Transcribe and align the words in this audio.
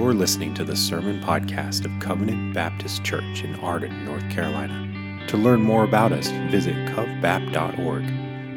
You're 0.00 0.14
listening 0.14 0.54
to 0.54 0.64
the 0.64 0.74
Sermon 0.74 1.20
Podcast 1.20 1.84
of 1.84 1.92
Covenant 2.00 2.54
Baptist 2.54 3.04
Church 3.04 3.44
in 3.44 3.54
Arden, 3.56 4.06
North 4.06 4.26
Carolina. 4.30 5.26
To 5.26 5.36
learn 5.36 5.60
more 5.60 5.84
about 5.84 6.10
us, 6.10 6.30
visit 6.50 6.74
covbap.org. 6.88 8.04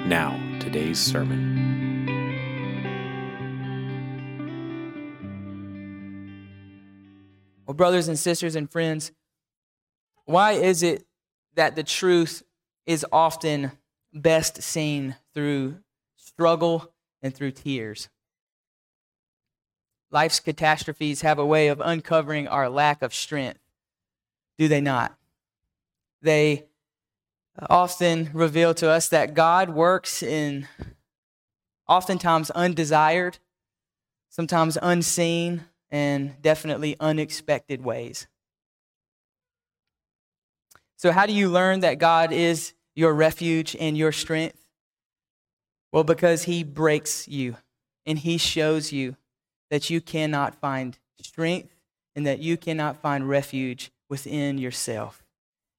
Now, 0.08 0.58
today's 0.62 1.00
sermon. 1.00 2.08
Well, 7.66 7.76
brothers 7.76 8.08
and 8.08 8.18
sisters 8.18 8.56
and 8.56 8.72
friends, 8.72 9.12
why 10.24 10.54
is 10.54 10.82
it 10.82 11.04
that 11.56 11.76
the 11.76 11.84
truth 11.84 12.42
is 12.86 13.06
often 13.12 13.74
best 14.14 14.64
seen 14.64 15.18
through 15.34 15.80
struggle 16.16 16.94
and 17.22 17.36
through 17.36 17.52
tears? 17.52 18.08
Life's 20.14 20.40
catastrophes 20.40 21.22
have 21.22 21.40
a 21.40 21.46
way 21.46 21.70
of 21.70 21.82
uncovering 21.84 22.48
our 22.48 22.70
lack 22.70 23.02
of 23.02 23.16
strength, 23.16 23.60
do 24.60 24.68
they 24.68 24.80
not? 24.80 25.18
They 26.22 26.66
often 27.68 28.30
reveal 28.32 28.76
to 28.76 28.90
us 28.90 29.10
that 29.10 29.34
God 29.34 29.72
works 29.72 30.22
in 30.22 30.68
oftentimes 31.88 32.52
undesired, 32.52 33.40
sometimes 34.30 34.78
unseen, 34.84 35.66
and 35.90 36.40
definitely 36.44 36.96
unexpected 37.00 37.84
ways. 37.84 38.28
So, 40.96 41.12
how 41.12 41.26
do 41.26 41.34
you 41.34 41.50
learn 41.50 41.80
that 41.80 41.98
God 41.98 42.32
is 42.32 42.74
your 42.96 43.16
refuge 43.16 43.76
and 43.80 43.98
your 43.98 44.12
strength? 44.12 44.64
Well, 45.92 46.04
because 46.04 46.44
He 46.44 46.64
breaks 46.64 47.28
you 47.28 47.58
and 48.06 48.20
He 48.20 48.38
shows 48.38 48.94
you 48.94 49.18
that 49.74 49.90
you 49.90 50.00
cannot 50.00 50.54
find 50.54 51.00
strength 51.20 51.74
and 52.16 52.28
that 52.28 52.38
you 52.38 52.58
cannot 52.58 52.96
find 52.96 53.28
refuge 53.28 53.92
within 54.08 54.60
yourself. 54.60 55.26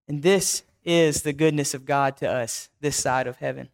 And 0.09 0.25
this 0.25 0.65
is 0.83 1.23
the 1.23 1.33
goodness 1.33 1.75
of 1.75 1.85
God 1.85 2.17
to 2.17 2.29
us 2.29 2.71
this 2.81 2.97
side 2.97 3.29
of 3.29 3.37
heaven. 3.37 3.69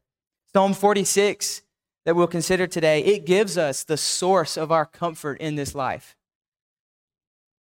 Psalm 0.53 0.75
46 0.75 1.63
that 2.05 2.15
we'll 2.15 2.27
consider 2.27 2.67
today, 2.67 3.03
it 3.03 3.25
gives 3.25 3.57
us 3.57 3.83
the 3.83 3.97
source 3.97 4.59
of 4.59 4.71
our 4.71 4.85
comfort 4.85 5.41
in 5.41 5.55
this 5.55 5.75
life. 5.75 6.15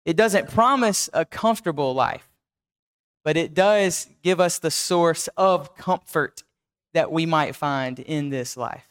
It 0.04 0.14
doesn't 0.14 0.50
promise 0.50 1.08
a 1.14 1.24
comfortable 1.24 1.94
life, 1.94 2.28
but 3.24 3.38
it 3.38 3.54
does 3.54 4.06
give 4.22 4.38
us 4.38 4.58
the 4.58 4.70
source 4.70 5.30
of 5.34 5.74
comfort 5.78 6.42
that 6.92 7.10
we 7.10 7.24
might 7.24 7.56
find 7.56 7.98
in 7.98 8.28
this 8.28 8.54
life. 8.54 8.89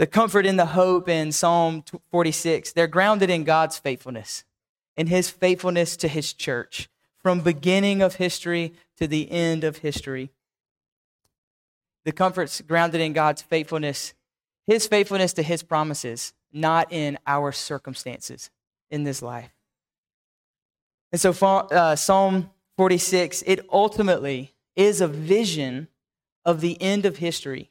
The 0.00 0.06
comfort 0.06 0.46
and 0.46 0.58
the 0.58 0.64
hope 0.64 1.10
in 1.10 1.30
Psalm 1.30 1.84
46, 2.10 2.72
they're 2.72 2.86
grounded 2.86 3.28
in 3.28 3.44
God's 3.44 3.78
faithfulness, 3.78 4.44
in 4.96 5.08
his 5.08 5.28
faithfulness 5.28 5.94
to 5.98 6.08
his 6.08 6.32
church, 6.32 6.88
from 7.18 7.40
beginning 7.40 8.00
of 8.00 8.14
history 8.14 8.72
to 8.96 9.06
the 9.06 9.30
end 9.30 9.62
of 9.62 9.76
history. 9.76 10.30
The 12.06 12.12
comfort's 12.12 12.62
grounded 12.62 13.02
in 13.02 13.12
God's 13.12 13.42
faithfulness, 13.42 14.14
his 14.66 14.86
faithfulness 14.86 15.34
to 15.34 15.42
his 15.42 15.62
promises, 15.62 16.32
not 16.50 16.90
in 16.90 17.18
our 17.26 17.52
circumstances 17.52 18.48
in 18.90 19.04
this 19.04 19.20
life. 19.20 19.52
And 21.12 21.20
so, 21.20 21.32
uh, 21.32 21.94
Psalm 21.94 22.48
46, 22.78 23.42
it 23.46 23.66
ultimately 23.70 24.54
is 24.76 25.02
a 25.02 25.08
vision 25.08 25.88
of 26.46 26.62
the 26.62 26.80
end 26.80 27.04
of 27.04 27.18
history. 27.18 27.70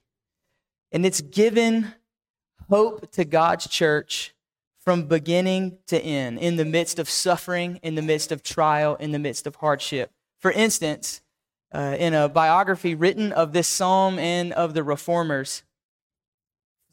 And 0.92 1.08
it's 1.08 1.22
given 1.22 1.96
hope 2.70 3.12
to 3.12 3.26
God's 3.26 3.68
church 3.68 4.34
from 4.80 5.04
beginning 5.04 5.78
to 5.88 6.02
end, 6.02 6.40
in 6.40 6.56
the 6.56 6.66
midst 6.66 7.00
of 7.00 7.10
suffering, 7.10 7.80
in 7.84 7.96
the 7.96 8.02
midst 8.02 8.32
of 8.32 8.42
trial, 8.42 8.96
in 8.96 9.12
the 9.12 9.20
midst 9.20 9.46
of 9.46 9.58
hardship. 9.58 10.12
For 10.40 10.52
instance, 10.52 11.22
uh, 11.74 11.96
in 12.00 12.14
a 12.14 12.30
biography 12.30 12.96
written 12.96 13.32
of 13.34 13.54
this 13.54 13.68
psalm 13.68 14.18
and 14.18 14.54
of 14.54 14.74
the 14.74 14.84
reformers, 14.84 15.64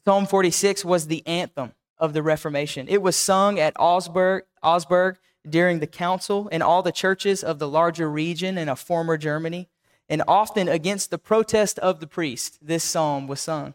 Psalm 0.05 0.25
46 0.25 0.85
was 0.85 1.07
the 1.07 1.25
anthem 1.27 1.73
of 1.97 2.13
the 2.13 2.23
Reformation. 2.23 2.87
It 2.87 3.01
was 3.01 3.15
sung 3.15 3.59
at 3.59 3.73
Augsburg, 3.77 4.45
Augsburg 4.63 5.17
during 5.49 5.79
the 5.79 5.87
council 5.87 6.47
in 6.47 6.61
all 6.61 6.81
the 6.81 6.91
churches 6.91 7.43
of 7.43 7.59
the 7.59 7.67
larger 7.67 8.09
region 8.09 8.57
in 8.57 8.69
a 8.69 8.75
former 8.75 9.17
Germany, 9.17 9.67
and 10.07 10.23
often 10.27 10.69
against 10.69 11.09
the 11.09 11.17
protest 11.17 11.77
of 11.79 11.99
the 11.99 12.07
priest, 12.07 12.57
this 12.61 12.83
psalm 12.83 13.27
was 13.27 13.41
sung. 13.41 13.73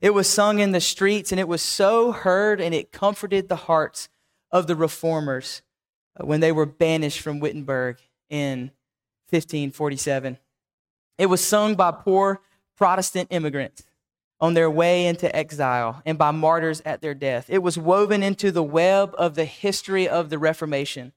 It 0.00 0.10
was 0.10 0.28
sung 0.28 0.58
in 0.58 0.72
the 0.72 0.80
streets, 0.80 1.30
and 1.30 1.40
it 1.40 1.48
was 1.48 1.62
so 1.62 2.12
heard, 2.12 2.60
and 2.60 2.74
it 2.74 2.92
comforted 2.92 3.48
the 3.48 3.56
hearts 3.56 4.08
of 4.50 4.66
the 4.66 4.76
reformers 4.76 5.62
uh, 6.18 6.24
when 6.24 6.40
they 6.40 6.52
were 6.52 6.66
banished 6.66 7.20
from 7.20 7.40
Wittenberg 7.40 7.98
in 8.28 8.70
1547. 9.30 10.38
It 11.18 11.26
was 11.26 11.44
sung 11.44 11.74
by 11.74 11.92
poor 11.92 12.40
Protestant 12.76 13.28
immigrants 13.30 13.84
on 14.40 14.54
their 14.54 14.70
way 14.70 15.06
into 15.06 15.34
exile 15.34 16.02
and 16.04 16.18
by 16.18 16.32
martyrs 16.32 16.82
at 16.84 17.00
their 17.00 17.14
death. 17.14 17.46
It 17.48 17.62
was 17.62 17.78
woven 17.78 18.22
into 18.22 18.50
the 18.50 18.62
web 18.62 19.14
of 19.16 19.36
the 19.36 19.44
history 19.44 20.08
of 20.08 20.28
the 20.28 20.38
Reformation, 20.38 21.12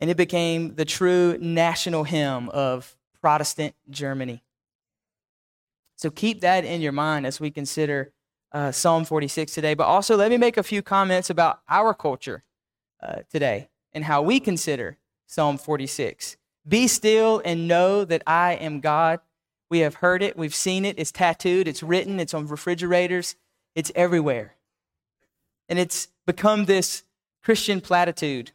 and 0.00 0.10
it 0.10 0.16
became 0.16 0.74
the 0.74 0.86
true 0.86 1.36
national 1.38 2.04
hymn 2.04 2.48
of 2.48 2.96
Protestant 3.20 3.74
Germany. 3.90 4.42
So 5.98 6.10
keep 6.10 6.40
that 6.42 6.64
in 6.64 6.80
your 6.80 6.92
mind 6.92 7.26
as 7.26 7.40
we 7.40 7.50
consider 7.50 8.12
uh, 8.52 8.70
Psalm 8.70 9.04
46 9.04 9.52
today. 9.52 9.74
But 9.74 9.84
also, 9.84 10.16
let 10.16 10.30
me 10.30 10.36
make 10.36 10.56
a 10.56 10.62
few 10.62 10.80
comments 10.80 11.28
about 11.28 11.60
our 11.68 11.92
culture 11.92 12.44
uh, 13.02 13.22
today 13.28 13.68
and 13.92 14.04
how 14.04 14.22
we 14.22 14.38
consider 14.38 14.96
Psalm 15.26 15.58
46. 15.58 16.36
Be 16.66 16.86
still 16.86 17.42
and 17.44 17.66
know 17.66 18.04
that 18.04 18.22
I 18.26 18.52
am 18.52 18.78
God. 18.78 19.18
We 19.70 19.80
have 19.80 19.96
heard 19.96 20.22
it, 20.22 20.38
we've 20.38 20.54
seen 20.54 20.84
it, 20.84 20.98
it's 20.98 21.12
tattooed, 21.12 21.68
it's 21.68 21.82
written, 21.82 22.20
it's 22.20 22.32
on 22.32 22.46
refrigerators, 22.46 23.36
it's 23.74 23.92
everywhere. 23.94 24.54
And 25.68 25.78
it's 25.78 26.08
become 26.26 26.64
this 26.64 27.02
Christian 27.42 27.80
platitude. 27.80 28.52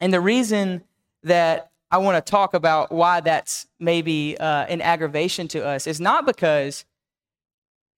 And 0.00 0.12
the 0.12 0.20
reason 0.20 0.82
that 1.22 1.70
I 1.90 1.98
want 1.98 2.24
to 2.24 2.30
talk 2.30 2.54
about 2.54 2.90
why 2.90 3.20
that's 3.20 3.66
maybe 3.78 4.36
uh, 4.38 4.66
an 4.66 4.80
aggravation 4.80 5.48
to 5.48 5.64
us 5.64 5.86
is 5.86 6.00
not 6.00 6.26
because 6.26 6.84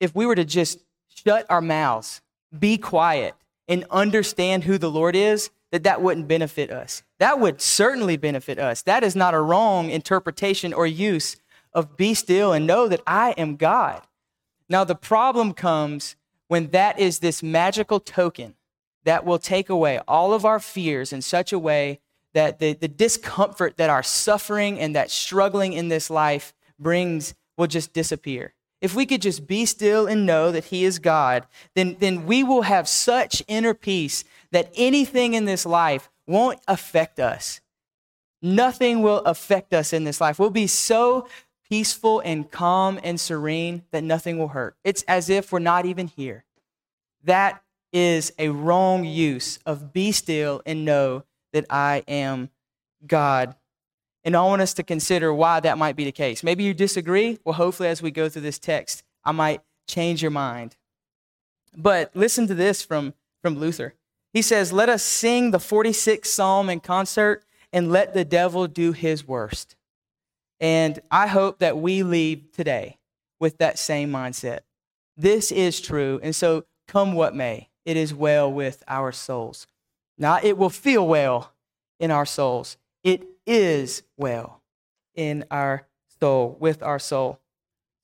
if 0.01 0.15
we 0.15 0.27
were 0.27 0.35
to 0.35 0.45
just 0.45 0.81
shut 1.09 1.47
our 1.49 1.61
mouths, 1.61 2.21
be 2.57 2.79
quiet, 2.79 3.35
and 3.67 3.85
understand 3.91 4.65
who 4.65 4.79
the 4.79 4.91
Lord 4.91 5.17
is, 5.17 5.51
that 5.71 5.83
that 5.83 6.01
wouldn't 6.01 6.29
benefit 6.29 6.71
us. 6.71 7.03
That 7.19 7.41
would 7.41 7.61
certainly 7.61 8.17
benefit 8.17 8.59
us. 8.59 8.83
That 8.83 9.05
is 9.05 9.15
not 9.15 9.35
a 9.35 9.41
wrong 9.41 9.91
interpretation 9.91 10.73
or 10.73 10.87
use 10.87 11.37
of 11.73 11.97
be 11.97 12.15
still 12.15 12.53
and 12.53 12.67
know 12.67 12.89
that 12.89 13.03
I 13.07 13.33
am 13.33 13.57
God. 13.57 14.03
Now, 14.69 14.85
the 14.85 14.95
problem 14.95 15.53
comes 15.53 16.17
when 16.49 16.69
that 16.71 16.99
is 16.99 17.19
this 17.19 17.43
magical 17.43 18.01
token 18.01 18.55
that 19.05 19.25
will 19.25 19.39
take 19.39 19.69
away 19.69 20.01
all 20.09 20.33
of 20.33 20.45
our 20.45 20.59
fears 20.59 21.13
in 21.13 21.23
such 21.23 21.53
a 21.53 21.59
way 21.59 22.01
that 22.39 22.61
the, 22.61 22.73
the 22.73 22.87
discomfort 22.87 23.79
that 23.79 23.91
our 23.91 24.05
suffering 24.05 24.79
and 24.79 24.95
that 24.95 25.11
struggling 25.11 25.73
in 25.73 25.89
this 25.89 26.09
life 26.09 26.55
brings 26.79 27.35
will 27.57 27.67
just 27.67 27.93
disappear. 27.93 28.55
If 28.81 28.95
we 28.95 29.07
could 29.07 29.21
just 29.21 29.49
be 29.49 29.67
still 29.67 30.07
and 30.07 30.25
know 30.25 30.53
that 30.53 30.67
He 30.67 30.85
is 30.85 31.01
God, 31.01 31.49
then, 31.75 31.97
then 31.99 32.27
we 32.27 32.45
will 32.45 32.63
have 32.63 32.87
such 32.87 33.43
inner 33.49 33.75
peace 33.75 34.23
that 34.53 34.71
anything 34.77 35.35
in 35.35 35.47
this 35.47 35.67
life 35.67 36.09
won't 36.29 36.61
affect 36.69 37.19
us. 37.19 37.61
Nothing 38.41 39.03
will 39.03 39.19
affect 39.25 39.75
us 39.75 39.93
in 39.93 40.05
this 40.05 40.21
life. 40.21 40.39
We'll 40.39 40.51
be 40.51 40.69
so 40.69 41.27
peaceful 41.69 42.21
and 42.21 42.49
calm 42.49 43.01
and 43.03 43.19
serene 43.19 43.83
that 43.91 44.05
nothing 44.05 44.39
will 44.39 44.49
hurt. 44.49 44.77
It's 44.85 45.03
as 45.09 45.29
if 45.29 45.51
we're 45.51 45.59
not 45.59 45.87
even 45.87 46.07
here. 46.07 46.45
That 47.25 47.65
is 47.93 48.33
a 48.39 48.51
wrong 48.51 49.05
use 49.05 49.59
of 49.67 49.93
be 49.93 50.13
still 50.13 50.63
and 50.65 50.85
know 50.85 51.25
that 51.59 51.67
I 51.71 52.05
am 52.07 52.51
God. 53.05 53.57
And 54.25 54.37
I 54.37 54.43
want 54.43 54.63
us 54.63 54.75
to 54.75 54.83
consider 54.83 55.35
why 55.35 55.61
that 55.61 55.79
might 55.79 55.97
be 55.97 56.05
the 56.05 56.13
case. 56.13 56.45
Maybe 56.45 56.63
you 56.63 56.73
disagree. 56.73 57.39
Well, 57.45 57.55
hopefully, 57.55 57.89
as 57.89 58.01
we 58.01 58.11
go 58.11 58.29
through 58.29 58.43
this 58.43 58.59
text, 58.59 59.03
I 59.25 59.33
might 59.33 59.61
change 59.89 60.23
your 60.23 60.31
mind. 60.31 60.77
But 61.77 62.11
listen 62.15 62.47
to 62.47 62.55
this 62.55 62.83
from, 62.83 63.15
from 63.43 63.59
Luther. 63.59 63.95
He 64.33 64.43
says, 64.43 64.73
Let 64.73 64.89
us 64.89 65.03
sing 65.03 65.51
the 65.51 65.59
46th 65.59 66.27
Psalm 66.27 66.71
in 66.71 66.81
concert 66.81 67.45
and 67.73 67.91
let 67.91 68.15
the 68.15 68.25
devil 68.25 68.67
do 68.67 68.93
his 68.93 69.27
worst. 69.27 69.75
And 70.61 71.01
I 71.11 71.27
hope 71.27 71.59
that 71.59 71.79
we 71.79 72.03
leave 72.03 72.53
today 72.53 72.99
with 73.41 73.59
that 73.59 73.79
same 73.79 74.11
mindset. 74.11 74.61
This 75.17 75.51
is 75.51 75.81
true. 75.81 76.21
And 76.23 76.35
so, 76.35 76.65
come 76.87 77.13
what 77.13 77.35
may, 77.35 77.69
it 77.85 77.97
is 77.97 78.15
well 78.15 78.53
with 78.53 78.83
our 78.87 79.13
souls. 79.13 79.67
Not 80.19 80.45
it 80.45 80.59
will 80.59 80.71
feel 80.71 81.07
well 81.07 81.53
in 82.01 82.11
our 82.11 82.27
souls. 82.27 82.77
It 83.05 83.25
is 83.47 84.03
well 84.17 84.63
in 85.15 85.45
our 85.51 85.87
soul, 86.21 86.57
with 86.61 86.83
our 86.83 86.99
soul. 86.99 87.39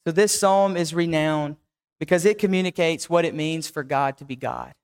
So 0.07 0.13
this 0.13 0.39
psalm 0.39 0.77
is 0.77 0.95
renowned 0.95 1.57
because 1.99 2.25
it 2.25 2.39
communicates 2.39 3.11
what 3.11 3.25
it 3.25 3.35
means 3.35 3.69
for 3.69 3.83
God 3.83 4.19
to 4.19 4.25
be 4.25 4.37
God. 4.37 4.75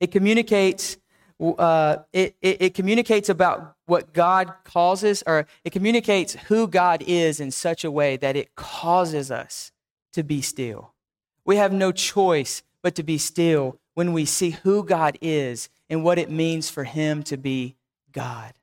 It 0.00 0.10
communicates. 0.10 0.98
Uh, 1.40 1.96
it, 2.12 2.36
it, 2.40 2.62
it 2.62 2.74
communicates 2.74 3.28
about 3.28 3.74
what 3.86 4.12
God 4.12 4.54
causes, 4.62 5.24
or 5.26 5.46
it 5.64 5.70
communicates 5.70 6.34
who 6.46 6.68
God 6.68 7.02
is 7.06 7.40
in 7.40 7.50
such 7.50 7.84
a 7.84 7.90
way 7.90 8.16
that 8.16 8.36
it 8.36 8.54
causes 8.54 9.32
us 9.32 9.72
to 10.12 10.22
be 10.22 10.40
still. 10.40 10.94
We 11.44 11.56
have 11.56 11.72
no 11.72 11.90
choice 11.90 12.62
but 12.82 12.94
to 12.94 13.02
be 13.02 13.18
still 13.18 13.80
when 13.94 14.12
we 14.12 14.24
see 14.24 14.50
who 14.50 14.84
God 14.84 15.18
is 15.20 15.68
and 15.88 16.02
what 16.02 16.18
it 16.18 16.30
means 16.30 16.70
for 16.70 16.84
Him 16.84 17.22
to 17.24 17.36
be 17.36 17.76
God. 18.12 18.54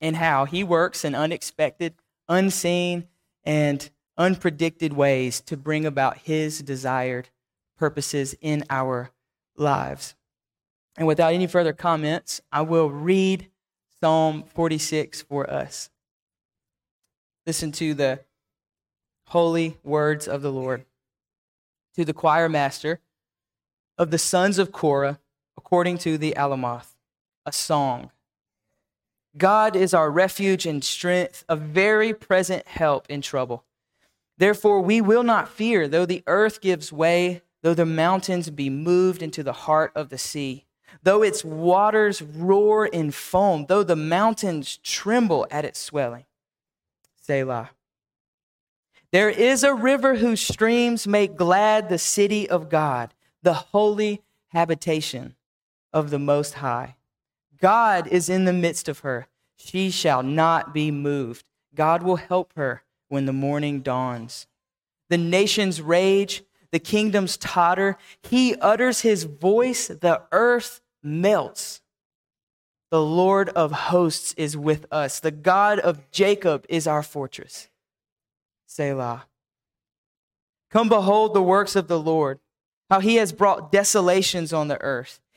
And 0.00 0.16
how 0.16 0.44
He 0.44 0.64
works 0.64 1.04
in 1.04 1.14
unexpected, 1.14 1.94
unseen, 2.28 3.06
and 3.44 3.88
unpredicted 4.18 4.92
ways 4.92 5.40
to 5.42 5.56
bring 5.56 5.86
about 5.86 6.18
His 6.18 6.60
desired 6.60 7.28
purposes 7.76 8.34
in 8.40 8.64
our 8.70 9.10
lives. 9.56 10.14
And 10.96 11.06
without 11.06 11.32
any 11.32 11.46
further 11.46 11.72
comments, 11.72 12.40
I 12.50 12.62
will 12.62 12.90
read 12.90 13.48
Psalm 14.00 14.44
46 14.54 15.22
for 15.22 15.48
us. 15.48 15.90
Listen 17.46 17.72
to 17.72 17.94
the 17.94 18.20
holy 19.28 19.78
words 19.82 20.28
of 20.28 20.42
the 20.42 20.52
Lord. 20.52 20.84
To 21.94 22.04
the 22.04 22.14
choir 22.14 22.48
master 22.48 23.00
of 23.98 24.10
the 24.10 24.18
sons 24.18 24.58
of 24.58 24.72
Korah, 24.72 25.20
according 25.56 25.98
to 25.98 26.18
the 26.18 26.34
Alamoth, 26.36 26.94
a 27.46 27.52
song. 27.52 28.10
God 29.36 29.76
is 29.76 29.94
our 29.94 30.10
refuge 30.10 30.66
and 30.66 30.84
strength, 30.84 31.44
a 31.48 31.56
very 31.56 32.12
present 32.12 32.66
help 32.66 33.06
in 33.08 33.22
trouble. 33.22 33.64
Therefore, 34.36 34.80
we 34.80 35.00
will 35.00 35.22
not 35.22 35.48
fear, 35.48 35.88
though 35.88 36.06
the 36.06 36.22
earth 36.26 36.60
gives 36.60 36.92
way, 36.92 37.42
though 37.62 37.74
the 37.74 37.86
mountains 37.86 38.50
be 38.50 38.68
moved 38.68 39.22
into 39.22 39.42
the 39.42 39.52
heart 39.52 39.92
of 39.94 40.08
the 40.08 40.18
sea, 40.18 40.66
though 41.02 41.22
its 41.22 41.44
waters 41.44 42.20
roar 42.20 42.86
in 42.86 43.10
foam, 43.10 43.66
though 43.68 43.82
the 43.82 43.96
mountains 43.96 44.78
tremble 44.78 45.46
at 45.50 45.64
its 45.64 45.78
swelling. 45.78 46.24
Selah. 47.22 47.70
There 49.12 49.30
is 49.30 49.62
a 49.62 49.74
river 49.74 50.16
whose 50.16 50.40
streams 50.40 51.06
make 51.06 51.36
glad 51.36 51.88
the 51.88 51.98
city 51.98 52.48
of 52.48 52.68
God, 52.68 53.14
the 53.42 53.54
holy 53.54 54.22
habitation 54.48 55.36
of 55.92 56.10
the 56.10 56.18
Most 56.18 56.54
High. 56.54 56.96
God 57.60 58.06
is 58.08 58.28
in 58.28 58.44
the 58.44 58.52
midst 58.52 58.88
of 58.88 59.00
her. 59.00 59.28
She 59.56 59.90
shall 59.90 60.22
not 60.22 60.74
be 60.74 60.90
moved. 60.90 61.44
God 61.74 62.02
will 62.02 62.16
help 62.16 62.52
her 62.56 62.82
when 63.08 63.26
the 63.26 63.32
morning 63.32 63.80
dawns. 63.80 64.46
The 65.08 65.18
nations 65.18 65.80
rage, 65.80 66.42
the 66.70 66.78
kingdoms 66.78 67.36
totter. 67.36 67.96
He 68.22 68.54
utters 68.56 69.02
his 69.02 69.24
voice, 69.24 69.88
the 69.88 70.22
earth 70.32 70.80
melts. 71.02 71.82
The 72.90 73.02
Lord 73.02 73.48
of 73.50 73.72
hosts 73.72 74.34
is 74.36 74.56
with 74.56 74.86
us. 74.92 75.20
The 75.20 75.30
God 75.30 75.78
of 75.78 76.10
Jacob 76.10 76.66
is 76.68 76.86
our 76.86 77.02
fortress. 77.02 77.70
Selah. 78.66 79.26
Come 80.70 80.88
behold 80.90 81.32
the 81.32 81.42
works 81.42 81.76
of 81.76 81.88
the 81.88 81.98
Lord, 81.98 82.38
how 82.90 83.00
he 83.00 83.16
has 83.16 83.32
brought 83.32 83.72
desolations 83.72 84.52
on 84.52 84.68
the 84.68 84.80
earth. 84.82 85.21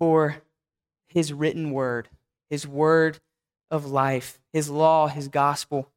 for 0.00 0.42
his 1.08 1.30
written 1.30 1.72
word, 1.72 2.08
his 2.48 2.66
word 2.66 3.20
of 3.70 3.84
life, 3.86 4.40
his 4.50 4.70
law, 4.70 5.06
his 5.06 5.28
gospel. 5.28 5.88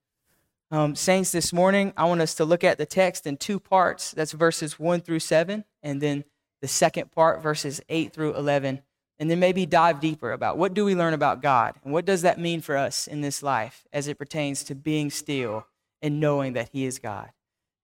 Um, 0.70 0.94
saints, 0.94 1.32
this 1.32 1.54
morning, 1.54 1.94
I 1.96 2.04
want 2.06 2.20
us 2.20 2.36
to 2.36 2.46
look 2.46 2.66
at 2.66 2.78
the 2.78 2.86
text 2.86 3.26
in 3.26 3.38
two 3.38 3.60
parts. 3.60 4.12
That's 4.12 4.34
verses 4.34 4.78
1 4.78 5.02
through 5.02 5.20
7, 5.20 5.64
and 5.82 6.02
then 6.02 6.26
the 6.62 6.68
second 6.68 7.12
part, 7.12 7.42
verses 7.42 7.80
8 7.88 8.12
through 8.12 8.36
11. 8.36 8.82
And 9.20 9.32
then 9.32 9.40
maybe 9.40 9.66
dive 9.66 10.02
deeper 10.02 10.34
about 10.34 10.58
what 10.58 10.74
do 10.74 10.84
we 10.84 10.96
learn 10.96 11.14
about 11.14 11.42
God 11.42 11.76
and 11.84 11.94
what 11.94 12.04
does 12.04 12.24
that 12.24 12.40
mean 12.40 12.60
for 12.60 12.76
us 12.76 13.08
in 13.08 13.22
this 13.22 13.42
life 13.42 13.86
as 13.94 14.10
it 14.10 14.18
pertains 14.18 14.64
to 14.66 14.76
being 14.76 15.10
still 15.12 15.66
and 16.02 16.20
knowing 16.20 16.54
that 16.54 16.70
He 16.74 16.86
is 16.86 17.00
God. 17.00 17.30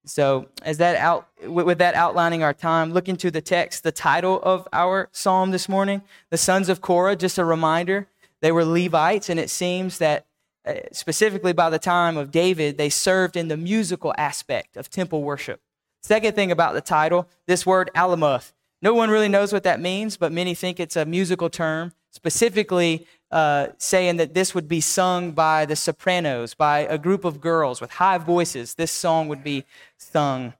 So, 0.10 0.48
as 0.64 0.78
that 0.80 0.96
out, 0.96 1.28
with 1.44 1.78
that 1.78 1.96
outlining 1.96 2.44
our 2.44 2.54
time, 2.54 2.94
look 2.94 3.08
into 3.08 3.30
the 3.32 3.42
text, 3.42 3.84
the 3.84 3.92
title 3.92 4.42
of 4.42 4.68
our 4.74 5.10
psalm 5.12 5.52
this 5.52 5.70
morning, 5.70 6.02
the 6.30 6.38
sons 6.38 6.68
of 6.68 6.82
Korah. 6.82 7.16
Just 7.16 7.38
a 7.38 7.46
reminder, 7.46 8.08
they 8.42 8.52
were 8.52 8.66
Levites, 8.66 9.30
and 9.30 9.40
it 9.40 9.50
seems 9.50 10.00
that 10.00 10.26
uh, 10.66 10.74
specifically 10.92 11.54
by 11.54 11.70
the 11.70 11.80
time 11.80 12.18
of 12.18 12.32
David, 12.32 12.78
they 12.78 12.90
served 12.90 13.38
in 13.38 13.48
the 13.48 13.58
musical 13.58 14.14
aspect 14.18 14.76
of 14.78 14.90
temple 14.90 15.24
worship. 15.24 15.62
Second 16.02 16.36
thing 16.36 16.52
about 16.52 16.74
the 16.74 16.82
title, 16.82 17.28
this 17.46 17.66
word 17.66 17.90
alamoth. 17.96 18.54
No 18.82 18.94
one 18.94 19.10
really 19.10 19.28
knows 19.28 19.52
what 19.52 19.64
that 19.64 19.80
means, 19.80 20.18
but 20.18 20.32
many 20.32 20.56
think 20.56 20.80
it's 20.80 20.96
a 20.96 21.06
musical 21.06 21.50
term, 21.50 21.94
specifically 22.12 23.06
uh, 23.32 23.68
saying 23.78 24.18
that 24.18 24.34
this 24.34 24.56
would 24.56 24.68
be 24.68 24.82
sung 24.82 25.32
by 25.32 25.66
the 25.66 25.76
sopranos, 25.76 26.54
by 26.54 26.80
a 26.80 26.98
group 26.98 27.26
of 27.26 27.40
girls 27.42 27.80
with 27.80 27.92
high 27.92 28.18
voices. 28.18 28.74
This 28.74 28.92
song 28.92 29.28
would 29.28 29.44
be 29.44 29.66
sung. 30.00 30.54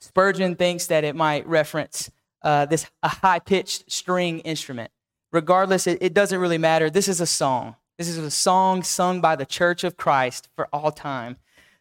Spurgeon 0.00 0.54
thinks 0.54 0.86
that 0.86 1.04
it 1.04 1.16
might 1.16 1.46
reference 1.46 2.10
uh, 2.42 2.66
this 2.66 2.86
a 3.02 3.08
high 3.08 3.38
pitched 3.38 3.90
string 3.90 4.40
instrument. 4.40 4.90
Regardless, 5.32 5.86
it, 5.86 5.98
it 6.00 6.14
doesn't 6.14 6.40
really 6.40 6.58
matter. 6.58 6.90
This 6.90 7.08
is 7.08 7.20
a 7.20 7.26
song. 7.26 7.76
This 7.98 8.08
is 8.08 8.18
a 8.18 8.30
song 8.30 8.82
sung 8.82 9.20
by 9.20 9.36
the 9.36 9.46
Church 9.46 9.84
of 9.84 9.96
Christ 9.96 10.48
for 10.56 10.68
all 10.72 10.90
time. 10.90 11.36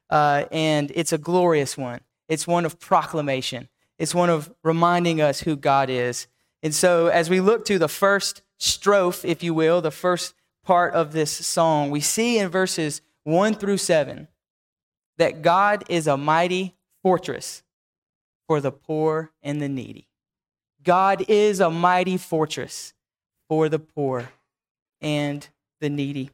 Uh, 0.09 0.45
and 0.51 0.91
it's 0.95 1.13
a 1.13 1.17
glorious 1.17 1.77
one. 1.77 2.01
It's 2.27 2.45
one 2.45 2.65
of 2.65 2.79
proclamation, 2.79 3.69
it's 3.97 4.13
one 4.13 4.29
of 4.29 4.53
reminding 4.63 5.21
us 5.21 5.41
who 5.41 5.55
God 5.55 5.89
is. 5.89 6.27
And 6.61 6.75
so, 6.75 7.07
as 7.07 7.29
we 7.29 7.39
look 7.39 7.65
to 7.65 7.79
the 7.79 7.87
first 7.87 8.41
strophe, 8.59 9.25
if 9.25 9.41
you 9.41 9.53
will, 9.53 9.81
the 9.81 9.91
first 9.91 10.33
part 10.63 10.93
of 10.93 11.13
this 11.13 11.31
song, 11.31 11.89
we 11.89 12.01
see 12.01 12.37
in 12.37 12.49
verses 12.49 13.01
1 13.23 13.55
through 13.55 13.77
7 13.77 14.27
that 15.19 15.41
God 15.41 15.83
is 15.89 16.07
a 16.07 16.17
mighty 16.17 16.75
fortress 17.03 17.61
for 18.47 18.59
the 18.59 18.71
poor 18.71 19.31
and 19.43 19.61
the 19.61 19.69
needy. 19.69 20.07
God 20.83 21.25
is 21.27 21.59
a 21.59 21.69
mighty 21.69 22.17
fortress 22.17 22.93
for 23.47 23.69
the 23.69 23.79
poor 23.79 24.29
and 25.01 25.47
the 25.81 25.89
needy. 25.89 26.31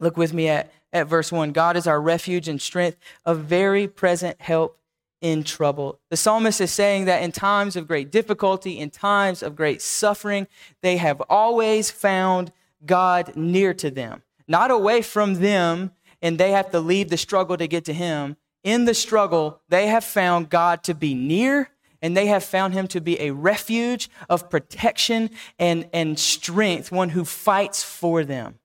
Look 0.00 0.16
with 0.16 0.32
me 0.32 0.48
at, 0.48 0.72
at 0.92 1.06
verse 1.06 1.30
1. 1.30 1.52
God 1.52 1.76
is 1.76 1.86
our 1.86 2.00
refuge 2.00 2.48
and 2.48 2.60
strength, 2.60 2.96
a 3.26 3.34
very 3.34 3.86
present 3.86 4.40
help 4.40 4.78
in 5.20 5.42
trouble. 5.42 5.98
The 6.10 6.16
psalmist 6.16 6.60
is 6.60 6.72
saying 6.72 7.04
that 7.04 7.22
in 7.22 7.30
times 7.30 7.76
of 7.76 7.86
great 7.86 8.10
difficulty, 8.10 8.78
in 8.78 8.90
times 8.90 9.42
of 9.42 9.54
great 9.54 9.82
suffering, 9.82 10.46
they 10.80 10.96
have 10.96 11.20
always 11.28 11.90
found 11.90 12.52
God 12.86 13.36
near 13.36 13.74
to 13.74 13.90
them, 13.90 14.22
not 14.46 14.70
away 14.70 15.02
from 15.02 15.34
them, 15.34 15.90
and 16.22 16.38
they 16.38 16.52
have 16.52 16.70
to 16.70 16.80
leave 16.80 17.10
the 17.10 17.16
struggle 17.16 17.56
to 17.56 17.68
get 17.68 17.84
to 17.86 17.92
Him. 17.92 18.36
In 18.64 18.84
the 18.84 18.94
struggle, 18.94 19.60
they 19.68 19.86
have 19.86 20.04
found 20.04 20.50
God 20.50 20.82
to 20.84 20.94
be 20.94 21.14
near, 21.14 21.70
and 22.02 22.16
they 22.16 22.26
have 22.26 22.44
found 22.44 22.74
Him 22.74 22.88
to 22.88 23.00
be 23.00 23.20
a 23.20 23.30
refuge 23.30 24.10
of 24.28 24.50
protection 24.50 25.30
and, 25.58 25.88
and 25.92 26.18
strength, 26.18 26.90
one 26.92 27.10
who 27.10 27.24
fights 27.24 27.82
for 27.82 28.24
them 28.24 28.58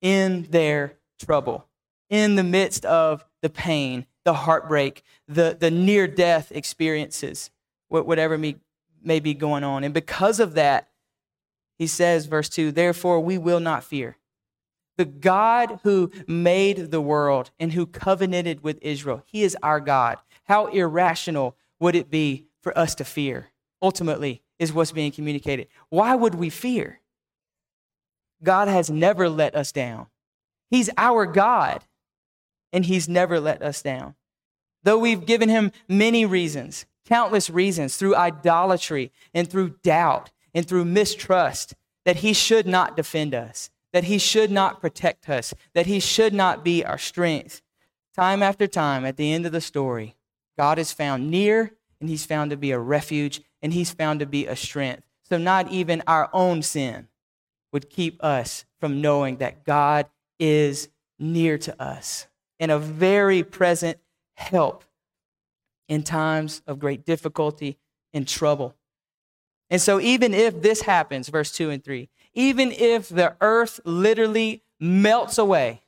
in 0.00 0.46
their 0.50 0.94
trouble, 1.24 1.66
in 2.08 2.36
the 2.36 2.44
midst 2.44 2.84
of 2.84 3.24
the 3.42 3.50
pain 3.50 4.06
the 4.26 4.34
heartbreak, 4.34 5.02
the, 5.28 5.56
the 5.58 5.70
near 5.70 6.08
death 6.08 6.50
experiences, 6.50 7.50
whatever 7.88 8.36
may, 8.36 8.56
may 9.02 9.20
be 9.20 9.32
going 9.32 9.62
on. 9.62 9.84
And 9.84 9.94
because 9.94 10.40
of 10.40 10.54
that, 10.54 10.88
he 11.78 11.86
says, 11.86 12.26
verse 12.26 12.48
2 12.48 12.72
Therefore, 12.72 13.20
we 13.20 13.38
will 13.38 13.60
not 13.60 13.84
fear. 13.84 14.18
The 14.96 15.04
God 15.04 15.80
who 15.82 16.10
made 16.26 16.90
the 16.90 17.00
world 17.00 17.50
and 17.58 17.72
who 17.72 17.86
covenanted 17.86 18.62
with 18.62 18.78
Israel, 18.82 19.22
he 19.26 19.42
is 19.42 19.56
our 19.62 19.80
God. 19.80 20.18
How 20.44 20.66
irrational 20.66 21.56
would 21.80 21.94
it 21.94 22.10
be 22.10 22.46
for 22.62 22.76
us 22.76 22.94
to 22.96 23.04
fear? 23.04 23.48
Ultimately, 23.82 24.42
is 24.58 24.72
what's 24.72 24.92
being 24.92 25.12
communicated. 25.12 25.68
Why 25.90 26.14
would 26.14 26.34
we 26.34 26.50
fear? 26.50 27.00
God 28.42 28.68
has 28.68 28.90
never 28.90 29.28
let 29.28 29.54
us 29.54 29.72
down. 29.72 30.06
He's 30.70 30.90
our 30.96 31.26
God 31.26 31.84
and 32.72 32.84
he's 32.84 33.08
never 33.08 33.38
let 33.40 33.62
us 33.62 33.82
down. 33.82 34.14
Though 34.82 34.98
we've 34.98 35.26
given 35.26 35.48
him 35.48 35.72
many 35.88 36.24
reasons, 36.24 36.86
countless 37.06 37.50
reasons, 37.50 37.96
through 37.96 38.16
idolatry 38.16 39.12
and 39.34 39.48
through 39.48 39.76
doubt 39.82 40.30
and 40.54 40.66
through 40.66 40.84
mistrust 40.84 41.74
that 42.04 42.16
he 42.16 42.32
should 42.32 42.66
not 42.66 42.96
defend 42.96 43.34
us, 43.34 43.70
that 43.92 44.04
he 44.04 44.18
should 44.18 44.50
not 44.50 44.80
protect 44.80 45.28
us, 45.28 45.54
that 45.74 45.86
he 45.86 46.00
should 46.00 46.34
not 46.34 46.64
be 46.64 46.84
our 46.84 46.98
strength. 46.98 47.62
Time 48.14 48.42
after 48.42 48.66
time, 48.66 49.04
at 49.04 49.16
the 49.16 49.32
end 49.32 49.46
of 49.46 49.52
the 49.52 49.60
story, 49.60 50.16
God 50.56 50.78
is 50.78 50.92
found 50.92 51.30
near 51.30 51.72
and 52.00 52.08
he's 52.08 52.26
found 52.26 52.50
to 52.50 52.56
be 52.56 52.70
a 52.70 52.78
refuge 52.78 53.42
and 53.62 53.72
he's 53.72 53.92
found 53.92 54.20
to 54.20 54.26
be 54.26 54.46
a 54.46 54.56
strength. 54.56 55.02
So, 55.22 55.38
not 55.38 55.70
even 55.70 56.02
our 56.06 56.30
own 56.32 56.62
sin 56.62 57.08
would 57.72 57.90
keep 57.90 58.22
us 58.22 58.64
from 58.78 59.00
knowing 59.00 59.38
that 59.38 59.64
God 59.64 60.06
is 60.38 60.88
near 61.18 61.58
to 61.58 61.82
us 61.82 62.26
and 62.60 62.70
a 62.70 62.78
very 62.78 63.42
present 63.42 63.98
help 64.34 64.84
in 65.88 66.02
times 66.02 66.62
of 66.66 66.78
great 66.78 67.04
difficulty 67.04 67.76
and 68.12 68.26
trouble. 68.26 68.74
And 69.68 69.80
so, 69.80 70.00
even 70.00 70.32
if 70.32 70.62
this 70.62 70.82
happens, 70.82 71.28
verse 71.28 71.50
2 71.52 71.70
and 71.70 71.82
3, 71.82 72.08
even 72.36 72.70
if 72.70 73.08
the 73.08 73.34
earth 73.40 73.80
literally 73.84 74.62
melts 74.78 75.38
away, 75.38 75.82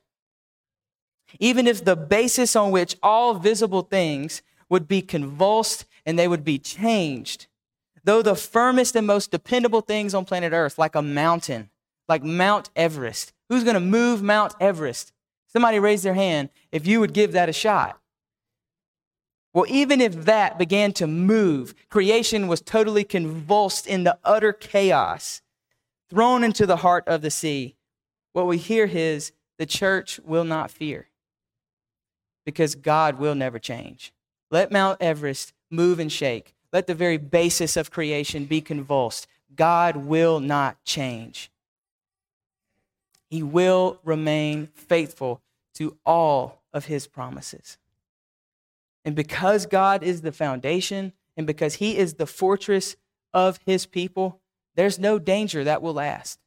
even 1.38 1.66
if 1.66 1.84
the 1.84 1.94
basis 1.94 2.56
on 2.56 2.70
which 2.70 2.96
all 3.02 3.34
visible 3.34 3.82
things 3.82 4.42
would 4.70 4.88
be 4.88 5.02
convulsed 5.02 5.84
and 6.06 6.18
they 6.18 6.26
would 6.26 6.42
be 6.42 6.58
changed, 6.58 7.46
though 8.02 8.22
the 8.22 8.34
firmest 8.34 8.96
and 8.96 9.06
most 9.06 9.30
dependable 9.30 9.82
things 9.82 10.14
on 10.14 10.24
planet 10.24 10.52
Earth, 10.52 10.78
like 10.78 10.94
a 10.94 11.02
mountain, 11.02 11.68
like 12.08 12.24
Mount 12.24 12.70
Everest, 12.74 13.34
who's 13.50 13.62
going 13.62 13.74
to 13.74 13.80
move 13.80 14.22
Mount 14.22 14.54
Everest? 14.58 15.12
Somebody 15.48 15.78
raise 15.78 16.02
their 16.02 16.14
hand 16.14 16.48
if 16.72 16.86
you 16.86 16.98
would 17.00 17.12
give 17.12 17.32
that 17.32 17.50
a 17.50 17.52
shot. 17.52 18.00
Well, 19.52 19.66
even 19.68 20.00
if 20.00 20.24
that 20.24 20.58
began 20.58 20.92
to 20.94 21.06
move, 21.06 21.74
creation 21.90 22.48
was 22.48 22.60
totally 22.60 23.04
convulsed 23.04 23.86
in 23.86 24.04
the 24.04 24.18
utter 24.24 24.52
chaos, 24.52 25.42
thrown 26.10 26.44
into 26.44 26.66
the 26.66 26.76
heart 26.76 27.06
of 27.06 27.22
the 27.22 27.30
sea. 27.30 27.76
What 28.32 28.46
we 28.46 28.58
hear 28.58 28.86
is 28.86 29.32
the 29.58 29.66
church 29.66 30.20
will 30.24 30.44
not 30.44 30.70
fear 30.70 31.08
because 32.44 32.74
God 32.74 33.18
will 33.18 33.34
never 33.34 33.58
change. 33.58 34.12
Let 34.50 34.72
Mount 34.72 35.02
Everest 35.02 35.52
move 35.70 35.98
and 35.98 36.10
shake. 36.10 36.54
Let 36.72 36.86
the 36.86 36.94
very 36.94 37.18
basis 37.18 37.76
of 37.76 37.90
creation 37.90 38.44
be 38.44 38.60
convulsed. 38.60 39.26
God 39.54 39.96
will 39.96 40.40
not 40.40 40.82
change. 40.84 41.50
He 43.28 43.42
will 43.42 44.00
remain 44.04 44.68
faithful 44.74 45.42
to 45.74 45.96
all 46.06 46.62
of 46.72 46.86
his 46.86 47.06
promises. 47.06 47.76
And 49.04 49.14
because 49.14 49.66
God 49.66 50.02
is 50.02 50.22
the 50.22 50.32
foundation 50.32 51.12
and 51.36 51.46
because 51.46 51.74
he 51.74 51.96
is 51.96 52.14
the 52.14 52.26
fortress 52.26 52.96
of 53.32 53.58
his 53.64 53.86
people, 53.86 54.40
there's 54.78 54.98
no 54.98 55.18
danger 55.18 55.64
that 55.64 55.82
will 55.82 55.94
last. 55.94 56.38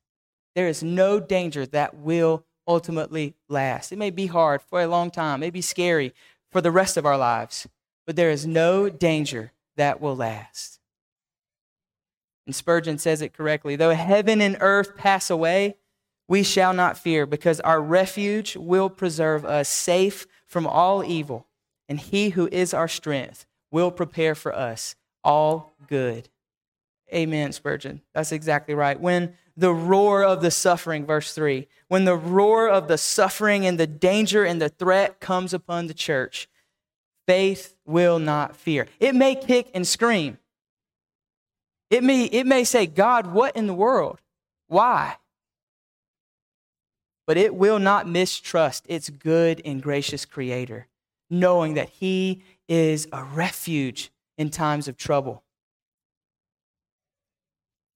There 0.55 0.69
is 0.69 0.81
no 0.81 1.19
danger 1.19 1.65
that 1.65 1.95
will 1.95 2.45
ultimately 2.65 3.35
last. 3.50 3.91
It 3.91 3.97
may 3.97 4.09
be 4.09 4.27
hard 4.27 4.61
for 4.61 4.81
a 4.81 4.88
long 4.88 5.11
time, 5.11 5.39
it 5.39 5.47
may 5.47 5.50
be 5.50 5.61
scary 5.61 6.13
for 6.50 6.61
the 6.61 6.71
rest 6.71 6.95
of 6.95 7.05
our 7.05 7.17
lives, 7.17 7.67
but 8.07 8.15
there 8.15 8.31
is 8.31 8.47
no 8.47 8.88
danger 8.88 9.51
that 9.75 10.00
will 10.00 10.15
last. 10.15 10.79
And 12.45 12.55
Spurgeon 12.55 12.97
says 12.97 13.21
it 13.21 13.33
correctly 13.33 13.75
though 13.75 13.93
heaven 13.93 14.39
and 14.39 14.55
earth 14.61 14.95
pass 14.95 15.29
away, 15.29 15.75
we 16.29 16.41
shall 16.41 16.73
not 16.73 16.97
fear, 16.97 17.25
because 17.25 17.59
our 17.59 17.81
refuge 17.81 18.55
will 18.55 18.89
preserve 18.89 19.43
us 19.43 19.67
safe 19.67 20.25
from 20.47 20.65
all 20.65 21.03
evil 21.03 21.47
and 21.89 22.00
he 22.00 22.29
who 22.29 22.47
is 22.53 22.73
our 22.73 22.88
strength 22.88 23.45
will 23.69 23.91
prepare 23.91 24.35
for 24.35 24.55
us 24.55 24.95
all 25.25 25.73
good. 25.89 26.29
Amen, 27.13 27.51
Spurgeon. 27.51 28.01
That's 28.13 28.32
exactly 28.32 28.74
right. 28.74 29.00
When 29.00 29.36
the 29.58 29.74
roar 29.74 30.24
of 30.24 30.41
the 30.41 30.51
suffering, 30.51 31.06
verse 31.06 31.34
3, 31.34 31.68
when 31.88 32.06
the 32.06 32.15
roar 32.15 32.70
of 32.70 32.88
the 32.88 32.98
suffering 32.98 33.65
and 33.65 33.77
the 33.77 33.88
danger 33.88 34.46
and 34.46 34.62
the 34.62 34.70
threat 34.70 35.20
comes 35.20 35.53
upon 35.53 35.88
the 35.88 35.94
church, 35.94 36.48
faith 37.27 37.75
will 37.86 38.20
not 38.20 38.56
fear. 38.56 38.88
It 39.00 39.13
may 39.13 39.36
kick 39.36 39.70
and 39.74 39.86
scream. 39.86 40.38
It 41.89 42.03
may, 42.03 42.25
it 42.25 42.48
may 42.48 42.63
say, 42.63 42.88
God, 42.88 43.27
what 43.27 43.56
in 43.58 43.68
the 43.68 43.74
world? 43.74 44.22
Why? 44.68 45.18
But 47.27 47.38
it 47.38 47.53
will 47.53 47.80
not 47.80 48.08
mistrust 48.08 48.86
its 48.88 49.10
good 49.10 49.62
and 49.65 49.82
gracious 49.82 50.25
Creator 50.25 50.88
knowing 51.32 51.74
that 51.75 51.89
He 51.89 52.44
is 52.68 53.08
a 53.12 53.24
refuge 53.24 54.12
in 54.38 54.50
times 54.50 54.88
of 54.88 54.98
trouble. 54.98 55.44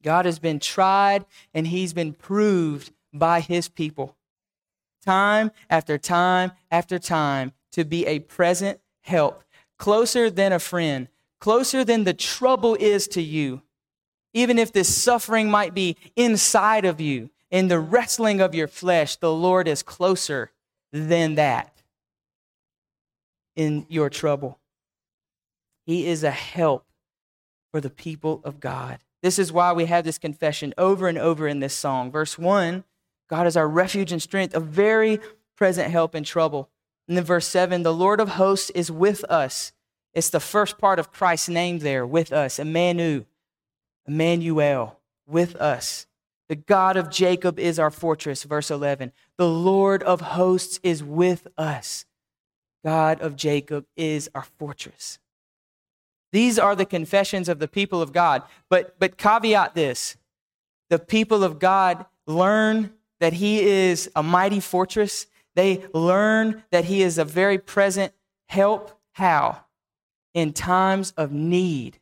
God 0.05 0.25
has 0.25 0.37
been 0.37 0.59
tried 0.59 1.25
and 1.53 1.65
He's 1.65 1.91
been 1.91 2.13
proved 2.13 2.91
by 3.11 3.41
His 3.41 3.67
people, 3.67 4.15
time 5.03 5.51
after 5.67 5.97
time 5.97 6.51
after 6.69 6.99
time, 6.99 7.51
to 7.71 7.83
be 7.83 8.05
a 8.05 8.19
present 8.19 8.79
help, 9.01 9.43
closer 9.77 10.29
than 10.29 10.53
a 10.53 10.59
friend, 10.59 11.07
closer 11.39 11.83
than 11.83 12.03
the 12.03 12.13
trouble 12.13 12.75
is 12.79 13.07
to 13.09 13.21
you. 13.21 13.63
Even 14.33 14.59
if 14.59 14.71
this 14.71 14.95
suffering 14.95 15.49
might 15.49 15.73
be 15.73 15.97
inside 16.15 16.85
of 16.85 17.01
you, 17.01 17.31
in 17.49 17.67
the 17.67 17.79
wrestling 17.79 18.41
of 18.41 18.53
your 18.53 18.67
flesh, 18.67 19.15
the 19.15 19.33
Lord 19.33 19.67
is 19.67 19.81
closer 19.81 20.51
than 20.91 21.35
that 21.35 21.81
in 23.55 23.85
your 23.89 24.09
trouble. 24.09 24.59
He 25.85 26.05
is 26.05 26.23
a 26.23 26.31
help 26.31 26.85
for 27.71 27.81
the 27.81 27.89
people 27.89 28.41
of 28.43 28.59
God. 28.59 28.99
This 29.25 29.39
is 29.39 29.51
why 29.51 29.73
we 29.73 29.85
have 29.85 30.03
this 30.03 30.19
confession 30.19 30.71
over 30.77 31.07
and 31.07 31.17
over 31.17 31.47
in 31.47 31.59
this 31.59 31.73
song. 31.73 32.11
Verse 32.11 32.37
1 32.37 32.83
God 33.27 33.47
is 33.47 33.57
our 33.57 33.67
refuge 33.67 34.11
and 34.11 34.21
strength, 34.21 34.53
a 34.53 34.59
very 34.59 35.19
present 35.57 35.89
help 35.89 36.13
in 36.13 36.23
trouble. 36.23 36.69
And 37.07 37.17
then 37.17 37.23
verse 37.23 37.47
7 37.47 37.81
the 37.81 37.91
Lord 37.91 38.21
of 38.21 38.29
hosts 38.29 38.69
is 38.75 38.91
with 38.91 39.23
us. 39.23 39.73
It's 40.13 40.29
the 40.29 40.39
first 40.39 40.77
part 40.77 40.99
of 40.99 41.11
Christ's 41.11 41.49
name 41.49 41.79
there, 41.79 42.05
with 42.05 42.31
us. 42.31 42.59
Emmanuel, 42.59 43.25
Emmanuel, 44.05 44.99
with 45.25 45.55
us. 45.55 46.05
The 46.47 46.55
God 46.55 46.95
of 46.95 47.09
Jacob 47.09 47.57
is 47.57 47.79
our 47.79 47.89
fortress. 47.89 48.43
Verse 48.43 48.69
11. 48.69 49.11
The 49.39 49.49
Lord 49.49 50.03
of 50.03 50.21
hosts 50.21 50.79
is 50.83 51.03
with 51.03 51.47
us. 51.57 52.05
God 52.85 53.21
of 53.21 53.35
Jacob 53.35 53.87
is 53.97 54.29
our 54.35 54.45
fortress. 54.59 55.17
These 56.35 56.59
are 56.59 56.75
the 56.75 56.85
confessions 56.85 57.47
of 57.47 57.59
the 57.59 57.67
people 57.69 58.01
of 58.01 58.11
God. 58.11 58.43
But, 58.67 58.99
but 58.99 59.17
caveat 59.17 59.73
this 59.73 60.17
the 60.89 60.99
people 60.99 61.45
of 61.45 61.59
God 61.59 62.05
learn 62.27 62.91
that 63.21 63.31
He 63.31 63.61
is 63.61 64.11
a 64.17 64.21
mighty 64.21 64.59
fortress. 64.59 65.27
They 65.55 65.85
learn 65.93 66.61
that 66.71 66.83
He 66.83 67.01
is 67.03 67.17
a 67.17 67.23
very 67.23 67.57
present 67.57 68.11
help. 68.49 68.99
How? 69.13 69.61
In 70.33 70.51
times 70.51 71.13
of 71.15 71.31
need. 71.31 71.99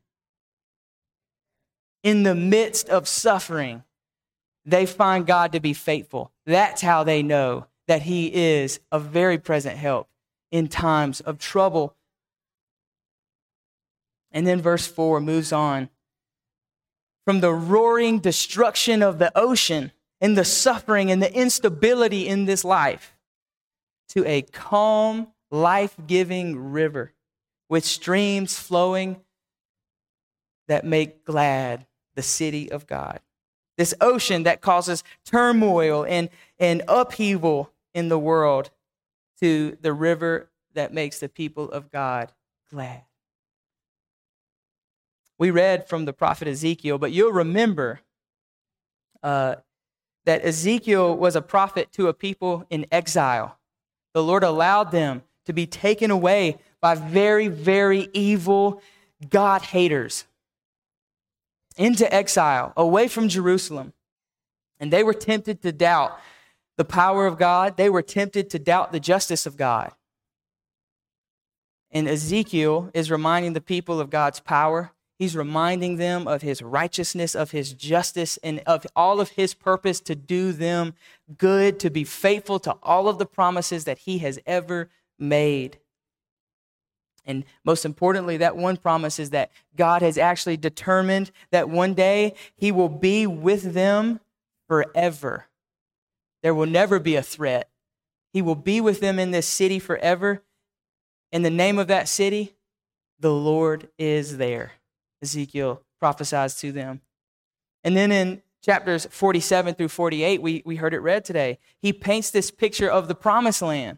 In 2.01 2.23
the 2.23 2.33
midst 2.33 2.89
of 2.89 3.07
suffering, 3.07 3.83
they 4.65 4.87
find 4.87 5.27
God 5.27 5.51
to 5.51 5.59
be 5.59 5.73
faithful. 5.73 6.31
That's 6.47 6.81
how 6.81 7.03
they 7.03 7.21
know 7.21 7.67
that 7.87 8.01
He 8.01 8.33
is 8.33 8.79
a 8.91 8.97
very 8.97 9.37
present 9.37 9.77
help 9.77 10.09
in 10.51 10.69
times 10.69 11.21
of 11.21 11.37
trouble. 11.37 11.95
And 14.33 14.45
then 14.45 14.61
verse 14.61 14.87
4 14.87 15.21
moves 15.21 15.53
on 15.53 15.89
from 17.25 17.39
the 17.39 17.53
roaring 17.53 18.19
destruction 18.19 19.01
of 19.01 19.19
the 19.19 19.31
ocean 19.37 19.91
and 20.19 20.37
the 20.37 20.43
suffering 20.43 21.11
and 21.11 21.21
the 21.21 21.33
instability 21.33 22.27
in 22.27 22.45
this 22.45 22.65
life 22.65 23.15
to 24.09 24.25
a 24.25 24.41
calm, 24.41 25.27
life 25.51 25.95
giving 26.05 26.71
river 26.71 27.13
with 27.69 27.85
streams 27.85 28.59
flowing 28.59 29.21
that 30.67 30.85
make 30.85 31.25
glad 31.25 31.85
the 32.15 32.21
city 32.21 32.71
of 32.71 32.87
God. 32.87 33.19
This 33.77 33.93
ocean 34.01 34.43
that 34.43 34.61
causes 34.61 35.03
turmoil 35.25 36.05
and, 36.05 36.29
and 36.59 36.83
upheaval 36.87 37.71
in 37.93 38.09
the 38.09 38.19
world 38.19 38.69
to 39.39 39.77
the 39.81 39.93
river 39.93 40.49
that 40.73 40.93
makes 40.93 41.19
the 41.19 41.29
people 41.29 41.71
of 41.71 41.91
God 41.91 42.31
glad. 42.69 43.03
We 45.43 45.51
read 45.51 45.89
from 45.89 46.05
the 46.05 46.13
prophet 46.13 46.47
Ezekiel, 46.47 46.97
but 46.97 47.11
you'll 47.11 47.33
remember 47.33 47.99
uh, 49.21 49.55
that 50.23 50.45
Ezekiel 50.45 51.17
was 51.17 51.35
a 51.35 51.41
prophet 51.41 51.91
to 51.95 52.07
a 52.07 52.13
people 52.13 52.65
in 52.69 52.85
exile. 52.93 53.59
The 54.13 54.23
Lord 54.23 54.45
allowed 54.45 54.91
them 54.91 55.21
to 55.45 55.51
be 55.51 55.67
taken 55.67 56.11
away 56.11 56.59
by 56.79 56.95
very, 56.95 57.49
very 57.49 58.07
evil 58.13 58.81
God 59.29 59.63
haters 59.63 60.23
into 61.75 62.05
exile, 62.15 62.71
away 62.77 63.09
from 63.09 63.27
Jerusalem. 63.27 63.91
And 64.79 64.93
they 64.93 65.03
were 65.03 65.13
tempted 65.13 65.61
to 65.63 65.73
doubt 65.73 66.17
the 66.77 66.85
power 66.85 67.27
of 67.27 67.37
God, 67.37 67.75
they 67.75 67.89
were 67.89 68.01
tempted 68.01 68.49
to 68.51 68.59
doubt 68.59 68.93
the 68.93 68.99
justice 69.01 69.45
of 69.45 69.57
God. 69.57 69.91
And 71.91 72.07
Ezekiel 72.07 72.91
is 72.93 73.11
reminding 73.11 73.51
the 73.51 73.59
people 73.59 73.99
of 73.99 74.09
God's 74.09 74.39
power 74.39 74.93
He's 75.19 75.35
reminding 75.35 75.97
them 75.97 76.27
of 76.27 76.41
his 76.41 76.61
righteousness, 76.61 77.35
of 77.35 77.51
his 77.51 77.73
justice, 77.73 78.37
and 78.43 78.59
of 78.65 78.85
all 78.95 79.21
of 79.21 79.29
his 79.29 79.53
purpose 79.53 79.99
to 80.01 80.15
do 80.15 80.51
them 80.51 80.95
good, 81.37 81.79
to 81.81 81.89
be 81.89 82.03
faithful 82.03 82.59
to 82.59 82.75
all 82.83 83.07
of 83.07 83.19
the 83.19 83.25
promises 83.25 83.85
that 83.85 83.99
he 83.99 84.17
has 84.19 84.39
ever 84.45 84.89
made. 85.19 85.77
And 87.25 87.45
most 87.63 87.85
importantly, 87.85 88.37
that 88.37 88.57
one 88.57 88.75
promise 88.75 89.17
is 89.19 89.29
that 89.29 89.51
God 89.77 90.01
has 90.01 90.17
actually 90.17 90.57
determined 90.57 91.31
that 91.51 91.69
one 91.69 91.93
day 91.93 92.33
he 92.55 92.71
will 92.71 92.89
be 92.89 93.25
with 93.25 93.73
them 93.73 94.19
forever. 94.67 95.45
There 96.41 96.53
will 96.53 96.65
never 96.65 96.99
be 96.99 97.15
a 97.15 97.21
threat. 97.21 97.69
He 98.33 98.41
will 98.41 98.55
be 98.55 98.81
with 98.81 98.99
them 98.99 99.19
in 99.19 99.31
this 99.31 99.47
city 99.47 99.79
forever. 99.79 100.41
In 101.31 101.43
the 101.43 101.49
name 101.49 101.79
of 101.79 101.87
that 101.87 102.09
city, 102.09 102.55
the 103.19 103.31
Lord 103.31 103.89
is 103.97 104.37
there. 104.37 104.73
Ezekiel 105.23 105.81
prophesies 105.99 106.55
to 106.55 106.71
them. 106.71 107.01
And 107.83 107.97
then 107.97 108.11
in 108.11 108.43
chapters 108.61 109.07
47 109.09 109.75
through 109.75 109.87
48, 109.87 110.41
we, 110.41 110.61
we 110.65 110.75
heard 110.75 110.93
it 110.93 110.99
read 110.99 111.25
today, 111.25 111.57
he 111.81 111.91
paints 111.91 112.29
this 112.29 112.51
picture 112.51 112.89
of 112.89 113.07
the 113.07 113.15
promised 113.15 113.61
land, 113.61 113.97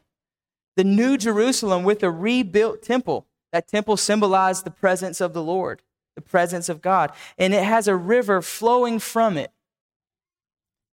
the 0.76 0.84
new 0.84 1.18
Jerusalem 1.18 1.84
with 1.84 2.04
a 2.04 2.12
rebuilt 2.12 2.82
temple. 2.82 3.28
That 3.52 3.68
temple 3.68 3.98
symbolized 3.98 4.66
the 4.66 4.72
presence 4.72 5.20
of 5.20 5.34
the 5.34 5.44
Lord, 5.44 5.82
the 6.16 6.22
presence 6.22 6.70
of 6.70 6.82
God. 6.82 7.12
And 7.38 7.54
it 7.54 7.64
has 7.64 7.88
a 7.88 7.96
river 7.96 8.42
flowing 8.42 9.00
from 9.00 9.38
it. 9.38 9.52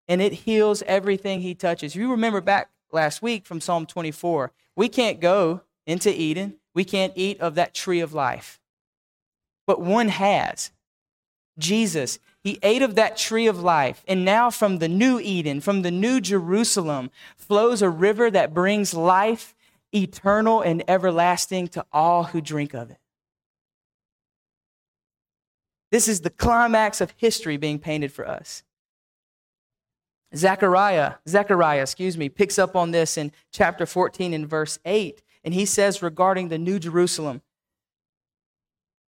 And 0.08 0.20
it 0.20 0.32
heals 0.32 0.82
everything 0.86 1.40
he 1.40 1.54
touches. 1.54 1.94
You 1.94 2.10
remember 2.10 2.40
back 2.40 2.70
last 2.92 3.22
week 3.22 3.46
from 3.46 3.60
Psalm 3.60 3.86
24, 3.86 4.52
we 4.76 4.88
can't 4.88 5.20
go 5.20 5.62
into 5.86 6.10
Eden, 6.10 6.56
we 6.74 6.84
can't 6.84 7.12
eat 7.16 7.40
of 7.40 7.54
that 7.56 7.74
tree 7.74 8.00
of 8.00 8.12
life 8.12 8.61
but 9.66 9.80
one 9.80 10.08
has. 10.08 10.70
Jesus, 11.58 12.18
he 12.42 12.58
ate 12.62 12.82
of 12.82 12.94
that 12.94 13.16
tree 13.16 13.46
of 13.46 13.62
life. 13.62 14.02
And 14.08 14.24
now 14.24 14.50
from 14.50 14.78
the 14.78 14.88
new 14.88 15.20
Eden, 15.20 15.60
from 15.60 15.82
the 15.82 15.90
new 15.90 16.20
Jerusalem, 16.20 17.10
flows 17.36 17.82
a 17.82 17.90
river 17.90 18.30
that 18.30 18.54
brings 18.54 18.94
life 18.94 19.54
eternal 19.94 20.60
and 20.60 20.82
everlasting 20.88 21.68
to 21.68 21.84
all 21.92 22.24
who 22.24 22.40
drink 22.40 22.74
of 22.74 22.90
it. 22.90 22.98
This 25.90 26.08
is 26.08 26.22
the 26.22 26.30
climax 26.30 27.02
of 27.02 27.12
history 27.18 27.58
being 27.58 27.78
painted 27.78 28.12
for 28.12 28.26
us. 28.26 28.62
Zechariah, 30.34 31.14
Zechariah, 31.28 31.82
excuse 31.82 32.16
me, 32.16 32.30
picks 32.30 32.58
up 32.58 32.74
on 32.74 32.90
this 32.90 33.18
in 33.18 33.32
chapter 33.52 33.84
14 33.84 34.32
and 34.32 34.48
verse 34.48 34.78
8. 34.86 35.22
And 35.44 35.52
he 35.52 35.66
says 35.66 36.02
regarding 36.02 36.48
the 36.48 36.58
new 36.58 36.78
Jerusalem, 36.78 37.42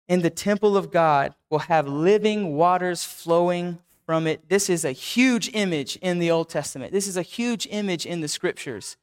in 0.07 0.21
the 0.21 0.29
temple 0.29 0.75
of 0.75 0.91
God 0.91 1.33
will 1.49 1.59
have 1.59 1.87
living 1.87 2.55
waters 2.55 3.03
flowing 3.03 3.79
from 4.05 4.27
it. 4.27 4.49
This 4.49 4.69
is 4.69 4.83
a 4.83 4.91
huge 4.91 5.49
image 5.53 5.95
in 5.97 6.19
the 6.19 6.29
Old 6.29 6.49
Testament. 6.49 6.91
This 6.91 7.07
is 7.07 7.17
a 7.17 7.21
huge 7.21 7.67
image 7.69 8.05
in 8.05 8.21
the 8.21 8.27
scriptures 8.27 8.97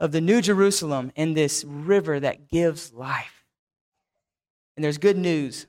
of 0.00 0.12
the 0.12 0.20
New 0.20 0.40
Jerusalem 0.40 1.12
and 1.16 1.36
this 1.36 1.64
river 1.64 2.18
that 2.18 2.48
gives 2.48 2.92
life. 2.92 3.44
And 4.76 4.82
there's 4.82 4.98
good 4.98 5.18
news. 5.18 5.66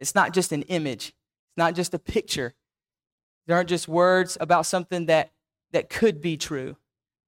It's 0.00 0.14
not 0.14 0.32
just 0.32 0.52
an 0.52 0.62
image, 0.62 1.08
it's 1.08 1.56
not 1.56 1.74
just 1.74 1.94
a 1.94 1.98
picture. 1.98 2.54
There 3.46 3.56
aren't 3.56 3.68
just 3.68 3.88
words 3.88 4.36
about 4.40 4.66
something 4.66 5.06
that, 5.06 5.32
that 5.72 5.88
could 5.88 6.20
be 6.20 6.36
true. 6.36 6.76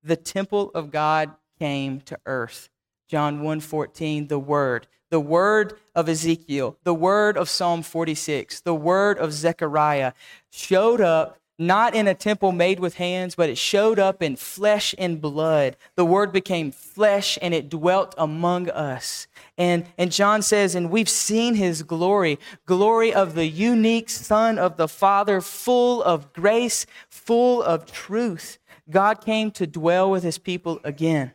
The 0.04 0.16
temple 0.16 0.70
of 0.74 0.90
God 0.90 1.32
came 1.58 2.00
to 2.02 2.18
earth. 2.26 2.70
John 3.08 3.42
1:14, 3.42 4.28
the 4.28 4.38
word 4.38 4.86
the 5.12 5.20
word 5.20 5.78
of 5.94 6.08
Ezekiel, 6.08 6.78
the 6.84 6.94
word 6.94 7.36
of 7.36 7.50
Psalm 7.50 7.82
46, 7.82 8.62
the 8.62 8.74
word 8.74 9.18
of 9.18 9.30
Zechariah 9.30 10.14
showed 10.50 11.02
up 11.02 11.38
not 11.58 11.94
in 11.94 12.08
a 12.08 12.14
temple 12.14 12.50
made 12.50 12.80
with 12.80 12.94
hands, 12.94 13.34
but 13.34 13.50
it 13.50 13.58
showed 13.58 13.98
up 13.98 14.22
in 14.22 14.36
flesh 14.36 14.94
and 14.96 15.20
blood. 15.20 15.76
The 15.96 16.04
word 16.04 16.32
became 16.32 16.72
flesh 16.72 17.38
and 17.42 17.52
it 17.52 17.68
dwelt 17.68 18.14
among 18.16 18.70
us. 18.70 19.26
And, 19.58 19.84
and 19.98 20.10
John 20.10 20.40
says, 20.40 20.74
and 20.74 20.90
we've 20.90 21.10
seen 21.10 21.56
his 21.56 21.82
glory, 21.82 22.38
glory 22.64 23.12
of 23.12 23.34
the 23.34 23.46
unique 23.46 24.08
Son 24.08 24.58
of 24.58 24.78
the 24.78 24.88
Father, 24.88 25.42
full 25.42 26.02
of 26.02 26.32
grace, 26.32 26.86
full 27.10 27.62
of 27.62 27.84
truth. 27.92 28.58
God 28.88 29.22
came 29.22 29.50
to 29.52 29.66
dwell 29.66 30.10
with 30.10 30.22
his 30.22 30.38
people 30.38 30.80
again. 30.82 31.32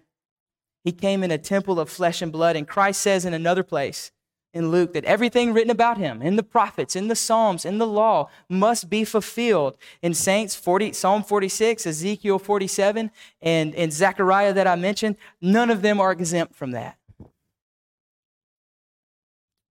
He 0.87 0.93
came 0.93 1.21
in 1.21 1.31
a 1.31 1.37
temple 1.37 1.81
of 1.81 1.89
flesh 1.89 2.21
and 2.21 2.31
blood. 2.31 2.55
And 2.55 2.65
Christ 2.65 3.01
says 3.01 3.25
in 3.25 3.33
another 3.33 3.61
place 3.61 4.13
in 4.53 4.71
Luke 4.71 4.93
that 4.93 5.03
everything 5.03 5.51
written 5.51 5.69
about 5.69 5.97
him 5.97 6.21
in 6.21 6.37
the 6.37 6.43
prophets, 6.43 6.95
in 6.95 7.09
the 7.09 7.15
Psalms, 7.15 7.65
in 7.65 7.77
the 7.77 7.85
law 7.85 8.29
must 8.47 8.89
be 8.89 9.03
fulfilled. 9.03 9.75
In 10.01 10.13
Saints 10.13 10.55
40, 10.55 10.93
Psalm 10.93 11.23
46, 11.23 11.85
Ezekiel 11.85 12.39
47, 12.39 13.11
and, 13.41 13.75
and 13.75 13.91
Zechariah 13.91 14.53
that 14.53 14.65
I 14.65 14.77
mentioned, 14.77 15.17
none 15.41 15.69
of 15.69 15.81
them 15.81 15.99
are 15.99 16.13
exempt 16.13 16.55
from 16.55 16.71
that. 16.71 16.97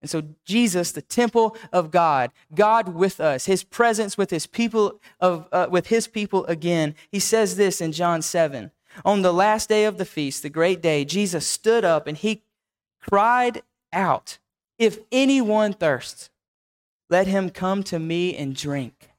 And 0.02 0.10
so 0.10 0.24
Jesus, 0.46 0.94
the 0.94 1.04
temple 1.04 1.56
of 1.72 1.92
God, 1.92 2.32
God 2.56 2.96
with 2.96 3.20
us, 3.20 3.46
his 3.46 3.64
presence 3.64 4.18
with 4.18 4.32
his 4.32 4.48
people 4.48 5.00
of 5.20 5.48
uh, 5.52 5.68
with 5.70 5.88
his 5.88 6.08
people 6.08 6.44
again. 6.48 6.96
He 7.12 7.20
says 7.20 7.56
this 7.56 7.82
in 7.82 7.92
John 7.92 8.24
7. 8.24 8.72
On 9.04 9.22
the 9.22 9.34
last 9.34 9.70
day 9.70 9.86
of 9.86 9.98
the 9.98 10.06
feast, 10.06 10.44
the 10.44 10.50
great 10.50 10.82
day, 10.82 11.06
Jesus 11.06 11.48
stood 11.48 11.84
up 11.84 12.08
and 12.08 12.18
he 12.18 12.44
cried 13.02 13.62
out, 13.92 14.38
If 14.78 15.00
anyone 15.12 15.74
thirsts, 15.74 16.30
let 17.10 17.28
him 17.28 17.50
come 17.50 17.84
to 17.84 18.00
me 18.00 18.36
and 18.36 18.56
drink. 18.56 19.10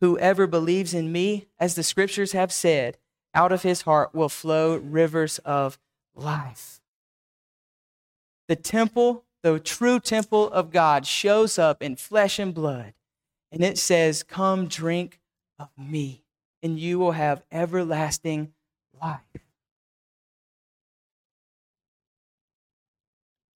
Whoever 0.00 0.46
believes 0.46 0.94
in 0.94 1.12
me, 1.12 1.46
as 1.58 1.74
the 1.74 1.82
scriptures 1.82 2.32
have 2.32 2.52
said, 2.52 2.98
out 3.34 3.52
of 3.52 3.62
his 3.62 3.82
heart 3.82 4.14
will 4.14 4.28
flow 4.28 4.76
rivers 4.76 5.38
of 5.40 5.78
life. 6.14 6.80
The 8.48 8.56
temple, 8.56 9.24
the 9.42 9.58
true 9.58 10.00
temple 10.00 10.50
of 10.50 10.70
God, 10.70 11.06
shows 11.06 11.58
up 11.58 11.82
in 11.82 11.96
flesh 11.96 12.38
and 12.38 12.52
blood, 12.52 12.94
and 13.50 13.62
it 13.62 13.78
says, 13.78 14.22
Come 14.22 14.66
drink 14.66 15.20
of 15.58 15.68
me, 15.78 16.24
and 16.62 16.78
you 16.78 16.98
will 16.98 17.12
have 17.12 17.42
everlasting 17.50 18.52
life. 19.02 19.20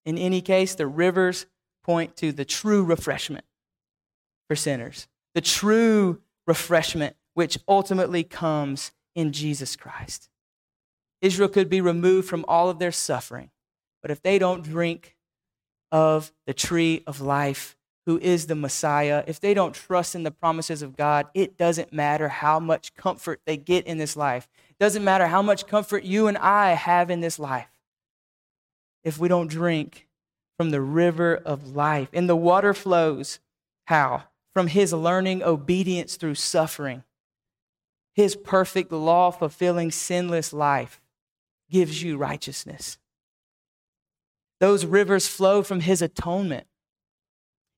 In 0.05 0.19
any 0.19 0.41
case, 0.41 0.75
the 0.75 0.87
rivers 0.87 1.47
point 1.83 2.17
to 2.17 2.33
the 2.33 2.45
true 2.45 2.85
refreshment 2.85 3.45
for 4.49 4.57
sinners, 4.57 5.09
the 5.35 5.41
true 5.41 6.21
refreshment 6.47 7.17
which 7.35 7.59
ultimately 7.69 8.25
comes 8.25 8.93
in 9.15 9.33
Jesus 9.33 9.77
Christ. 9.77 10.29
Israel 11.21 11.49
could 11.49 11.69
be 11.69 11.81
removed 11.81 12.29
from 12.29 12.45
all 12.47 12.69
of 12.69 12.79
their 12.79 12.93
suffering, 12.93 13.51
but 14.03 14.11
if 14.11 14.23
they 14.23 14.39
don't 14.39 14.63
drink 14.63 15.17
of 15.91 16.33
the 16.47 16.55
tree 16.55 17.03
of 17.07 17.21
life, 17.21 17.77
who 18.07 18.19
is 18.21 18.47
the 18.47 18.55
Messiah, 18.55 19.25
if 19.27 19.41
they 19.41 19.53
don't 19.53 19.75
trust 19.75 20.15
in 20.15 20.23
the 20.23 20.31
promises 20.31 20.81
of 20.81 20.97
God, 20.97 21.27
it 21.35 21.59
doesn't 21.59 21.93
matter 21.93 22.29
how 22.29 22.61
much 22.61 22.95
comfort 22.95 23.41
they 23.45 23.57
get 23.57 23.87
in 23.87 23.99
this 23.99 24.17
life. 24.17 24.49
Doesn't 24.79 25.05
matter 25.05 25.27
how 25.27 25.43
much 25.43 25.67
comfort 25.67 26.05
you 26.05 26.27
and 26.27 26.37
I 26.39 26.71
have 26.71 27.11
in 27.11 27.21
this 27.21 27.39
life. 27.39 27.69
If 29.05 29.19
we 29.19 29.29
don't 29.29 29.49
drink 29.49 30.07
from 30.57 30.71
the 30.71 30.81
river 30.81 31.37
of 31.37 31.77
life, 31.77 32.09
and 32.13 32.29
the 32.29 32.37
water 32.37 32.73
flows, 32.73 33.41
how? 33.87 34.25
From 34.55 34.69
his 34.69 34.93
learning 34.93 35.43
obedience 35.43 36.17
through 36.17 36.37
suffering. 36.37 37.05
His 38.15 38.35
perfect 38.35 38.91
law 38.91 39.31
fulfilling 39.31 39.91
sinless 39.91 40.53
life 40.53 41.03
gives 41.71 42.03
you 42.03 42.17
righteousness. 42.17 42.99
Those 44.61 44.87
rivers 44.87 45.29
flow 45.29 45.63
from 45.63 45.81
his 45.81 46.01
atonement 46.01 46.67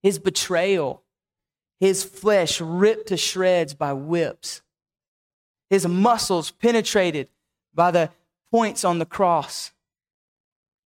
his 0.02 0.18
betrayal, 0.18 1.02
his 1.80 2.04
flesh 2.04 2.60
ripped 2.60 3.08
to 3.08 3.16
shreds 3.16 3.74
by 3.74 3.92
whips, 3.92 4.62
his 5.70 5.86
muscles 5.86 6.50
penetrated 6.50 7.28
by 7.74 7.90
the 7.90 8.10
points 8.50 8.84
on 8.84 8.98
the 8.98 9.06
cross, 9.06 9.72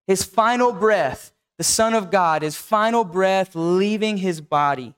his 0.06 0.24
final 0.24 0.72
breath, 0.72 1.32
the 1.58 1.64
Son 1.64 1.94
of 1.94 2.10
God, 2.10 2.42
his 2.42 2.56
final 2.56 3.04
breath 3.04 3.54
leaving 3.54 4.18
his 4.18 4.40
body 4.40 4.94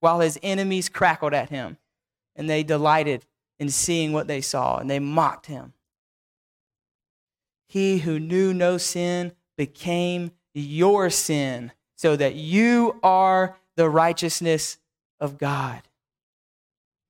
while 0.00 0.20
his 0.20 0.38
enemies 0.42 0.88
crackled 0.88 1.32
at 1.32 1.48
him 1.48 1.78
and 2.34 2.48
they 2.48 2.62
delighted 2.62 3.24
in 3.58 3.70
seeing 3.70 4.12
what 4.12 4.28
they 4.28 4.40
saw 4.40 4.78
and 4.78 4.90
they 4.90 4.98
mocked 4.98 5.46
him. 5.46 5.72
He 7.66 7.98
who 7.98 8.20
knew 8.20 8.52
no 8.52 8.78
sin 8.78 9.32
became 9.56 10.32
your 10.54 11.10
sin 11.10 11.72
so 11.96 12.14
that 12.16 12.34
you 12.34 13.00
are 13.02 13.56
the 13.76 13.88
righteousness 13.88 14.78
of 15.18 15.38
God. 15.38 15.82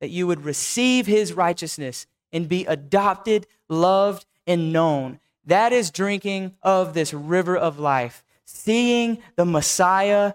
That 0.07 0.13
you 0.13 0.29
would 0.29 0.45
receive 0.45 1.09
his 1.09 1.33
righteousness 1.33 2.07
and 2.33 2.49
be 2.49 2.65
adopted, 2.67 3.49
loved, 3.69 4.25
and 4.47 4.73
known. 4.73 5.19
That 5.45 5.73
is 5.73 5.91
drinking 5.91 6.55
of 6.63 6.95
this 6.95 7.13
river 7.13 7.57
of 7.57 7.81
life, 7.81 8.23
seeing 8.45 9.19
the 9.35 9.45
Messiah 9.45 10.35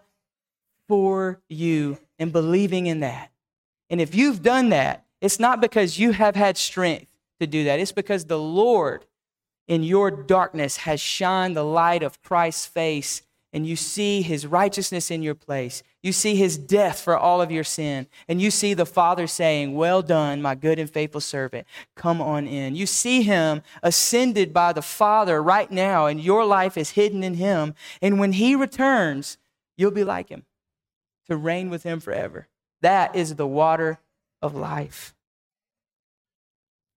for 0.89 1.39
you 1.47 1.99
and 2.19 2.33
believing 2.33 2.87
in 2.87 2.99
that. 2.99 3.31
And 3.89 4.01
if 4.01 4.13
you've 4.13 4.43
done 4.43 4.67
that, 4.71 5.05
it's 5.21 5.39
not 5.39 5.61
because 5.61 5.97
you 5.97 6.11
have 6.11 6.35
had 6.35 6.57
strength 6.57 7.07
to 7.39 7.47
do 7.47 7.63
that. 7.63 7.79
It's 7.79 7.93
because 7.93 8.25
the 8.25 8.37
Lord 8.37 9.05
in 9.69 9.83
your 9.83 10.11
darkness 10.11 10.75
has 10.75 10.99
shined 10.99 11.55
the 11.55 11.63
light 11.63 12.03
of 12.03 12.21
Christ's 12.21 12.65
face 12.65 13.21
and 13.53 13.65
you 13.65 13.77
see 13.77 14.21
his 14.21 14.45
righteousness 14.45 15.09
in 15.09 15.23
your 15.23 15.35
place. 15.35 15.81
You 16.03 16.11
see 16.11 16.35
his 16.35 16.57
death 16.57 16.99
for 16.99 17.15
all 17.15 17.41
of 17.41 17.51
your 17.51 17.63
sin. 17.63 18.07
And 18.27 18.41
you 18.41 18.49
see 18.49 18.73
the 18.73 18.87
Father 18.87 19.27
saying, 19.27 19.75
Well 19.75 20.01
done, 20.01 20.41
my 20.41 20.55
good 20.55 20.79
and 20.79 20.89
faithful 20.89 21.21
servant. 21.21 21.67
Come 21.95 22.21
on 22.21 22.47
in. 22.47 22.75
You 22.75 22.87
see 22.87 23.21
him 23.21 23.61
ascended 23.83 24.51
by 24.51 24.73
the 24.73 24.81
Father 24.81 25.41
right 25.43 25.69
now, 25.69 26.07
and 26.07 26.19
your 26.19 26.43
life 26.43 26.75
is 26.75 26.91
hidden 26.91 27.23
in 27.23 27.35
him. 27.35 27.75
And 28.01 28.19
when 28.19 28.33
he 28.33 28.55
returns, 28.55 29.37
you'll 29.77 29.91
be 29.91 30.03
like 30.03 30.29
him 30.29 30.43
to 31.27 31.37
reign 31.37 31.69
with 31.69 31.83
him 31.83 31.99
forever. 31.99 32.47
That 32.81 33.15
is 33.15 33.35
the 33.35 33.47
water 33.47 33.99
of 34.41 34.55
life. 34.55 35.13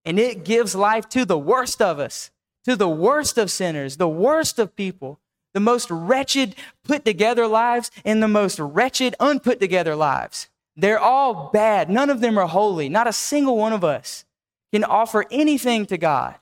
And 0.06 0.18
it 0.18 0.44
gives 0.44 0.74
life 0.74 1.08
to 1.10 1.26
the 1.26 1.38
worst 1.38 1.82
of 1.82 1.98
us, 1.98 2.30
to 2.64 2.74
the 2.74 2.88
worst 2.88 3.36
of 3.36 3.50
sinners, 3.50 3.98
the 3.98 4.08
worst 4.08 4.58
of 4.58 4.76
people 4.76 5.20
the 5.54 5.60
most 5.60 5.90
wretched 5.90 6.56
put 6.82 7.04
together 7.04 7.46
lives 7.46 7.90
and 8.04 8.22
the 8.22 8.28
most 8.28 8.58
wretched 8.58 9.14
unput 9.18 9.60
together 9.60 9.96
lives. 9.96 10.50
They're 10.76 10.98
all 10.98 11.50
bad. 11.52 11.88
None 11.88 12.10
of 12.10 12.20
them 12.20 12.36
are 12.36 12.48
holy. 12.48 12.88
Not 12.88 13.06
a 13.06 13.12
single 13.12 13.56
one 13.56 13.72
of 13.72 13.84
us 13.84 14.24
can 14.72 14.84
offer 14.84 15.24
anything 15.30 15.86
to 15.86 15.96
God. 15.96 16.34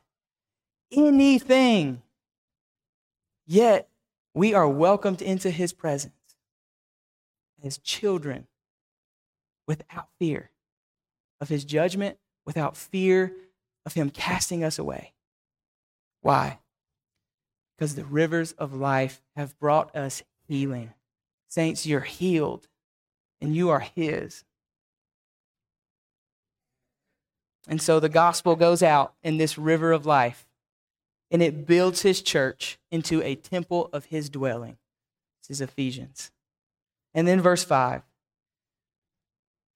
Anything. 0.90 2.03
Yet 3.46 3.88
we 4.35 4.55
are 4.55 4.68
welcomed 4.68 5.20
into 5.20 5.51
his 5.51 5.72
presence 5.72 6.14
as 7.62 7.79
children 7.79 8.46
without 9.68 10.09
fear 10.18 10.51
of 11.40 11.48
his 11.48 11.64
judgment, 11.64 12.18
without 12.46 12.77
fear 12.77 13.33
of 13.85 13.92
him 13.92 14.11
casting 14.11 14.64
us 14.64 14.79
away. 14.79 15.12
Why? 16.22 16.59
Because 17.83 17.97
the 17.97 18.05
rivers 18.05 18.53
of 18.53 18.73
life 18.73 19.21
have 19.35 19.59
brought 19.59 19.97
us 19.97 20.23
healing. 20.47 20.92
Saints, 21.49 21.85
you're 21.85 21.99
healed 21.99 22.68
and 23.40 23.57
you 23.57 23.71
are 23.71 23.81
His. 23.81 24.45
And 27.66 27.83
so 27.83 27.99
the 27.99 28.09
gospel 28.09 28.55
goes 28.55 28.85
out 28.85 29.14
in 29.25 29.37
this 29.37 29.59
river 29.59 29.90
of 29.90 30.07
life 30.07 30.47
and 31.29 31.42
it 31.42 31.66
builds 31.66 32.03
His 32.03 32.23
church 32.23 32.79
into 32.92 33.21
a 33.21 33.35
temple 33.35 33.90
of 33.92 34.05
His 34.05 34.31
dwelling. 34.31 34.77
This 35.40 35.57
is 35.57 35.61
Ephesians. 35.61 36.31
And 37.12 37.27
then 37.27 37.40
verse 37.40 37.64
5. 37.64 38.03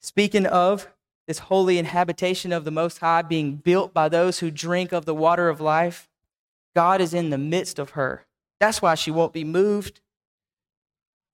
Speaking 0.01 0.47
of 0.47 0.87
this 1.27 1.41
holy 1.41 1.77
inhabitation 1.77 2.53
of 2.53 2.63
the 2.63 2.71
Most 2.71 2.99
High 2.99 3.23
being 3.23 3.57
built 3.57 3.93
by 3.93 4.09
those 4.09 4.39
who 4.39 4.53
drink 4.53 4.93
of 4.93 5.07
the 5.07 5.15
water 5.15 5.49
of 5.49 5.61
life, 5.61 6.09
God 6.77 7.01
is 7.01 7.15
in 7.15 7.31
the 7.31 7.39
midst 7.39 7.79
of 7.79 7.91
her. 7.91 8.27
That's 8.61 8.83
why 8.83 8.97
she 8.97 9.11
won't 9.11 9.33
be 9.33 9.45
moved. 9.45 10.03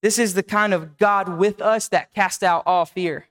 This 0.01 0.17
is 0.17 0.35
the 0.35 0.43
kind 0.45 0.73
of 0.73 0.97
God 0.99 1.37
with 1.37 1.61
us 1.61 1.89
that 1.89 2.15
casts 2.15 2.45
out 2.45 2.63
all 2.65 2.85
fear. 2.85 3.27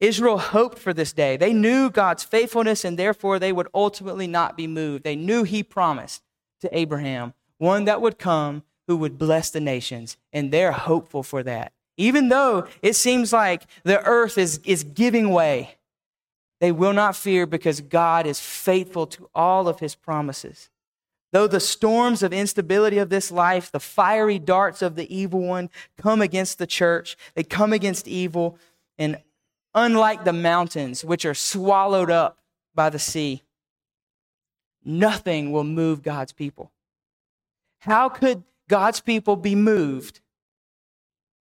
Israel 0.00 0.38
hoped 0.38 0.78
for 0.78 0.94
this 0.94 1.12
day. 1.12 1.36
They 1.36 1.52
knew 1.52 1.90
God's 1.90 2.24
faithfulness 2.24 2.82
and 2.82 2.98
therefore 2.98 3.38
they 3.38 3.52
would 3.52 3.68
ultimately 3.74 4.26
not 4.26 4.56
be 4.56 4.66
moved. 4.66 5.04
They 5.04 5.14
knew 5.14 5.42
He 5.42 5.62
promised 5.62 6.22
to 6.62 6.74
Abraham 6.76 7.34
one 7.58 7.84
that 7.84 8.00
would 8.00 8.18
come 8.18 8.62
who 8.88 8.96
would 8.96 9.18
bless 9.18 9.50
the 9.50 9.60
nations, 9.60 10.16
and 10.32 10.50
they're 10.50 10.72
hopeful 10.72 11.22
for 11.22 11.42
that. 11.42 11.72
Even 11.98 12.30
though 12.30 12.66
it 12.80 12.96
seems 12.96 13.34
like 13.34 13.64
the 13.84 14.02
earth 14.04 14.38
is, 14.38 14.60
is 14.64 14.82
giving 14.82 15.28
way, 15.28 15.76
they 16.60 16.72
will 16.72 16.94
not 16.94 17.16
fear 17.16 17.46
because 17.46 17.82
God 17.82 18.26
is 18.26 18.40
faithful 18.40 19.06
to 19.08 19.28
all 19.34 19.68
of 19.68 19.78
His 19.78 19.94
promises. 19.94 20.70
Though 21.32 21.46
the 21.46 21.60
storms 21.60 22.22
of 22.22 22.32
instability 22.32 22.98
of 22.98 23.08
this 23.08 23.32
life, 23.32 23.72
the 23.72 23.80
fiery 23.80 24.38
darts 24.38 24.82
of 24.82 24.96
the 24.96 25.14
evil 25.14 25.40
one 25.40 25.70
come 25.96 26.20
against 26.20 26.58
the 26.58 26.66
church, 26.66 27.16
they 27.34 27.42
come 27.42 27.72
against 27.72 28.06
evil, 28.06 28.58
and 28.98 29.18
unlike 29.74 30.24
the 30.24 30.32
mountains, 30.34 31.04
which 31.04 31.24
are 31.24 31.34
swallowed 31.34 32.10
up 32.10 32.38
by 32.74 32.90
the 32.90 32.98
sea, 32.98 33.42
nothing 34.84 35.52
will 35.52 35.64
move 35.64 36.02
God's 36.02 36.32
people. 36.32 36.70
How 37.80 38.10
could 38.10 38.44
God's 38.68 39.00
people 39.00 39.36
be 39.36 39.54
moved 39.54 40.20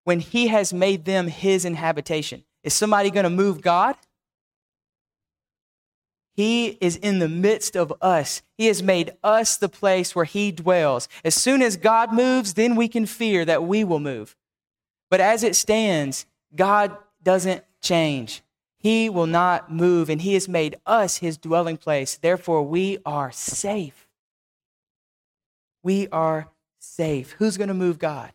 when 0.06 0.22
He 0.22 0.48
has 0.48 0.74
made 0.74 1.04
them 1.04 1.28
His 1.28 1.66
inhabitation? 1.66 2.46
Is 2.64 2.74
somebody 2.74 3.12
going 3.12 3.26
to 3.26 3.30
move 3.30 3.62
God? 3.62 3.98
He 6.34 6.78
is 6.80 6.96
in 6.96 7.20
the 7.20 7.28
midst 7.30 7.76
of 7.76 7.94
us. 8.02 8.42
He 8.58 8.68
has 8.68 8.82
made 8.82 9.12
us 9.24 9.58
the 9.58 9.70
place 9.70 10.16
where 10.16 10.26
He 10.26 10.52
dwells. 10.52 11.10
As 11.24 11.36
soon 11.36 11.62
as 11.62 11.78
God 11.78 12.14
moves, 12.14 12.54
then 12.54 12.76
we 12.76 12.88
can 12.88 13.06
fear 13.06 13.44
that 13.46 13.64
we 13.64 13.84
will 13.84 14.00
move. 14.00 14.36
But 15.10 15.20
as 15.20 15.44
it 15.44 15.56
stands, 15.56 16.26
God 16.56 16.96
doesn't 17.22 17.64
change. 17.82 18.42
He 18.78 19.10
will 19.10 19.28
not 19.28 19.72
move, 19.72 20.10
and 20.10 20.22
He 20.22 20.34
has 20.34 20.48
made 20.48 20.78
us 20.86 21.18
His 21.18 21.38
dwelling 21.38 21.78
place. 21.78 22.18
Therefore, 22.18 22.64
we 22.64 22.98
are 23.06 23.32
safe. 23.32 24.08
We 25.84 26.08
are 26.10 26.50
safe. 26.80 27.32
Who's 27.34 27.58
going 27.58 27.68
to 27.68 27.74
move 27.74 28.00
God? 28.00 28.32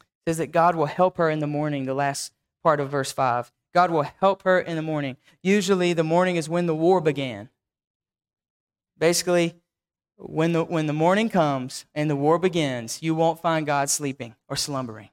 It 0.00 0.30
says 0.30 0.38
that 0.38 0.52
God 0.52 0.76
will 0.76 0.86
help 0.86 1.16
her 1.16 1.28
in 1.28 1.40
the 1.40 1.46
morning, 1.46 1.86
the 1.86 1.94
last 1.94 2.32
part 2.62 2.78
of 2.78 2.90
verse 2.90 3.10
5. 3.10 3.50
God 3.72 3.90
will 3.90 4.06
help 4.20 4.42
her 4.42 4.58
in 4.58 4.76
the 4.76 4.82
morning. 4.82 5.16
Usually, 5.42 5.92
the 5.92 6.04
morning 6.04 6.36
is 6.36 6.48
when 6.48 6.66
the 6.66 6.74
war 6.74 7.00
began. 7.00 7.48
Basically, 8.98 9.54
when 10.16 10.52
the, 10.52 10.64
when 10.64 10.86
the 10.86 10.92
morning 10.92 11.28
comes 11.28 11.86
and 11.94 12.10
the 12.10 12.16
war 12.16 12.38
begins, 12.38 13.02
you 13.02 13.14
won't 13.14 13.40
find 13.40 13.64
God 13.64 13.88
sleeping 13.88 14.34
or 14.48 14.56
slumbering. 14.56 15.08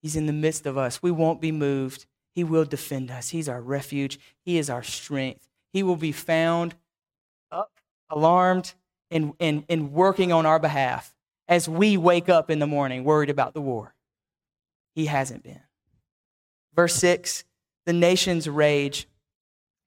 He's 0.00 0.16
in 0.16 0.26
the 0.26 0.32
midst 0.32 0.64
of 0.64 0.78
us. 0.78 1.02
We 1.02 1.10
won't 1.10 1.40
be 1.40 1.52
moved. 1.52 2.06
He 2.34 2.44
will 2.44 2.64
defend 2.64 3.10
us. 3.10 3.30
He's 3.30 3.48
our 3.48 3.60
refuge. 3.60 4.18
He 4.44 4.58
is 4.58 4.70
our 4.70 4.82
strength. 4.82 5.48
He 5.72 5.82
will 5.82 5.96
be 5.96 6.12
found 6.12 6.76
up, 7.50 7.72
alarmed, 8.08 8.74
and, 9.10 9.32
and, 9.40 9.64
and 9.68 9.92
working 9.92 10.32
on 10.32 10.46
our 10.46 10.58
behalf 10.58 11.14
as 11.48 11.68
we 11.68 11.96
wake 11.96 12.28
up 12.28 12.50
in 12.50 12.58
the 12.58 12.66
morning 12.66 13.04
worried 13.04 13.30
about 13.30 13.54
the 13.54 13.60
war. 13.60 13.94
He 14.94 15.06
hasn't 15.06 15.42
been. 15.42 15.60
Verse 16.78 16.94
6 16.94 17.42
the 17.86 17.92
nations 17.92 18.48
rage. 18.48 19.08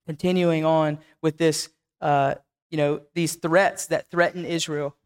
Continuing 0.06 0.65
on 0.65 0.97
with 1.21 1.38
this, 1.38 1.69
uh, 2.01 2.36
you 2.69 2.77
know, 2.77 2.99
these 3.13 3.36
threats 3.36 3.86
that 3.86 4.10
threaten 4.12 4.43
Israel. 4.43 4.97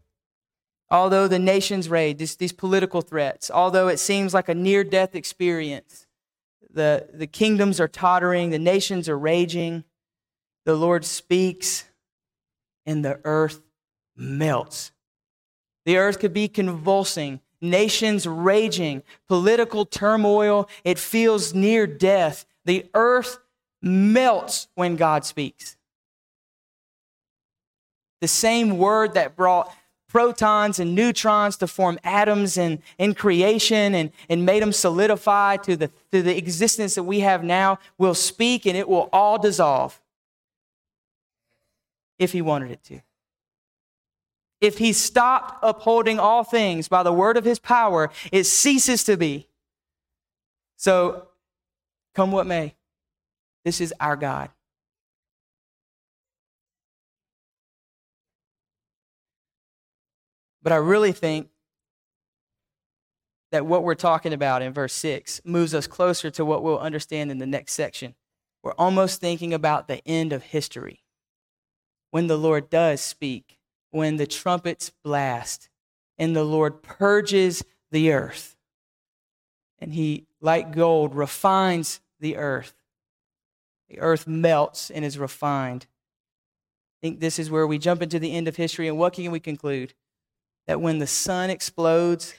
Although 0.89 1.27
the 1.27 1.37
nations 1.37 1.87
rage, 1.87 2.17
these, 2.17 2.37
these 2.37 2.53
political 2.53 3.01
threats, 3.01 3.51
although 3.51 3.87
it 3.87 3.99
seems 3.99 4.33
like 4.33 4.49
a 4.49 4.55
near 4.55 4.83
death 4.83 5.13
experience, 5.13 6.07
the, 6.73 7.07
the 7.13 7.27
kingdoms 7.27 7.79
are 7.79 7.87
tottering, 7.87 8.49
the 8.49 8.57
nations 8.57 9.07
are 9.07 9.19
raging, 9.19 9.83
the 10.65 10.75
Lord 10.75 11.05
speaks, 11.05 11.85
and 12.87 13.05
the 13.05 13.19
earth 13.25 13.61
melts. 14.15 14.91
The 15.85 15.97
earth 15.97 16.17
could 16.17 16.33
be 16.33 16.47
convulsing 16.47 17.41
nations 17.69 18.27
raging, 18.27 19.03
political 19.27 19.85
turmoil. 19.85 20.69
It 20.83 20.99
feels 20.99 21.53
near 21.53 21.87
death. 21.87 22.45
The 22.65 22.85
earth 22.93 23.39
melts 23.81 24.67
when 24.75 24.95
God 24.95 25.25
speaks. 25.25 25.77
The 28.21 28.27
same 28.27 28.77
word 28.77 29.13
that 29.13 29.35
brought 29.35 29.73
protons 30.07 30.79
and 30.79 30.95
neutrons 30.95 31.57
to 31.57 31.67
form 31.67 31.99
atoms 32.03 32.57
in, 32.57 32.81
in 32.97 33.13
creation 33.13 33.93
and, 33.93 34.11
and 34.29 34.45
made 34.45 34.63
them 34.63 34.71
solidify 34.71 35.57
to 35.57 35.75
the, 35.75 35.91
to 36.11 36.21
the 36.21 36.37
existence 36.37 36.95
that 36.95 37.03
we 37.03 37.19
have 37.19 37.43
now 37.43 37.77
will 37.97 38.13
speak 38.13 38.65
and 38.65 38.77
it 38.77 38.87
will 38.87 39.09
all 39.11 39.37
dissolve 39.37 40.01
if 42.17 42.31
he 42.31 42.41
wanted 42.41 42.71
it 42.71 42.83
to 42.83 43.01
if 44.65 44.79
he 44.79 44.91
stopped 44.91 45.59
upholding 45.61 46.19
all 46.19 46.43
things 46.43 46.87
by 46.87 47.03
the 47.03 47.13
word 47.13 47.37
of 47.37 47.45
his 47.45 47.59
power, 47.59 48.09
it 48.31 48.45
ceases 48.45 49.03
to 49.03 49.15
be. 49.15 49.47
So, 50.75 51.27
come 52.15 52.31
what 52.31 52.47
may, 52.47 52.75
this 53.63 53.79
is 53.79 53.93
our 53.99 54.15
God. 54.15 54.49
But 60.63 60.73
I 60.73 60.77
really 60.77 61.11
think 61.11 61.49
that 63.51 63.67
what 63.67 63.83
we're 63.83 63.93
talking 63.93 64.33
about 64.33 64.63
in 64.63 64.73
verse 64.73 64.93
6 64.93 65.41
moves 65.45 65.75
us 65.75 65.85
closer 65.85 66.31
to 66.31 66.43
what 66.43 66.63
we'll 66.63 66.79
understand 66.79 67.29
in 67.29 67.37
the 67.37 67.45
next 67.45 67.73
section. 67.73 68.15
We're 68.63 68.73
almost 68.73 69.21
thinking 69.21 69.53
about 69.53 69.87
the 69.87 70.05
end 70.07 70.33
of 70.33 70.41
history 70.41 71.03
when 72.09 72.25
the 72.25 72.37
Lord 72.37 72.71
does 72.71 72.99
speak 72.99 73.59
when 73.95 74.17
the 74.17 74.27
trumpets 74.27 74.91
blast 75.05 75.69
and 76.17 76.35
the 76.35 76.43
Lord 76.43 76.83
purges 76.83 77.63
the 77.91 78.11
earth. 78.11 78.57
And 79.79 79.93
he, 79.93 80.25
like 80.41 80.75
gold, 80.75 81.15
refines 81.15 82.01
the 82.19 82.35
earth. 82.35 82.73
The 83.87 84.01
earth 84.01 84.27
melts 84.27 84.91
and 84.91 85.05
is 85.05 85.17
refined. 85.17 85.85
I 85.85 87.07
think 87.07 87.21
this 87.21 87.39
is 87.39 87.49
where 87.49 87.65
we 87.65 87.77
jump 87.77 88.01
into 88.01 88.19
the 88.19 88.33
end 88.33 88.49
of 88.49 88.57
history. 88.57 88.89
And 88.89 88.97
what 88.97 89.13
can 89.13 89.31
we 89.31 89.39
conclude? 89.39 89.93
That 90.67 90.81
when 90.81 90.99
the 90.99 91.07
sun 91.07 91.49
explodes 91.49 92.35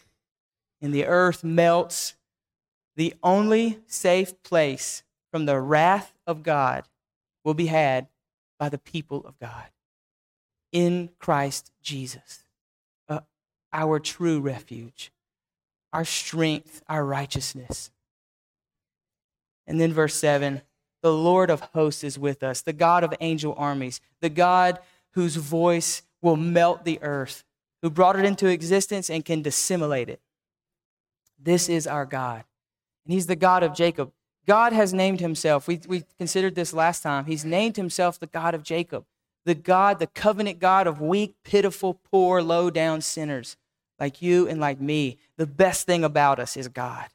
and 0.83 0.93
the 0.93 1.07
earth 1.07 1.43
melts, 1.43 2.17
the 2.97 3.15
only 3.23 3.79
safe 3.87 4.43
place 4.43 5.05
from 5.31 5.47
the 5.47 5.59
wrath 5.59 6.13
of 6.27 6.43
God 6.43 6.85
will 7.45 7.55
be 7.55 7.67
had 7.67 8.09
by 8.59 8.69
the 8.69 8.79
people 8.79 9.25
of 9.27 9.39
God 9.39 9.71
in 10.77 11.09
Christ 11.19 11.73
Jesus, 11.81 12.45
uh, 13.09 13.21
our 13.73 13.99
true 13.99 14.41
refuge, 14.41 15.11
our 15.91 16.05
strength, 16.05 16.83
our 16.87 17.03
righteousness. 17.03 17.91
And 19.67 19.81
then 19.81 19.95
verse 19.95 20.15
7 20.15 20.61
the 21.01 21.13
Lord 21.13 21.49
of 21.49 21.61
hosts 21.73 22.05
is 22.05 22.19
with 22.19 22.43
us, 22.43 22.61
the 22.61 22.75
God 22.75 23.05
of 23.05 23.15
angel 23.21 23.55
armies, 23.57 24.03
the 24.21 24.29
God 24.29 24.81
whose 25.13 25.37
voice 25.37 26.03
will 26.21 26.37
melt 26.37 26.85
the 26.85 27.01
earth, 27.01 27.43
who 27.81 27.89
brought 27.89 28.19
it 28.19 28.27
into 28.27 28.49
existence 28.49 29.09
and 29.09 29.25
can 29.25 29.41
dissimulate 29.41 30.11
it. 30.11 30.21
This 31.39 31.71
is 31.71 31.87
our 31.87 32.05
God. 32.05 32.45
And 33.07 33.15
He's 33.15 33.29
the 33.29 33.37
God 33.37 33.63
of 33.63 33.73
Jacob. 33.73 34.13
God 34.47 34.75
has 34.75 34.93
named 34.93 35.21
Himself, 35.21 35.67
we, 35.69 35.81
we 35.89 36.05
considered 36.19 36.55
this 36.55 36.75
last 36.75 37.03
time, 37.03 37.25
He's 37.25 37.47
named 37.47 37.77
Himself 37.77 38.19
the 38.21 38.27
God 38.27 38.55
of 38.55 38.63
Jacob, 38.63 39.07
the 39.47 39.55
God, 39.55 40.01
the 40.01 40.09
covenant 40.09 40.59
God 40.59 40.89
of 40.89 41.01
weak, 41.01 41.37
pitiful, 41.45 41.95
poor, 41.95 42.43
low 42.43 42.69
down 42.69 43.01
sinners 43.01 43.57
like 43.99 44.21
you 44.21 44.47
and 44.49 44.61
like 44.61 44.81
me. 44.81 45.19
The 45.39 45.47
best 45.47 45.87
thing 45.87 46.03
about 46.05 46.41
us 46.41 46.57
is 46.57 46.67
God, 46.69 47.07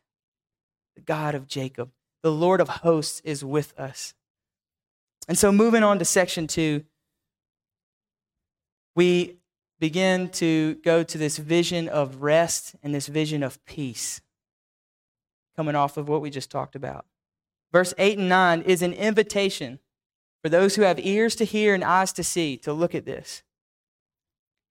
the 0.95 1.01
God 1.01 1.35
of 1.35 1.45
Jacob. 1.45 1.91
The 2.23 2.31
Lord 2.31 2.61
of 2.61 2.69
hosts 2.69 3.19
is 3.25 3.43
with 3.43 3.77
us. 3.77 4.13
And 5.27 5.37
so, 5.37 5.51
moving 5.51 5.83
on 5.83 5.99
to 5.99 6.05
section 6.05 6.47
two, 6.47 6.85
we 8.95 9.37
begin 9.79 10.29
to 10.29 10.75
go 10.85 11.03
to 11.03 11.17
this 11.17 11.37
vision 11.37 11.89
of 11.89 12.21
rest 12.21 12.75
and 12.81 12.95
this 12.95 13.07
vision 13.07 13.43
of 13.43 13.63
peace, 13.65 14.21
coming 15.55 15.75
off 15.75 15.97
of 15.97 16.07
what 16.07 16.21
we 16.21 16.29
just 16.29 16.49
talked 16.49 16.75
about. 16.75 17.05
Verse 17.73 17.93
8 17.97 18.19
and 18.19 18.29
9 18.29 18.61
is 18.61 18.81
an 18.81 18.93
invitation 18.93 19.79
for 20.41 20.49
those 20.49 20.75
who 20.75 20.81
have 20.81 20.99
ears 20.99 21.35
to 21.35 21.45
hear 21.45 21.73
and 21.73 21.83
eyes 21.83 22.11
to 22.13 22.23
see 22.23 22.57
to 22.57 22.73
look 22.73 22.95
at 22.95 23.05
this. 23.05 23.43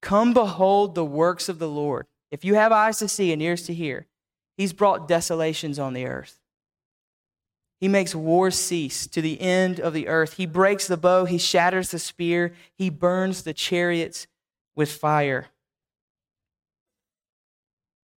Come 0.02 0.32
behold 0.32 0.94
the 0.94 1.04
works 1.04 1.48
of 1.48 1.58
the 1.58 1.68
Lord. 1.68 2.06
If 2.30 2.44
you 2.44 2.54
have 2.54 2.72
eyes 2.72 2.98
to 2.98 3.08
see 3.08 3.32
and 3.32 3.42
ears 3.42 3.64
to 3.64 3.74
hear, 3.74 4.06
he's 4.56 4.72
brought 4.72 5.08
desolations 5.08 5.78
on 5.78 5.92
the 5.92 6.06
earth. 6.06 6.38
He 7.80 7.88
makes 7.88 8.14
war 8.14 8.50
cease 8.50 9.06
to 9.06 9.22
the 9.22 9.40
end 9.40 9.80
of 9.80 9.94
the 9.94 10.06
earth. 10.06 10.34
He 10.34 10.46
breaks 10.46 10.86
the 10.86 10.98
bow. 10.98 11.24
He 11.24 11.38
shatters 11.38 11.90
the 11.90 11.98
spear. 11.98 12.52
He 12.76 12.90
burns 12.90 13.42
the 13.42 13.54
chariots 13.54 14.26
with 14.76 14.92
fire. 14.92 15.46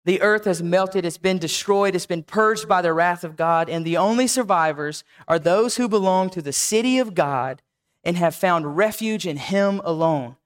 The 0.04 0.20
earth 0.20 0.46
has 0.46 0.62
melted. 0.62 1.04
It's 1.04 1.18
been 1.18 1.38
destroyed. 1.38 1.94
It's 1.94 2.06
been 2.06 2.24
purged 2.24 2.66
by 2.68 2.82
the 2.82 2.92
wrath 2.92 3.22
of 3.22 3.36
God. 3.36 3.68
And 3.68 3.84
the 3.84 3.96
only 3.96 4.26
survivors 4.26 5.04
are 5.28 5.38
those 5.38 5.76
who 5.76 5.88
belong 5.88 6.30
to 6.30 6.42
the 6.42 6.52
city 6.52 6.98
of 6.98 7.14
God 7.14 7.62
and 8.02 8.16
have 8.16 8.34
found 8.34 8.76
refuge 8.76 9.26
in 9.26 9.36
Him 9.36 9.80
alone. 9.84 10.36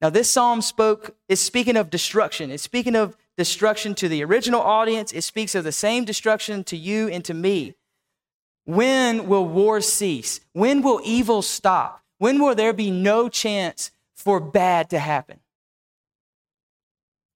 Now, 0.00 0.10
this 0.10 0.30
psalm 0.30 0.62
spoke, 0.62 1.16
is 1.28 1.38
speaking 1.38 1.76
of 1.76 1.90
destruction. 1.90 2.50
It's 2.50 2.62
speaking 2.62 2.96
of 2.96 3.16
destruction 3.36 3.94
to 3.96 4.08
the 4.08 4.24
original 4.24 4.60
audience. 4.60 5.12
It 5.12 5.22
speaks 5.22 5.54
of 5.54 5.64
the 5.64 5.72
same 5.72 6.04
destruction 6.04 6.64
to 6.64 6.76
you 6.76 7.08
and 7.08 7.24
to 7.24 7.34
me. 7.34 7.74
When 8.64 9.28
will 9.28 9.46
war 9.46 9.80
cease? 9.80 10.40
When 10.54 10.82
will 10.82 11.00
evil 11.04 11.42
stop? 11.42 12.02
When 12.18 12.40
will 12.40 12.54
there 12.54 12.72
be 12.72 12.90
no 12.90 13.28
chance 13.28 13.90
for 14.14 14.40
bad 14.40 14.88
to 14.90 14.98
happen? 14.98 15.40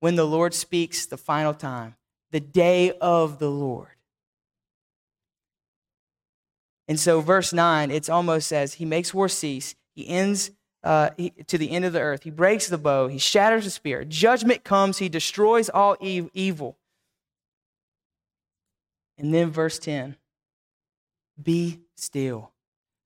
When 0.06 0.14
the 0.14 0.24
Lord 0.24 0.54
speaks 0.54 1.04
the 1.04 1.16
final 1.16 1.52
time, 1.52 1.96
the 2.30 2.38
day 2.38 2.92
of 3.00 3.40
the 3.40 3.50
Lord. 3.50 3.96
And 6.86 7.00
so, 7.00 7.20
verse 7.20 7.52
9, 7.52 7.90
it's 7.90 8.08
almost 8.08 8.46
says, 8.46 8.74
He 8.74 8.84
makes 8.84 9.12
war 9.12 9.28
cease. 9.28 9.74
He 9.96 10.06
ends 10.06 10.52
uh, 10.84 11.10
he, 11.16 11.30
to 11.48 11.58
the 11.58 11.72
end 11.72 11.84
of 11.84 11.92
the 11.92 11.98
earth. 11.98 12.22
He 12.22 12.30
breaks 12.30 12.68
the 12.68 12.78
bow. 12.78 13.08
He 13.08 13.18
shatters 13.18 13.64
the 13.64 13.70
spear. 13.70 14.04
Judgment 14.04 14.62
comes. 14.62 14.98
He 14.98 15.08
destroys 15.08 15.68
all 15.68 15.96
e- 16.00 16.28
evil. 16.32 16.78
And 19.18 19.34
then, 19.34 19.50
verse 19.50 19.80
10 19.80 20.14
be 21.42 21.80
still. 21.96 22.52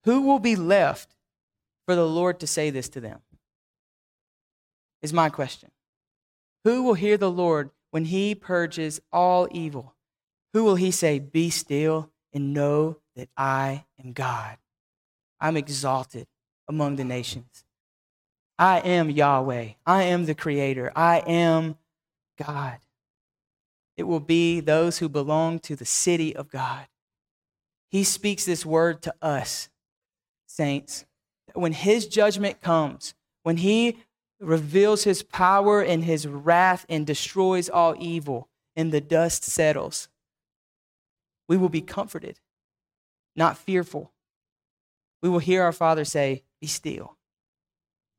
Who 0.03 0.21
will 0.21 0.37
be 0.37 0.55
left 0.55 1.15
for 1.87 1.95
the 1.95 2.05
Lord 2.05 2.39
to 2.41 2.45
say 2.45 2.69
this 2.69 2.89
to 2.89 2.99
them? 2.99 3.21
Is 5.01 5.11
my 5.11 5.29
question. 5.29 5.71
Who 6.63 6.83
will 6.83 6.93
hear 6.93 7.17
the 7.17 7.31
Lord 7.31 7.71
when 7.89 8.05
he 8.05 8.35
purges 8.35 9.01
all 9.11 9.47
evil? 9.51 9.95
Who 10.53 10.63
will 10.63 10.75
he 10.75 10.91
say, 10.91 11.19
Be 11.19 11.49
still 11.49 12.11
and 12.33 12.53
know 12.53 12.97
that 13.15 13.29
I 13.35 13.85
am 14.03 14.13
God? 14.13 14.57
I'm 15.39 15.57
exalted 15.57 16.27
among 16.67 16.97
the 16.97 17.03
nations. 17.03 17.63
I 18.59 18.79
am 18.79 19.09
Yahweh. 19.09 19.69
I 19.85 20.03
am 20.03 20.25
the 20.25 20.35
Creator. 20.35 20.91
I 20.95 21.19
am 21.19 21.77
God. 22.37 22.77
It 23.97 24.03
will 24.03 24.19
be 24.19 24.59
those 24.59 24.99
who 24.99 25.09
belong 25.09 25.59
to 25.61 25.75
the 25.75 25.85
city 25.85 26.35
of 26.35 26.49
God. 26.49 26.85
He 27.89 28.03
speaks 28.03 28.45
this 28.45 28.65
word 28.65 29.01
to 29.01 29.13
us, 29.21 29.69
saints. 30.47 31.05
When 31.53 31.73
his 31.73 32.07
judgment 32.07 32.61
comes, 32.61 33.15
when 33.43 33.57
he 33.57 33.97
reveals 34.41 35.03
his 35.03 35.23
power 35.23 35.81
and 35.81 36.03
his 36.03 36.27
wrath 36.27 36.85
and 36.89 37.05
destroys 37.05 37.69
all 37.69 37.95
evil, 37.99 38.49
and 38.75 38.91
the 38.91 39.01
dust 39.01 39.43
settles, 39.43 40.09
we 41.47 41.57
will 41.57 41.69
be 41.69 41.81
comforted, 41.81 42.39
not 43.35 43.57
fearful. 43.57 44.11
We 45.21 45.29
will 45.29 45.39
hear 45.39 45.63
our 45.63 45.71
Father 45.71 46.05
say, 46.05 46.43
Be 46.59 46.67
still. 46.67 47.17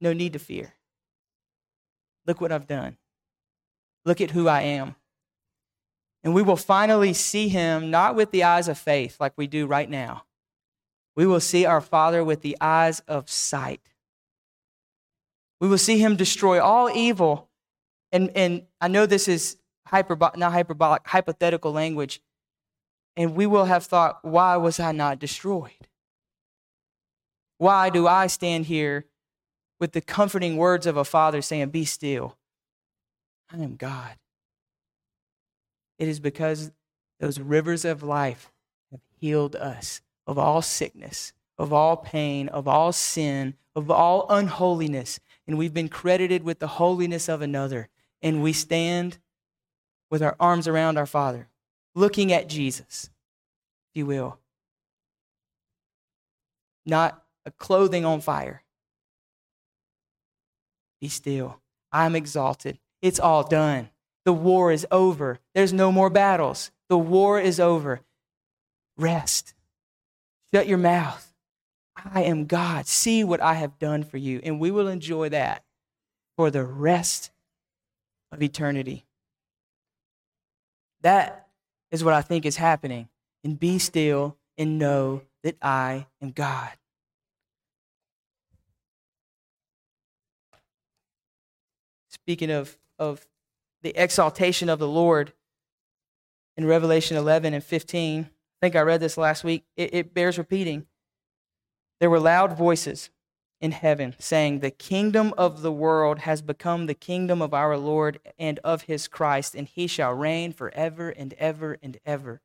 No 0.01 0.13
need 0.13 0.33
to 0.35 0.39
fear. 0.39 0.75
Look 2.27 2.41
what 2.41 2.53
I've 2.53 2.67
done. 2.67 2.97
Look 4.05 4.21
at 4.21 4.31
who 4.31 4.49
I 4.49 4.63
am. 4.63 4.95
And 6.25 6.35
we 6.35 6.43
will 6.43 6.57
finally 6.57 7.13
see 7.13 7.49
him 7.49 7.91
not 7.91 8.15
with 8.15 8.31
the 8.31 8.45
eyes 8.45 8.69
of 8.69 8.79
faith 8.79 9.21
like 9.21 9.33
we 9.37 9.47
do 9.47 9.67
right 9.67 9.91
now. 9.91 10.25
We 11.17 11.27
will 11.27 11.41
see 11.41 11.67
our 11.67 11.81
Father 11.81 12.23
with 12.23 12.43
the 12.43 12.57
eyes 12.61 13.01
of 13.01 13.29
sight. 13.29 13.92
We 15.63 15.69
will 15.69 15.79
see 15.79 15.97
him 15.97 16.17
destroy 16.17 16.61
all 16.61 16.91
evil. 16.91 17.49
And, 18.11 18.33
and 18.35 18.65
I 18.81 18.89
know 18.89 19.07
this 19.07 19.29
is 19.29 19.59
hyperbo- 19.89 20.37
not 20.37 20.51
hyperbolic, 20.51 21.07
hypothetical 21.07 21.71
language. 21.71 22.21
And 23.17 23.37
we 23.37 23.47
will 23.47 23.67
have 23.67 23.85
thought, 23.85 24.19
why 24.23 24.57
was 24.57 24.81
I 24.81 24.91
not 24.91 25.21
destroyed? 25.21 25.87
Why 27.59 27.91
do 27.91 28.09
I 28.09 28.27
stand 28.27 28.67
here 28.67 29.05
with 29.79 29.93
the 29.93 30.01
comforting 30.01 30.57
words 30.57 30.85
of 30.85 30.97
a 30.97 31.05
father 31.05 31.41
saying, 31.41 31.69
Be 31.69 31.85
still? 31.85 32.37
I 33.49 33.59
am 33.59 33.77
God. 33.77 34.17
It 35.97 36.09
is 36.09 36.19
because 36.19 36.73
those 37.21 37.39
rivers 37.39 37.85
of 37.85 38.03
life 38.03 38.51
have 38.91 39.01
healed 39.21 39.55
us 39.55 40.01
of 40.27 40.41
all 40.41 40.61
sickness, 40.61 41.33
of 41.57 41.73
all 41.73 41.97
pain, 41.97 42.49
of 42.49 42.67
all 42.67 42.91
sin, 42.93 43.55
of 43.77 43.93
all 43.93 44.27
unholiness. 44.29 45.21
And 45.47 45.59
we've 45.59 45.75
been 45.75 45.89
credited 45.89 46.43
with 46.43 46.59
the 46.59 46.67
holiness 46.67 47.29
of 47.29 47.43
another. 47.43 47.89
And 48.21 48.43
we 48.43 48.53
stand 48.53 49.19
with 50.11 50.23
our 50.23 50.37
arms 50.39 50.69
around 50.69 50.99
our 50.99 51.07
Father, 51.07 51.49
looking 51.95 52.33
at 52.33 52.49
Jesus, 52.49 53.11
if 53.91 53.99
you 53.99 54.07
will. 54.07 54.39
Not 56.85 57.23
a 57.45 57.51
clothing 57.51 58.05
on 58.05 58.21
fire. 58.21 58.63
Be 61.01 61.09
still. 61.09 61.61
I'm 61.91 62.15
exalted. 62.15 62.79
It's 63.01 63.19
all 63.19 63.43
done. 63.43 63.91
The 64.25 64.33
war 64.33 64.71
is 64.71 64.87
over. 64.91 65.41
There's 65.55 65.73
no 65.73 65.91
more 65.91 66.11
battles. 66.11 66.71
The 66.89 66.99
war 66.99 67.41
is 67.41 67.59
over. 67.59 68.03
Rest. 68.97 69.55
Shut 70.55 70.69
your 70.69 70.79
mouth. 70.79 71.32
I 71.97 72.23
am 72.23 72.47
God. 72.47 72.87
See 72.87 73.23
what 73.23 73.41
I 73.41 73.55
have 73.55 73.79
done 73.79 74.03
for 74.03 74.17
you. 74.17 74.41
And 74.43 74.59
we 74.59 74.71
will 74.71 74.89
enjoy 74.89 75.29
that 75.31 75.65
for 76.37 76.51
the 76.51 76.65
rest 76.65 77.31
of 78.31 78.43
eternity. 78.43 79.05
That 81.03 81.49
is 81.91 82.03
what 82.03 82.15
I 82.15 82.23
think 82.23 82.47
is 82.47 82.57
happening. 82.57 83.09
And 83.45 83.59
be 83.59 83.79
still 83.79 84.37
and 84.57 84.79
know 84.79 85.23
that 85.43 85.57
I 85.61 86.07
am 86.21 86.31
God. 86.31 86.71
Speaking 92.09 92.51
of, 92.51 92.79
of 92.99 93.27
the 93.83 93.93
exaltation 93.97 94.69
of 94.69 94.79
the 94.79 94.89
Lord 94.89 95.33
in 96.57 96.67
Revelation 96.67 97.17
11 97.17 97.55
and 97.55 97.65
15. 97.65 98.23
I 98.23 98.29
think 98.61 98.77
I 98.77 98.81
read 98.81 99.01
this 99.01 99.17
last 99.17 99.45
week. 99.45 99.65
It, 99.77 99.95
it 99.95 100.15
bears 100.15 100.39
repeating. 100.39 100.87
There 102.03 102.11
were 102.11 102.19
loud 102.19 102.59
voices 102.59 103.11
in 103.61 103.71
heaven, 103.71 104.17
saying, 104.19 104.59
The 104.59 104.73
kingdom 104.73 105.33
of 105.39 105.63
the 105.63 105.71
world 105.71 106.19
has 106.19 106.43
become 106.43 106.87
the 106.87 106.95
kingdom 106.95 107.41
of 107.41 107.55
our 107.55 107.77
Lord 107.77 108.19
and 108.37 108.59
of 108.65 108.83
his 108.83 109.07
Christ, 109.07 109.55
and 109.55 109.69
he 109.69 109.87
shall 109.87 110.13
reign 110.13 110.53
forever 110.53 111.11
and 111.11 111.33
ever 111.35 111.79
and 111.81 111.99
ever. 112.05 112.41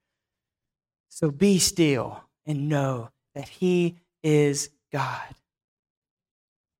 So 1.09 1.31
be 1.31 1.57
still 1.57 2.21
and 2.45 2.69
know 2.69 3.09
that 3.33 3.49
he 3.49 3.95
is 4.21 4.69
God. 4.93 5.25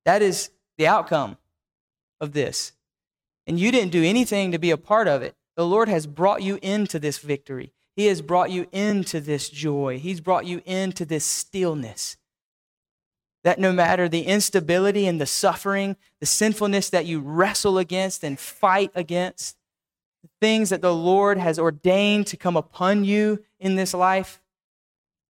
That 0.04 0.22
is 0.22 0.50
the 0.76 0.86
outcome 0.86 1.36
of 2.20 2.32
this. 2.32 2.74
And 3.48 3.58
you 3.58 3.72
didn't 3.72 3.90
do 3.90 4.04
anything 4.04 4.52
to 4.52 4.58
be 4.60 4.70
a 4.70 4.76
part 4.76 5.08
of 5.08 5.22
it. 5.22 5.34
The 5.56 5.66
Lord 5.66 5.88
has 5.88 6.06
brought 6.06 6.44
you 6.44 6.60
into 6.62 7.00
this 7.00 7.18
victory. 7.18 7.72
He 7.96 8.06
has 8.06 8.22
brought 8.22 8.52
you 8.52 8.68
into 8.70 9.18
this 9.20 9.48
joy. 9.48 9.98
He's 9.98 10.20
brought 10.20 10.46
you 10.46 10.62
into 10.64 11.04
this 11.04 11.24
stillness 11.24 12.16
that 13.48 13.58
no 13.58 13.72
matter 13.72 14.10
the 14.10 14.24
instability 14.24 15.06
and 15.06 15.18
the 15.18 15.24
suffering, 15.24 15.96
the 16.20 16.26
sinfulness 16.26 16.90
that 16.90 17.06
you 17.06 17.18
wrestle 17.18 17.78
against 17.78 18.22
and 18.22 18.38
fight 18.38 18.90
against, 18.94 19.56
the 20.22 20.28
things 20.38 20.68
that 20.68 20.82
the 20.82 20.94
Lord 20.94 21.38
has 21.38 21.58
ordained 21.58 22.26
to 22.26 22.36
come 22.36 22.58
upon 22.58 23.04
you 23.04 23.42
in 23.58 23.74
this 23.74 23.94
life, 23.94 24.42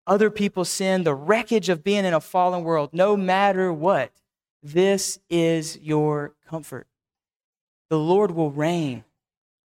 other 0.08 0.32
people's 0.32 0.72
sin, 0.72 1.04
the 1.04 1.14
wreckage 1.14 1.70
of 1.70 1.84
being 1.84 2.06
in 2.06 2.16
a 2.16 2.20
fallen 2.20 2.64
world, 2.64 2.90
no 2.92 3.16
matter 3.16 3.72
what, 3.72 4.12
this 4.64 5.20
is 5.30 5.78
your 5.78 6.34
comfort. 6.50 6.88
The 7.92 8.00
Lord 8.00 8.32
will 8.32 8.50
reign. 8.50 9.04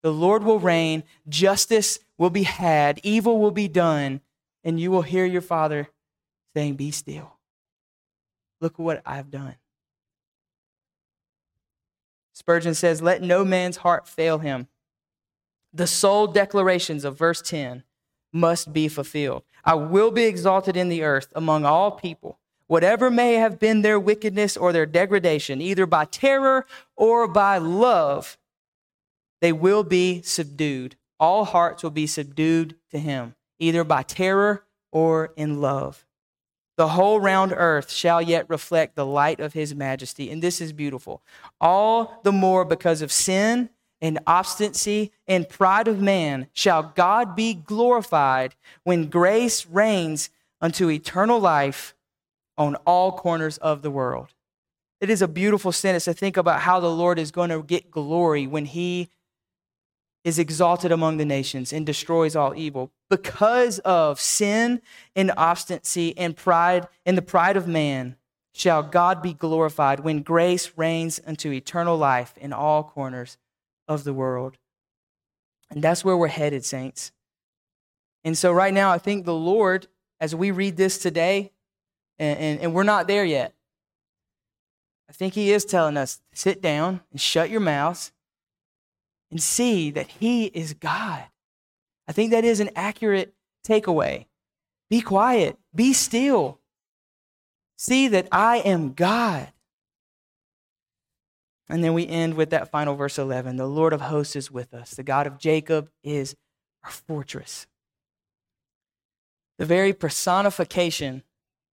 The 0.03 0.13
Lord 0.13 0.45
will 0.45 0.61
reign. 0.61 1.03
Justice 1.27 1.99
will 2.17 2.29
be 2.29 2.43
had. 2.43 3.01
Evil 3.03 3.39
will 3.39 3.51
be 3.51 3.67
done. 3.67 4.21
And 4.63 4.79
you 4.79 4.89
will 4.89 5.01
hear 5.01 5.25
your 5.25 5.41
Father 5.41 5.89
saying, 6.55 6.75
Be 6.75 6.91
still. 6.91 7.36
Look 8.59 8.79
what 8.79 9.01
I've 9.05 9.29
done. 9.29 9.55
Spurgeon 12.33 12.73
says, 12.73 13.01
Let 13.01 13.21
no 13.21 13.43
man's 13.43 13.77
heart 13.77 14.07
fail 14.07 14.39
him. 14.39 14.67
The 15.73 15.87
sole 15.87 16.27
declarations 16.27 17.03
of 17.03 17.17
verse 17.17 17.41
10 17.41 17.83
must 18.31 18.73
be 18.73 18.87
fulfilled. 18.87 19.43
I 19.63 19.75
will 19.75 20.11
be 20.11 20.25
exalted 20.25 20.77
in 20.77 20.89
the 20.89 21.03
earth 21.03 21.27
among 21.35 21.65
all 21.65 21.91
people, 21.91 22.39
whatever 22.67 23.11
may 23.11 23.33
have 23.33 23.59
been 23.59 23.81
their 23.81 23.99
wickedness 23.99 24.55
or 24.55 24.71
their 24.71 24.85
degradation, 24.85 25.61
either 25.61 25.85
by 25.85 26.05
terror 26.05 26.65
or 26.95 27.27
by 27.27 27.57
love, 27.57 28.37
they 29.41 29.51
will 29.51 29.83
be 29.83 30.21
subdued. 30.21 30.95
All 31.19 31.45
hearts 31.45 31.83
will 31.83 31.91
be 31.91 32.07
subdued 32.07 32.75
to 32.91 32.99
him, 32.99 33.35
either 33.59 33.83
by 33.83 34.03
terror 34.03 34.63
or 34.91 35.33
in 35.35 35.61
love. 35.61 36.06
The 36.77 36.89
whole 36.89 37.19
round 37.19 37.53
earth 37.55 37.91
shall 37.91 38.21
yet 38.21 38.49
reflect 38.49 38.95
the 38.95 39.05
light 39.05 39.39
of 39.39 39.53
his 39.53 39.73
majesty. 39.73 40.29
And 40.29 40.41
this 40.41 40.61
is 40.61 40.71
beautiful. 40.71 41.23
All 41.59 42.21
the 42.23 42.31
more 42.31 42.63
because 42.63 43.01
of 43.01 43.11
sin 43.11 43.69
and 43.99 44.19
obstinacy 44.27 45.11
and 45.27 45.49
pride 45.49 45.87
of 45.87 45.99
man 45.99 46.47
shall 46.53 46.83
God 46.95 47.35
be 47.35 47.55
glorified 47.55 48.55
when 48.83 49.09
grace 49.09 49.65
reigns 49.65 50.29
unto 50.61 50.89
eternal 50.89 51.39
life 51.39 51.95
on 52.57 52.75
all 52.85 53.11
corners 53.11 53.57
of 53.57 53.81
the 53.81 53.91
world. 53.91 54.33
It 55.01 55.09
is 55.09 55.21
a 55.21 55.27
beautiful 55.27 55.71
sentence 55.71 56.05
to 56.05 56.13
think 56.13 56.37
about 56.37 56.61
how 56.61 56.79
the 56.79 56.89
Lord 56.89 57.19
is 57.19 57.31
going 57.31 57.49
to 57.49 57.61
get 57.61 57.91
glory 57.91 58.47
when 58.47 58.65
he 58.65 59.09
is 60.27 60.37
exalted 60.37 60.91
among 60.91 61.15
the 61.15 61.23
nations 61.23 61.71
and 61.71 61.85
destroys 61.85 62.35
all 62.35 62.53
evil. 62.53 62.91
Because 63.09 63.79
of 63.79 64.19
sin 64.19 64.81
and 65.15 65.31
obstinacy 65.37 66.17
and 66.17 66.35
pride 66.35 66.85
and 67.05 67.17
the 67.17 67.21
pride 67.21 67.55
of 67.55 67.65
man, 67.65 68.17
shall 68.53 68.83
God 68.83 69.21
be 69.21 69.33
glorified 69.33 70.01
when 70.01 70.23
grace 70.23 70.73
reigns 70.75 71.21
unto 71.25 71.53
eternal 71.53 71.95
life 71.95 72.33
in 72.37 72.51
all 72.51 72.83
corners 72.83 73.37
of 73.87 74.03
the 74.03 74.13
world. 74.13 74.57
And 75.69 75.81
that's 75.81 76.03
where 76.03 76.17
we're 76.17 76.27
headed, 76.27 76.65
saints. 76.65 77.13
And 78.25 78.37
so, 78.37 78.51
right 78.51 78.73
now, 78.73 78.91
I 78.91 78.97
think 78.97 79.23
the 79.23 79.33
Lord, 79.33 79.87
as 80.19 80.35
we 80.35 80.51
read 80.51 80.75
this 80.75 80.97
today, 80.97 81.53
and, 82.19 82.37
and, 82.37 82.59
and 82.59 82.73
we're 82.73 82.83
not 82.83 83.07
there 83.07 83.23
yet, 83.23 83.53
I 85.09 85.13
think 85.13 85.35
He 85.35 85.53
is 85.53 85.63
telling 85.63 85.95
us 85.95 86.19
sit 86.33 86.61
down 86.61 86.99
and 87.11 87.21
shut 87.21 87.49
your 87.49 87.61
mouths 87.61 88.11
and 89.31 89.41
see 89.41 89.91
that 89.91 90.07
He 90.07 90.45
is 90.45 90.73
God. 90.73 91.25
I 92.07 92.11
think 92.11 92.31
that 92.31 92.45
is 92.45 92.59
an 92.59 92.69
accurate 92.75 93.33
takeaway. 93.67 94.25
Be 94.89 95.01
quiet, 95.01 95.57
be 95.75 95.93
still. 95.93 96.59
See 97.77 98.07
that 98.07 98.27
I 98.31 98.57
am 98.57 98.93
God. 98.93 99.49
And 101.69 101.83
then 101.83 101.93
we 101.93 102.07
end 102.07 102.35
with 102.35 102.49
that 102.51 102.71
final 102.71 102.95
verse 102.95 103.19
11 103.19 103.57
The 103.57 103.67
Lord 103.67 103.93
of 103.93 104.01
hosts 104.01 104.35
is 104.35 104.49
with 104.49 104.73
us, 104.73 104.91
the 104.91 105.03
God 105.03 105.27
of 105.27 105.37
Jacob 105.37 105.89
is 106.03 106.35
our 106.83 106.91
fortress. 106.91 107.67
The 109.57 109.65
very 109.65 109.91
personification 109.91 111.23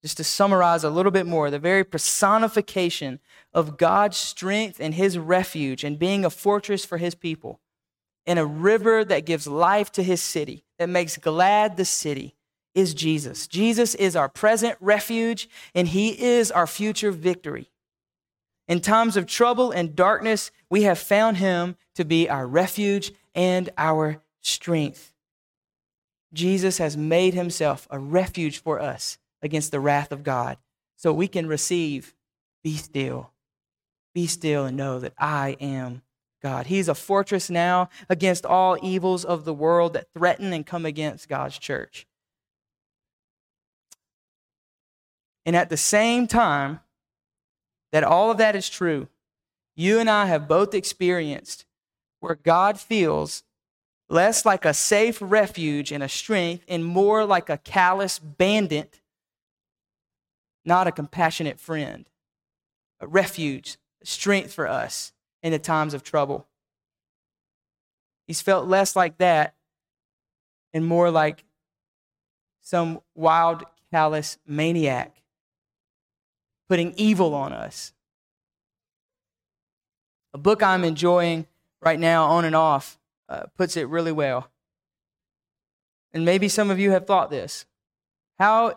just 0.03 0.17
to 0.17 0.25
summarize 0.25 0.83
a 0.83 0.91
little 0.91 1.13
bit 1.13 1.27
more, 1.27 1.51
the 1.51 1.59
very 1.59 1.85
personification 1.85 3.21
of 3.55 3.77
God's 3.77 4.17
strength 4.17 4.79
and 4.81 4.95
his 4.95 5.19
refuge 5.19 5.85
and 5.85 5.99
being 5.99 6.25
a 6.25 6.31
fortress 6.31 6.85
for 6.85 6.99
his 6.99 7.15
people, 7.15 7.61
and 8.25 8.39
a 8.39 8.47
river 8.47 9.05
that 9.05 9.27
gives 9.27 9.47
life 9.47 9.91
to 9.93 10.03
his 10.03 10.23
city, 10.23 10.65
that 10.79 10.89
makes 10.89 11.17
glad 11.17 11.77
the 11.77 11.85
city, 11.85 12.35
is 12.75 12.95
Jesus. 12.95 13.47
Jesus 13.47 13.95
is 13.97 14.17
our 14.17 14.29
present 14.29 14.77
refuge, 14.81 15.49
and 15.75 15.89
he 15.89 16.21
is 16.23 16.51
our 16.51 16.67
future 16.67 17.11
victory. 17.11 17.69
In 18.69 18.81
times 18.81 19.17
of 19.17 19.27
trouble 19.27 19.71
and 19.71 19.97
darkness, 19.97 20.51
we 20.71 20.85
have 20.85 20.99
found 20.99 21.37
him 21.37 21.77
to 21.97 22.05
be 22.05 22.31
our 22.31 22.47
refuge 22.47 23.13
and 23.35 23.69
our 23.77 24.23
strength. 24.41 25.13
Jesus 26.33 26.79
has 26.79 26.97
made 26.97 27.35
himself 27.35 27.87
a 27.91 27.99
refuge 27.99 28.63
for 28.63 28.81
us 28.81 29.19
against 29.43 29.71
the 29.71 29.81
wrath 29.81 30.13
of 30.13 30.23
God. 30.23 30.57
So 30.97 31.13
we 31.13 31.29
can 31.29 31.47
receive, 31.49 32.15
be 32.63 32.77
still. 32.77 33.32
Be 34.15 34.27
still 34.27 34.67
and 34.67 34.77
know 34.77 34.99
that 34.99 35.15
I 35.19 35.57
am 35.61 36.03
God. 36.43 36.67
He's 36.67 36.89
a 36.89 36.95
fortress 36.95 37.49
now 37.49 37.89
against 38.09 38.45
all 38.45 38.77
evils 38.83 39.25
of 39.25 39.45
the 39.45 39.55
world 39.55 39.95
that 39.95 40.09
threaten 40.13 40.53
and 40.53 40.67
come 40.67 40.85
against 40.85 41.29
God's 41.29 41.59
church. 41.59 42.07
And 45.47 45.57
at 45.57 45.71
the 45.71 45.77
same 45.77 46.27
time 46.27 46.81
that 47.91 48.05
all 48.05 48.31
of 48.31 48.39
that 48.39 48.57
is 48.57 48.69
true, 48.69 49.09
you 49.75 49.99
and 49.99 50.11
I 50.11 50.27
have 50.27 50.49
both 50.49 50.75
experienced 50.75 51.65
where 52.21 52.35
God 52.35 52.79
feels 52.79 53.43
less 54.09 54.45
like 54.45 54.65
a 54.65 54.75
safe 54.75 55.19
refuge 55.21 55.91
and 55.91 56.03
a 56.03 56.09
strength 56.09 56.65
and 56.69 56.85
more 56.85 57.25
like 57.25 57.49
a 57.49 57.59
callous 57.59 58.19
bandit 58.19 59.01
not 60.65 60.87
a 60.87 60.93
compassionate 60.93 61.59
friend, 61.59 62.09
a 63.01 63.07
refuge, 63.07 63.77
strength 64.05 64.53
for 64.53 64.69
us 64.69 65.13
in 65.43 65.53
the 65.53 65.59
times 65.59 65.95
of 65.95 66.03
trouble. 66.03 66.47
He's 68.27 68.41
felt 68.41 68.67
less 68.67 68.95
like 68.97 69.19
that 69.19 69.55
and 70.73 70.87
more 70.87 71.11
like 71.11 71.45
some 72.63 73.01
wild, 73.15 73.65
callous 73.91 74.39
maniac 74.47 75.23
putting 76.73 76.95
evil 76.97 77.35
on 77.35 77.53
us. 77.53 77.93
A 80.33 80.39
book 80.39 80.63
I'm 80.63 80.85
enjoying 80.85 81.47
right 81.83 82.01
now, 82.01 82.25
on 82.25 82.47
and 82.47 82.57
off, 82.57 82.99
uh, 83.29 83.43
puts 83.59 83.77
it 83.77 83.89
really 83.89 84.13
well. 84.13 84.49
And 86.15 86.25
maybe 86.25 86.49
some 86.49 86.71
of 86.71 86.79
you 86.79 86.93
have 86.93 87.07
thought 87.07 87.29
this. 87.29 87.67
How 88.39 88.75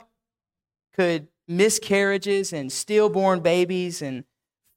could 0.93 1.29
miscarriages 1.47 2.51
and 2.51 2.69
stillborn 2.69 3.39
babies 3.39 4.01
and 4.01 4.25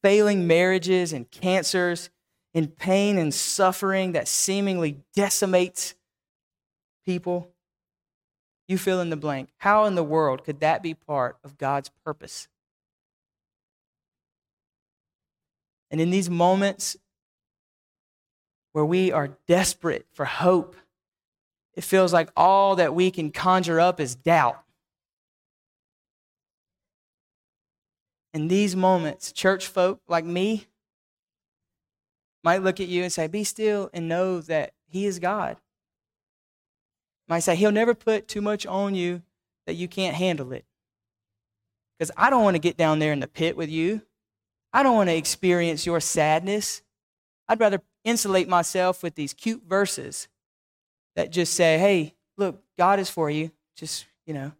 failing 0.02 0.46
marriages 0.46 1.12
and 1.12 1.30
cancers 1.30 2.10
and 2.54 2.76
pain 2.76 3.18
and 3.18 3.32
suffering 3.32 4.12
that 4.12 4.28
seemingly 4.28 4.98
decimates 5.14 5.94
people. 7.04 7.50
You 8.66 8.78
fill 8.78 9.00
in 9.00 9.10
the 9.10 9.16
blank. 9.16 9.50
How 9.58 9.84
in 9.84 9.94
the 9.94 10.04
world 10.04 10.44
could 10.44 10.60
that 10.60 10.82
be 10.82 10.94
part 10.94 11.38
of 11.42 11.56
God's 11.56 11.90
purpose? 12.04 12.48
And 15.90 16.00
in 16.00 16.10
these 16.10 16.28
moments 16.28 16.96
where 18.72 18.84
we 18.84 19.10
are 19.10 19.36
desperate 19.46 20.06
for 20.12 20.26
hope, 20.26 20.76
it 21.74 21.84
feels 21.84 22.12
like 22.12 22.28
all 22.36 22.76
that 22.76 22.94
we 22.94 23.10
can 23.10 23.30
conjure 23.30 23.80
up 23.80 24.00
is 24.00 24.14
doubt. 24.14 24.62
In 28.34 28.48
these 28.48 28.76
moments, 28.76 29.32
church 29.32 29.66
folk 29.66 30.00
like 30.08 30.24
me, 30.24 30.66
might 32.44 32.62
look 32.62 32.80
at 32.80 32.88
you 32.88 33.02
and 33.02 33.12
say, 33.12 33.26
Be 33.26 33.44
still 33.44 33.90
and 33.92 34.08
know 34.08 34.40
that 34.42 34.72
He 34.86 35.06
is 35.06 35.18
God. 35.18 35.56
Might 37.28 37.40
say, 37.40 37.56
He'll 37.56 37.72
never 37.72 37.94
put 37.94 38.28
too 38.28 38.40
much 38.40 38.66
on 38.66 38.94
you 38.94 39.22
that 39.66 39.74
you 39.74 39.88
can't 39.88 40.16
handle 40.16 40.52
it. 40.52 40.64
Because 41.98 42.10
I 42.16 42.30
don't 42.30 42.44
want 42.44 42.54
to 42.54 42.60
get 42.60 42.76
down 42.76 43.00
there 43.00 43.12
in 43.12 43.20
the 43.20 43.26
pit 43.26 43.56
with 43.56 43.68
you. 43.68 44.02
I 44.72 44.82
don't 44.82 44.94
want 44.94 45.08
to 45.08 45.16
experience 45.16 45.84
your 45.84 46.00
sadness. 46.00 46.82
I'd 47.48 47.60
rather 47.60 47.82
insulate 48.04 48.48
myself 48.48 49.02
with 49.02 49.14
these 49.14 49.34
cute 49.34 49.62
verses 49.68 50.28
that 51.16 51.32
just 51.32 51.54
say, 51.54 51.78
hey, 51.78 52.14
look, 52.36 52.62
God 52.76 53.00
is 53.00 53.10
for 53.10 53.28
you. 53.30 53.50
Just, 53.74 54.06
you 54.26 54.34
know, 54.34 54.52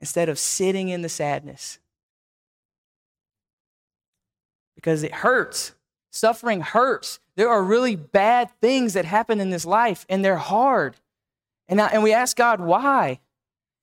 instead 0.00 0.28
of 0.28 0.38
sitting 0.38 0.88
in 0.88 1.02
the 1.02 1.08
sadness. 1.08 1.78
Because 4.74 5.02
it 5.02 5.12
hurts. 5.12 5.74
Suffering 6.10 6.60
hurts. 6.60 7.20
There 7.36 7.48
are 7.48 7.62
really 7.62 7.96
bad 7.96 8.50
things 8.60 8.92
that 8.92 9.04
happen 9.04 9.40
in 9.40 9.50
this 9.50 9.64
life, 9.64 10.06
and 10.08 10.24
they're 10.24 10.36
hard. 10.36 10.96
And, 11.68 11.80
I, 11.80 11.88
and 11.88 12.02
we 12.02 12.12
ask 12.12 12.36
God, 12.36 12.60
why? 12.60 13.20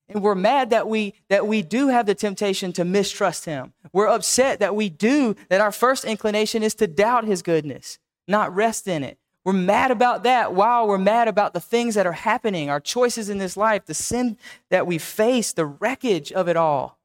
And 0.08 0.22
we're 0.22 0.34
mad 0.34 0.70
that 0.70 0.88
we 0.88 1.14
that 1.28 1.46
we 1.46 1.62
do 1.62 1.88
have 1.88 2.06
the 2.06 2.14
temptation 2.14 2.72
to 2.74 2.84
mistrust 2.84 3.46
him. 3.46 3.72
We're 3.92 4.08
upset 4.08 4.60
that 4.60 4.76
we 4.76 4.88
do 4.90 5.34
that 5.48 5.60
our 5.60 5.72
first 5.72 6.04
inclination 6.04 6.62
is 6.62 6.74
to 6.76 6.86
doubt 6.86 7.24
his 7.24 7.40
goodness, 7.42 7.98
not 8.28 8.54
rest 8.54 8.86
in 8.86 9.04
it. 9.04 9.18
We're 9.44 9.52
mad 9.52 9.90
about 9.90 10.22
that 10.22 10.54
while 10.54 10.86
we're 10.86 10.98
mad 10.98 11.26
about 11.26 11.52
the 11.52 11.60
things 11.60 11.96
that 11.96 12.06
are 12.06 12.12
happening, 12.12 12.70
our 12.70 12.78
choices 12.80 13.28
in 13.28 13.38
this 13.38 13.56
life, 13.56 13.86
the 13.86 13.94
sin 13.94 14.36
that 14.70 14.86
we 14.86 14.98
face, 14.98 15.52
the 15.52 15.66
wreckage 15.66 16.30
of 16.30 16.48
it 16.48 16.56
all. 16.56 16.98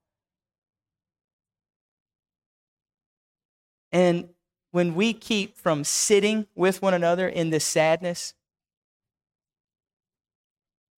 And 3.92 4.30
when 4.72 4.94
we 4.94 5.14
keep 5.14 5.58
from 5.58 5.84
sitting 5.84 6.46
with 6.56 6.82
one 6.82 6.94
another 6.94 7.28
in 7.28 7.50
this 7.50 7.66
sadness 7.66 8.36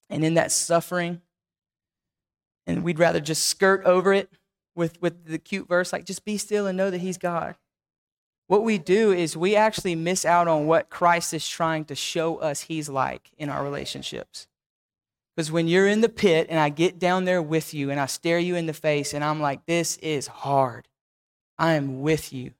and 0.10 0.26
in 0.26 0.34
that 0.34 0.52
suffering, 0.52 1.22
and 2.68 2.84
we'd 2.84 3.00
rather 3.00 3.22
just 3.22 3.46
skirt 3.46 3.86
over 3.86 4.12
it 4.12 4.30
with, 4.76 5.02
with 5.02 5.26
the 5.26 5.38
cute 5.38 5.70
verse 5.70 5.94
like, 5.94 6.04
just 6.04 6.26
be 6.26 6.38
still 6.38 6.68
and 6.68 6.78
know 6.78 6.90
that 6.90 7.00
He's 7.00 7.18
God. 7.18 7.56
What 8.50 8.64
we 8.64 8.80
do 8.80 9.12
is 9.12 9.38
we 9.38 9.56
actually 9.56 9.94
miss 9.94 10.26
out 10.26 10.48
on 10.48 10.66
what 10.66 10.90
Christ 10.90 11.36
is 11.36 11.48
trying 11.48 11.86
to 11.86 11.94
show 11.94 12.38
us 12.38 12.62
He's 12.62 12.90
like 12.90 13.30
in 13.38 13.48
our 13.48 13.64
relationships. 13.64 14.48
Because 15.36 15.52
when 15.52 15.68
you're 15.68 15.88
in 15.88 16.02
the 16.02 16.10
pit 16.10 16.48
and 16.50 16.60
I 16.60 16.70
get 16.70 16.98
down 16.98 17.26
there 17.26 17.44
with 17.44 17.76
you 17.76 17.92
and 17.92 18.00
I 18.00 18.08
stare 18.08 18.40
you 18.40 18.56
in 18.56 18.66
the 18.66 18.74
face 18.74 19.14
and 19.14 19.24
I'm 19.24 19.40
like, 19.40 19.68
this 19.68 19.98
is 19.98 20.26
hard, 20.26 20.88
I 21.60 21.74
am 21.74 22.02
with 22.02 22.34
you. 22.34 22.54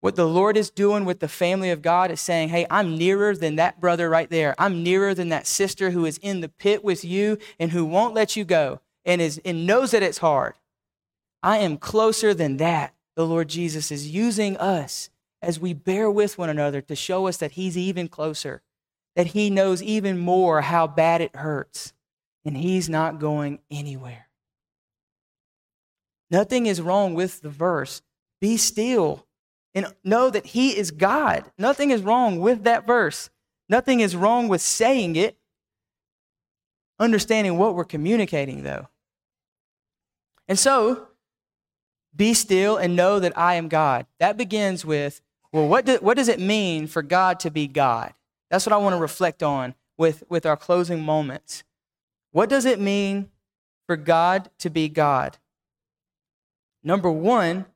What 0.00 0.16
the 0.16 0.26
Lord 0.26 0.56
is 0.56 0.70
doing 0.70 1.04
with 1.04 1.20
the 1.20 1.28
family 1.28 1.70
of 1.70 1.80
God 1.80 2.10
is 2.10 2.20
saying, 2.20 2.48
Hey, 2.48 2.66
I'm 2.68 2.98
nearer 2.98 3.36
than 3.36 3.54
that 3.54 3.80
brother 3.80 4.10
right 4.10 4.28
there. 4.28 4.56
I'm 4.58 4.82
nearer 4.82 5.14
than 5.14 5.28
that 5.28 5.46
sister 5.46 5.92
who 5.92 6.04
is 6.04 6.18
in 6.18 6.40
the 6.40 6.48
pit 6.48 6.82
with 6.82 7.04
you 7.04 7.38
and 7.60 7.70
who 7.70 7.84
won't 7.84 8.12
let 8.12 8.34
you 8.34 8.44
go 8.44 8.80
and, 9.04 9.22
is, 9.22 9.40
and 9.44 9.68
knows 9.68 9.92
that 9.92 10.02
it's 10.02 10.18
hard. 10.18 10.54
I 11.44 11.58
am 11.58 11.76
closer 11.76 12.34
than 12.34 12.56
that. 12.56 12.93
The 13.16 13.26
Lord 13.26 13.48
Jesus 13.48 13.90
is 13.90 14.10
using 14.10 14.56
us 14.56 15.10
as 15.40 15.60
we 15.60 15.72
bear 15.72 16.10
with 16.10 16.38
one 16.38 16.48
another 16.48 16.80
to 16.82 16.96
show 16.96 17.26
us 17.26 17.36
that 17.36 17.52
He's 17.52 17.76
even 17.76 18.08
closer, 18.08 18.62
that 19.14 19.28
He 19.28 19.50
knows 19.50 19.82
even 19.82 20.18
more 20.18 20.62
how 20.62 20.86
bad 20.86 21.20
it 21.20 21.36
hurts, 21.36 21.92
and 22.44 22.56
He's 22.56 22.88
not 22.88 23.20
going 23.20 23.60
anywhere. 23.70 24.28
Nothing 26.30 26.66
is 26.66 26.80
wrong 26.80 27.14
with 27.14 27.42
the 27.42 27.50
verse. 27.50 28.02
Be 28.40 28.56
still 28.56 29.26
and 29.74 29.86
know 30.02 30.30
that 30.30 30.46
He 30.46 30.76
is 30.76 30.90
God. 30.90 31.50
Nothing 31.58 31.90
is 31.90 32.02
wrong 32.02 32.40
with 32.40 32.64
that 32.64 32.86
verse. 32.86 33.30
Nothing 33.68 34.00
is 34.00 34.16
wrong 34.16 34.48
with 34.48 34.60
saying 34.60 35.16
it. 35.16 35.36
Understanding 36.98 37.58
what 37.58 37.74
we're 37.74 37.84
communicating, 37.84 38.62
though. 38.62 38.88
And 40.46 40.58
so, 40.58 41.08
be 42.16 42.34
still 42.34 42.76
and 42.76 42.96
know 42.96 43.18
that 43.18 43.36
I 43.36 43.54
am 43.54 43.68
God. 43.68 44.06
That 44.18 44.36
begins 44.36 44.84
with, 44.84 45.20
well, 45.52 45.68
what, 45.68 45.86
do, 45.86 45.98
what 46.00 46.16
does 46.16 46.28
it 46.28 46.40
mean 46.40 46.86
for 46.86 47.02
God 47.02 47.40
to 47.40 47.50
be 47.50 47.66
God? 47.66 48.14
That's 48.50 48.66
what 48.66 48.72
I 48.72 48.78
want 48.78 48.94
to 48.94 49.00
reflect 49.00 49.42
on 49.42 49.74
with, 49.96 50.24
with 50.28 50.46
our 50.46 50.56
closing 50.56 51.02
moments. 51.02 51.64
What 52.32 52.48
does 52.48 52.64
it 52.64 52.80
mean 52.80 53.30
for 53.86 53.96
God 53.96 54.50
to 54.58 54.70
be 54.70 54.88
God? 54.88 55.38
Number 56.82 57.10
one, 57.10 57.66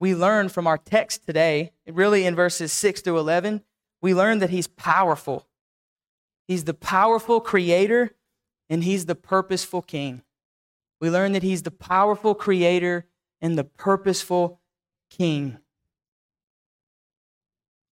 we 0.00 0.14
learn 0.14 0.48
from 0.48 0.66
our 0.66 0.78
text 0.78 1.26
today, 1.26 1.72
really 1.86 2.24
in 2.24 2.34
verses 2.34 2.72
6 2.72 3.02
through 3.02 3.18
11, 3.18 3.62
we 4.00 4.14
learn 4.14 4.38
that 4.38 4.50
He's 4.50 4.66
powerful. 4.66 5.46
He's 6.48 6.64
the 6.64 6.74
powerful 6.74 7.40
creator 7.40 8.12
and 8.68 8.82
He's 8.82 9.06
the 9.06 9.14
purposeful 9.14 9.82
king. 9.82 10.22
We 11.00 11.10
learn 11.10 11.32
that 11.32 11.42
He's 11.42 11.62
the 11.62 11.70
powerful 11.70 12.34
creator 12.34 13.06
and 13.40 13.56
the 13.56 13.64
purposeful 13.64 14.60
king. 15.08 15.58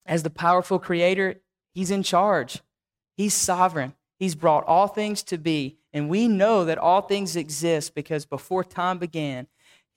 As 0.07 0.23
the 0.23 0.31
powerful 0.31 0.79
creator, 0.79 1.41
He's 1.75 1.91
in 1.91 2.03
charge, 2.03 2.63
He's 3.17 3.35
sovereign. 3.35 3.95
He's 4.19 4.35
brought 4.35 4.65
all 4.67 4.89
things 4.89 5.23
to 5.25 5.39
be. 5.39 5.77
And 5.93 6.09
we 6.09 6.29
know 6.29 6.65
that 6.65 6.79
all 6.79 7.03
things 7.03 7.37
exist 7.37 7.95
because 7.95 8.27
before 8.27 8.65
time 8.65 8.99
began, 8.99 9.47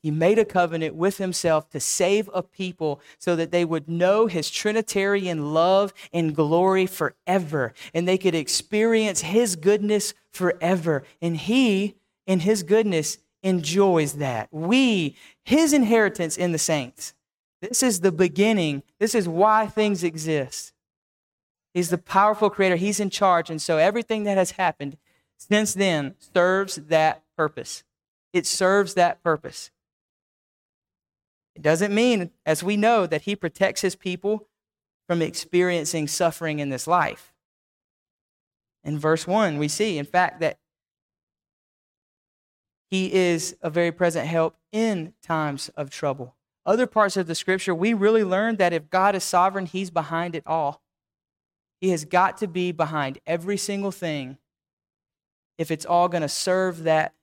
he 0.02 0.10
made 0.10 0.40
a 0.40 0.46
covenant 0.46 0.96
with 0.96 1.18
himself 1.18 1.70
to 1.70 1.80
save 1.80 2.30
a 2.34 2.42
people 2.42 3.02
so 3.20 3.36
that 3.36 3.52
they 3.52 3.64
would 3.64 3.88
know 3.88 4.26
his 4.26 4.50
Trinitarian 4.50 5.54
love 5.54 5.94
and 6.12 6.36
glory 6.36 6.88
forever, 6.88 7.74
and 7.94 8.08
they 8.08 8.18
could 8.18 8.34
experience 8.34 9.22
his 9.22 9.56
goodness 9.56 10.16
forever. 10.32 11.04
And 11.22 11.38
he 11.38 11.96
in 12.26 12.40
his 12.40 12.64
goodness 12.64 13.20
enjoys 13.44 14.14
that. 14.14 14.50
We, 14.52 15.16
his 15.44 15.74
inheritance 15.74 16.38
in 16.38 16.52
the 16.52 16.58
saints. 16.58 17.14
This 17.62 17.84
is 17.84 18.00
the 18.00 18.12
beginning. 18.12 18.84
This 19.00 19.14
is 19.14 19.28
why 19.28 19.68
things 19.68 20.04
exist. 20.04 20.74
He's 21.74 21.90
the 21.90 21.98
powerful 21.98 22.50
creator. 22.50 22.76
He's 22.76 23.00
in 23.00 23.10
charge. 23.10 23.50
And 23.50 23.62
so 23.62 23.78
everything 23.78 24.24
that 24.24 24.38
has 24.38 24.52
happened 24.52 24.98
since 25.38 25.74
then 25.74 26.16
serves 26.20 26.76
that 26.76 27.24
purpose. 27.38 27.84
It 28.34 28.46
serves 28.46 28.94
that 28.96 29.24
purpose. 29.24 29.72
It 31.56 31.62
doesn't 31.62 31.94
mean, 31.94 32.32
as 32.46 32.64
we 32.64 32.78
know, 32.78 33.06
that 33.06 33.24
he 33.24 33.36
protects 33.36 33.82
his 33.82 33.96
people 33.96 34.48
from 35.08 35.22
experiencing 35.22 36.08
suffering 36.08 36.60
in 36.60 36.70
this 36.70 36.88
life. 36.88 37.34
In 38.84 38.98
verse 38.98 39.28
1, 39.28 39.58
we 39.58 39.68
see, 39.68 39.98
in 39.98 40.06
fact, 40.06 40.40
that 40.40 40.58
he 42.92 43.12
is 43.14 43.56
a 43.62 43.70
very 43.70 43.92
present 43.92 44.28
help 44.28 44.58
in 44.74 45.14
times 45.24 45.70
of 45.78 45.90
trouble. 45.90 46.36
Other 46.66 46.86
parts 46.86 47.18
of 47.18 47.26
the 47.26 47.36
scripture, 47.36 47.74
we 47.74 47.94
really 47.94 48.24
learn 48.24 48.58
that 48.58 48.74
if 48.74 48.90
God 48.90 49.16
is 49.16 49.24
sovereign, 49.24 49.66
he's 49.66 49.90
behind 49.90 50.36
it 50.36 50.44
all. 50.46 50.82
He 51.80 51.90
has 51.90 52.06
got 52.06 52.38
to 52.40 52.48
be 52.48 52.72
behind 52.74 53.20
every 53.26 53.58
single 53.58 53.92
thing 53.92 54.38
if 55.58 55.72
it's 55.72 55.86
all 55.86 56.10
going 56.10 56.22
to 56.22 56.30
serve 56.30 56.84
that 56.84 57.16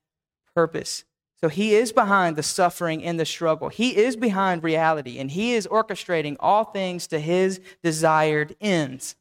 purpose. 0.55 1.05
So 1.41 1.49
he 1.49 1.75
is 1.75 1.93
behind 1.93 2.35
the 2.35 2.43
suffering 2.43 3.05
and 3.05 3.21
the 3.21 3.27
struggle. 3.27 3.69
He 3.69 3.97
is 3.97 4.16
behind 4.16 4.64
reality, 4.64 5.19
and 5.19 5.31
he 5.31 5.53
is 5.53 5.69
orchestrating 5.69 6.37
all 6.41 6.64
things 6.64 7.07
to 7.09 7.21
his 7.21 7.61
desired 7.83 8.57
ends. 8.61 9.14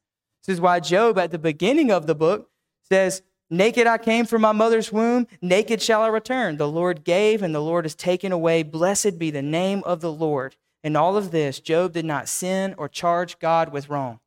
This 0.45 0.55
is 0.55 0.61
why 0.61 0.79
Job, 0.79 1.19
at 1.19 1.29
the 1.29 1.37
beginning 1.37 1.91
of 1.91 2.07
the 2.07 2.15
book, 2.15 2.49
says, 2.89 3.21
Naked 3.49 3.87
I 3.87 3.97
came 3.97 4.25
from 4.25 4.41
my 4.41 4.51
mother's 4.51 4.91
womb, 4.91 5.27
naked 5.41 5.81
shall 5.81 6.01
I 6.01 6.07
return. 6.07 6.57
The 6.57 6.67
Lord 6.67 7.03
gave, 7.03 7.41
and 7.41 7.55
the 7.55 7.61
Lord 7.61 7.85
has 7.85 7.95
taken 7.95 8.31
away. 8.31 8.63
Blessed 8.63 9.17
be 9.17 9.31
the 9.31 9.41
name 9.41 9.83
of 9.85 10.01
the 10.01 10.11
Lord. 10.11 10.55
In 10.83 10.95
all 10.95 11.15
of 11.15 11.31
this, 11.31 11.59
Job 11.59 11.93
did 11.93 12.05
not 12.05 12.27
sin 12.27 12.75
or 12.77 12.89
charge 12.89 13.39
God 13.39 13.71
with 13.71 13.89
wrong. 13.89 14.19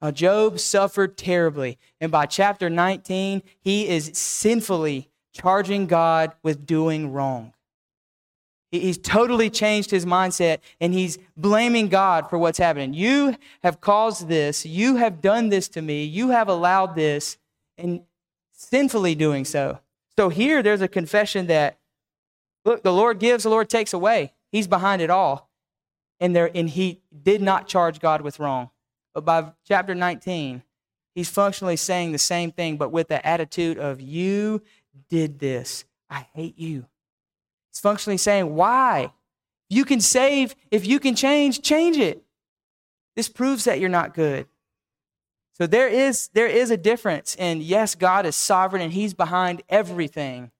Now, 0.00 0.10
Job 0.10 0.58
suffered 0.58 1.16
terribly, 1.16 1.78
and 2.00 2.10
by 2.10 2.26
chapter 2.26 2.68
19, 2.70 3.42
he 3.60 3.88
is 3.88 4.10
sinfully 4.14 5.10
charging 5.32 5.86
God 5.86 6.32
with 6.42 6.66
doing 6.66 7.12
wrong. 7.12 7.52
He's 8.72 8.96
totally 8.96 9.50
changed 9.50 9.90
his 9.90 10.06
mindset 10.06 10.58
and 10.80 10.94
he's 10.94 11.18
blaming 11.36 11.88
God 11.88 12.30
for 12.30 12.38
what's 12.38 12.56
happening. 12.56 12.94
You 12.94 13.36
have 13.62 13.82
caused 13.82 14.28
this. 14.28 14.64
You 14.64 14.96
have 14.96 15.20
done 15.20 15.50
this 15.50 15.68
to 15.68 15.82
me. 15.82 16.04
You 16.04 16.30
have 16.30 16.48
allowed 16.48 16.94
this. 16.94 17.36
And 17.76 18.00
sinfully 18.62 19.14
doing 19.14 19.44
so. 19.44 19.80
So 20.16 20.28
here 20.28 20.62
there's 20.62 20.80
a 20.80 20.88
confession 20.88 21.46
that, 21.46 21.78
look, 22.64 22.82
the 22.82 22.92
Lord 22.92 23.18
gives, 23.18 23.44
the 23.44 23.50
Lord 23.50 23.68
takes 23.68 23.92
away. 23.92 24.32
He's 24.50 24.66
behind 24.66 25.02
it 25.02 25.10
all. 25.10 25.50
And, 26.20 26.36
there, 26.36 26.50
and 26.54 26.68
he 26.68 27.00
did 27.22 27.42
not 27.42 27.66
charge 27.66 27.98
God 27.98 28.20
with 28.20 28.38
wrong. 28.38 28.70
But 29.14 29.24
by 29.24 29.52
chapter 29.66 29.94
19, 29.94 30.62
he's 31.14 31.28
functionally 31.28 31.76
saying 31.76 32.12
the 32.12 32.18
same 32.18 32.52
thing, 32.52 32.76
but 32.76 32.92
with 32.92 33.08
the 33.08 33.24
attitude 33.26 33.78
of, 33.78 34.00
You 34.00 34.62
did 35.08 35.38
this. 35.38 35.84
I 36.08 36.26
hate 36.34 36.58
you. 36.58 36.86
He's 37.70 37.80
functionally 37.80 38.18
saying, 38.18 38.54
Why? 38.54 39.12
You 39.68 39.84
can 39.84 40.00
save, 40.00 40.54
if 40.70 40.86
you 40.86 41.00
can 41.00 41.16
change, 41.16 41.62
change 41.62 41.96
it. 41.96 42.22
This 43.16 43.28
proves 43.28 43.64
that 43.64 43.80
you're 43.80 43.88
not 43.88 44.14
good. 44.14 44.46
So 45.54 45.66
there 45.66 45.88
is, 45.88 46.28
there 46.32 46.46
is 46.46 46.70
a 46.70 46.76
difference. 46.76 47.36
And 47.36 47.62
yes, 47.62 47.94
God 47.94 48.26
is 48.26 48.36
sovereign 48.36 48.82
and 48.82 48.92
He's 48.92 49.14
behind 49.14 49.62
everything. 49.68 50.50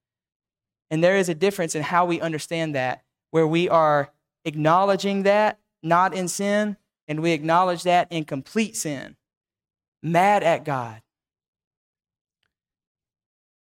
And 0.90 1.02
there 1.02 1.16
is 1.16 1.28
a 1.28 1.34
difference 1.34 1.74
in 1.74 1.82
how 1.82 2.04
we 2.04 2.20
understand 2.20 2.74
that, 2.74 3.02
where 3.30 3.46
we 3.46 3.68
are 3.68 4.10
acknowledging 4.44 5.22
that, 5.22 5.58
not 5.82 6.14
in 6.14 6.28
sin, 6.28 6.76
and 7.08 7.20
we 7.20 7.32
acknowledge 7.32 7.82
that 7.84 8.08
in 8.10 8.24
complete 8.24 8.76
sin, 8.76 9.16
mad 10.02 10.42
at 10.42 10.64
God. 10.64 11.00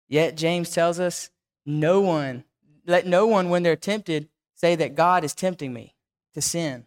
Yet 0.08 0.36
James 0.36 0.72
tells 0.72 1.00
us 1.00 1.30
no 1.66 2.02
one, 2.02 2.44
let 2.86 3.08
no 3.08 3.28
one, 3.28 3.50
when 3.50 3.64
they're 3.64 3.78
tempted, 3.78 4.28
say 4.56 4.76
that 4.76 4.96
God 4.96 5.24
is 5.24 5.34
tempting 5.34 5.72
me 5.72 5.96
to 6.34 6.42
sin. 6.42 6.86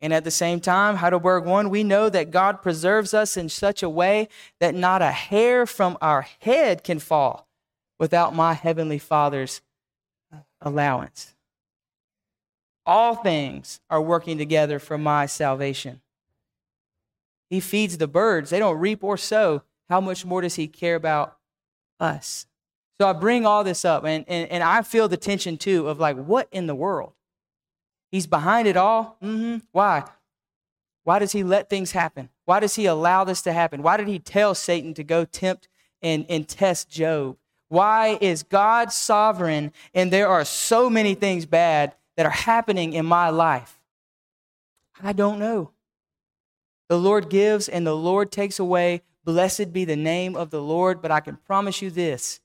And 0.00 0.12
at 0.12 0.24
the 0.24 0.30
same 0.30 0.60
time, 0.60 0.96
Heidelberg 0.96 1.44
1, 1.44 1.70
we 1.70 1.82
know 1.82 2.10
that 2.10 2.30
God 2.30 2.62
preserves 2.62 3.14
us 3.14 3.36
in 3.36 3.48
such 3.48 3.82
a 3.82 3.88
way 3.88 4.28
that 4.60 4.74
not 4.74 5.00
a 5.00 5.10
hair 5.10 5.64
from 5.66 5.96
our 6.02 6.26
head 6.40 6.84
can 6.84 6.98
fall 6.98 7.48
without 7.98 8.34
my 8.34 8.52
heavenly 8.52 8.98
Father's 8.98 9.62
allowance. 10.60 11.34
All 12.84 13.14
things 13.14 13.80
are 13.88 14.02
working 14.02 14.36
together 14.36 14.78
for 14.78 14.98
my 14.98 15.24
salvation. 15.24 16.02
He 17.48 17.60
feeds 17.60 17.96
the 17.96 18.08
birds, 18.08 18.50
they 18.50 18.58
don't 18.58 18.78
reap 18.78 19.02
or 19.02 19.16
sow. 19.16 19.62
How 19.88 20.00
much 20.00 20.24
more 20.24 20.42
does 20.42 20.56
He 20.56 20.66
care 20.66 20.96
about 20.96 21.38
us? 21.98 22.46
So 23.00 23.08
I 23.08 23.12
bring 23.14 23.46
all 23.46 23.64
this 23.64 23.84
up, 23.84 24.04
and, 24.04 24.24
and, 24.28 24.50
and 24.50 24.62
I 24.62 24.82
feel 24.82 25.08
the 25.08 25.16
tension 25.16 25.56
too 25.56 25.88
of 25.88 25.98
like, 25.98 26.16
what 26.16 26.48
in 26.52 26.66
the 26.66 26.74
world? 26.74 27.13
He's 28.14 28.28
behind 28.28 28.68
it 28.68 28.76
all. 28.76 29.16
Mm-hmm. 29.20 29.56
Why? 29.72 30.04
Why 31.02 31.18
does 31.18 31.32
he 31.32 31.42
let 31.42 31.68
things 31.68 31.90
happen? 31.90 32.28
Why 32.44 32.60
does 32.60 32.76
he 32.76 32.86
allow 32.86 33.24
this 33.24 33.42
to 33.42 33.52
happen? 33.52 33.82
Why 33.82 33.96
did 33.96 34.06
he 34.06 34.20
tell 34.20 34.54
Satan 34.54 34.94
to 34.94 35.02
go 35.02 35.24
tempt 35.24 35.66
and, 36.00 36.24
and 36.28 36.46
test 36.46 36.88
Job? 36.88 37.38
Why 37.70 38.16
is 38.20 38.44
God 38.44 38.92
sovereign 38.92 39.72
and 39.94 40.12
there 40.12 40.28
are 40.28 40.44
so 40.44 40.88
many 40.88 41.16
things 41.16 41.44
bad 41.44 41.96
that 42.16 42.24
are 42.24 42.30
happening 42.30 42.92
in 42.92 43.04
my 43.04 43.30
life? 43.30 43.80
I 45.02 45.12
don't 45.12 45.40
know. 45.40 45.72
The 46.88 47.00
Lord 47.00 47.28
gives 47.28 47.68
and 47.68 47.84
the 47.84 47.96
Lord 47.96 48.30
takes 48.30 48.60
away. 48.60 49.02
Blessed 49.24 49.72
be 49.72 49.84
the 49.84 49.96
name 49.96 50.36
of 50.36 50.50
the 50.50 50.62
Lord. 50.62 51.02
But 51.02 51.10
I 51.10 51.18
can 51.18 51.34
promise 51.34 51.82
you 51.82 51.90
this 51.90 52.38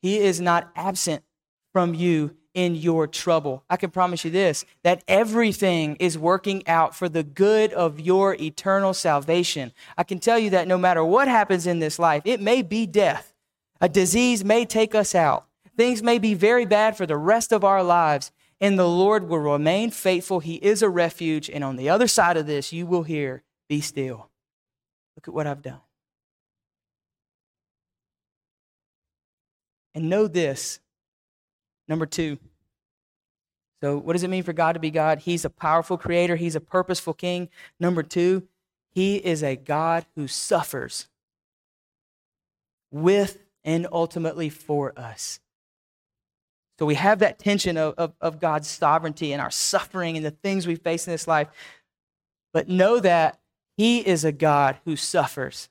He 0.00 0.18
is 0.18 0.40
not 0.40 0.70
absent 0.76 1.24
from 1.72 1.92
you 1.92 2.36
in 2.58 2.74
your 2.74 3.06
trouble. 3.06 3.62
I 3.70 3.76
can 3.76 3.92
promise 3.92 4.24
you 4.24 4.32
this 4.32 4.64
that 4.82 5.04
everything 5.06 5.94
is 6.00 6.18
working 6.18 6.66
out 6.66 6.92
for 6.92 7.08
the 7.08 7.22
good 7.22 7.72
of 7.72 8.00
your 8.00 8.34
eternal 8.34 8.92
salvation. 8.92 9.72
I 9.96 10.02
can 10.02 10.18
tell 10.18 10.40
you 10.40 10.50
that 10.50 10.66
no 10.66 10.76
matter 10.76 11.04
what 11.04 11.28
happens 11.28 11.68
in 11.68 11.78
this 11.78 12.00
life, 12.00 12.22
it 12.24 12.40
may 12.40 12.62
be 12.62 12.84
death, 12.84 13.32
a 13.80 13.88
disease 13.88 14.44
may 14.44 14.64
take 14.64 14.92
us 14.92 15.14
out, 15.14 15.46
things 15.76 16.02
may 16.02 16.18
be 16.18 16.34
very 16.34 16.66
bad 16.66 16.96
for 16.96 17.06
the 17.06 17.16
rest 17.16 17.52
of 17.52 17.62
our 17.62 17.84
lives, 17.84 18.32
and 18.60 18.76
the 18.76 18.88
Lord 18.88 19.28
will 19.28 19.38
remain 19.38 19.92
faithful. 19.92 20.40
He 20.40 20.56
is 20.56 20.82
a 20.82 20.88
refuge. 20.90 21.48
And 21.48 21.62
on 21.62 21.76
the 21.76 21.88
other 21.88 22.08
side 22.08 22.36
of 22.36 22.48
this, 22.48 22.72
you 22.72 22.86
will 22.86 23.04
hear, 23.04 23.44
Be 23.68 23.80
still. 23.80 24.30
Look 25.14 25.28
at 25.28 25.34
what 25.34 25.46
I've 25.46 25.62
done. 25.62 25.80
And 29.94 30.10
know 30.10 30.26
this 30.26 30.80
Number 31.88 32.04
two. 32.04 32.38
So, 33.80 33.96
what 33.96 34.14
does 34.14 34.24
it 34.24 34.30
mean 34.30 34.42
for 34.42 34.52
God 34.52 34.72
to 34.72 34.80
be 34.80 34.90
God? 34.90 35.20
He's 35.20 35.44
a 35.44 35.50
powerful 35.50 35.96
creator, 35.96 36.36
He's 36.36 36.56
a 36.56 36.60
purposeful 36.60 37.14
king. 37.14 37.48
Number 37.78 38.02
two, 38.02 38.48
He 38.90 39.16
is 39.16 39.42
a 39.42 39.56
God 39.56 40.06
who 40.16 40.26
suffers 40.26 41.08
with 42.90 43.38
and 43.64 43.86
ultimately 43.92 44.48
for 44.48 44.98
us. 44.98 45.40
So, 46.78 46.86
we 46.86 46.96
have 46.96 47.20
that 47.20 47.38
tension 47.38 47.76
of, 47.76 47.94
of, 47.96 48.14
of 48.20 48.40
God's 48.40 48.68
sovereignty 48.68 49.32
and 49.32 49.40
our 49.40 49.50
suffering 49.50 50.16
and 50.16 50.26
the 50.26 50.30
things 50.32 50.66
we 50.66 50.76
face 50.76 51.06
in 51.06 51.12
this 51.12 51.28
life. 51.28 51.48
But 52.52 52.68
know 52.68 52.98
that 52.98 53.38
He 53.76 54.00
is 54.00 54.24
a 54.24 54.32
God 54.32 54.78
who 54.84 54.96
suffers 54.96 55.68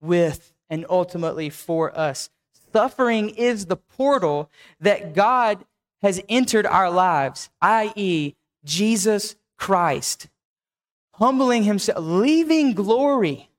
with 0.00 0.52
and 0.68 0.84
ultimately 0.90 1.50
for 1.50 1.96
us. 1.96 2.30
Suffering 2.72 3.30
is 3.30 3.66
the 3.66 3.76
portal 3.76 4.50
that 4.80 5.14
God 5.14 5.64
has 6.02 6.20
entered 6.28 6.66
our 6.66 6.90
lives, 6.90 7.50
i.e., 7.60 8.34
Jesus 8.64 9.36
Christ, 9.58 10.28
humbling 11.14 11.62
himself, 11.62 11.98
leaving 12.00 12.74
glory 12.74 13.50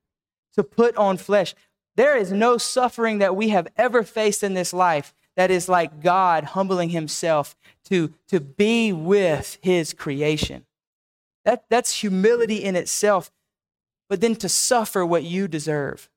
to 0.53 0.63
put 0.63 0.95
on 0.97 1.17
flesh. 1.17 1.55
There 1.95 2.15
is 2.17 2.31
no 2.31 2.57
suffering 2.57 3.19
that 3.19 3.35
we 3.35 3.49
have 3.49 3.67
ever 3.77 4.03
faced 4.03 4.43
in 4.43 4.53
this 4.53 4.73
life 4.73 5.13
that 5.35 5.51
is 5.51 5.69
like 5.69 6.01
God 6.01 6.43
humbling 6.43 6.89
himself 6.89 7.55
to, 7.85 8.13
to 8.27 8.39
be 8.39 8.91
with 8.91 9.57
his 9.61 9.93
creation. 9.93 10.65
That, 11.45 11.63
that's 11.69 12.01
humility 12.01 12.63
in 12.63 12.75
itself, 12.75 13.31
but 14.09 14.19
then 14.19 14.35
to 14.37 14.49
suffer 14.49 15.05
what 15.05 15.23
you 15.23 15.47
deserve. 15.47 16.09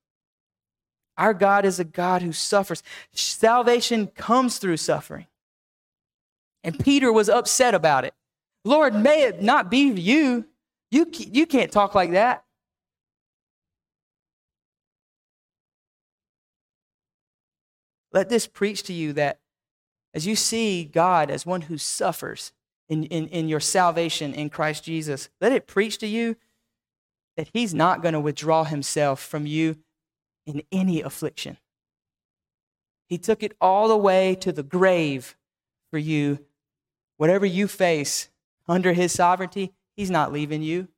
Our 1.16 1.34
God 1.34 1.64
is 1.64 1.78
a 1.78 1.84
God 1.84 2.22
who 2.22 2.32
suffers. 2.32 2.82
Salvation 3.12 4.06
comes 4.08 4.58
through 4.58 4.78
suffering. 4.78 5.26
And 6.62 6.78
Peter 6.78 7.12
was 7.12 7.28
upset 7.28 7.74
about 7.74 8.04
it. 8.04 8.14
Lord, 8.64 8.94
may 8.94 9.22
it 9.22 9.42
not 9.42 9.70
be 9.70 9.90
you. 9.90 10.46
You, 10.90 11.10
you 11.12 11.46
can't 11.46 11.72
talk 11.72 11.94
like 11.94 12.12
that. 12.12 12.44
Let 18.12 18.28
this 18.28 18.46
preach 18.46 18.82
to 18.84 18.92
you 18.92 19.12
that 19.14 19.38
as 20.12 20.26
you 20.26 20.34
see 20.34 20.84
God 20.84 21.30
as 21.30 21.46
one 21.46 21.62
who 21.62 21.78
suffers 21.78 22.52
in, 22.88 23.04
in, 23.04 23.28
in 23.28 23.48
your 23.48 23.60
salvation 23.60 24.34
in 24.34 24.50
Christ 24.50 24.84
Jesus, 24.84 25.28
let 25.40 25.52
it 25.52 25.68
preach 25.68 25.98
to 25.98 26.06
you 26.06 26.36
that 27.36 27.50
He's 27.52 27.72
not 27.72 28.02
going 28.02 28.14
to 28.14 28.20
withdraw 28.20 28.64
Himself 28.64 29.20
from 29.20 29.46
you 29.46 29.76
in 30.44 30.62
any 30.72 31.00
affliction. 31.00 31.56
He 33.08 33.18
took 33.18 33.42
it 33.42 33.56
all 33.60 33.88
the 33.88 33.96
way 33.96 34.34
to 34.36 34.52
the 34.52 34.62
grave 34.62 35.36
for 35.90 35.98
you. 35.98 36.44
Whatever 37.20 37.44
you 37.44 37.68
face 37.68 38.30
under 38.66 38.94
His 38.94 39.12
sovereignty, 39.12 39.74
He's 39.94 40.10
not 40.10 40.32
leaving 40.32 40.62
you. 40.62 40.88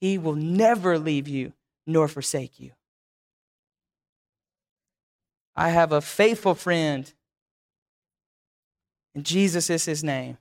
He 0.00 0.16
will 0.16 0.34
never 0.34 0.98
leave 0.98 1.28
you 1.28 1.52
nor 1.86 2.08
forsake 2.08 2.58
you. 2.58 2.70
I 5.54 5.68
have 5.68 5.92
a 5.92 6.00
faithful 6.00 6.54
friend, 6.54 7.12
and 9.14 9.26
Jesus 9.26 9.68
is 9.68 9.84
his 9.84 10.02
name. 10.02 10.38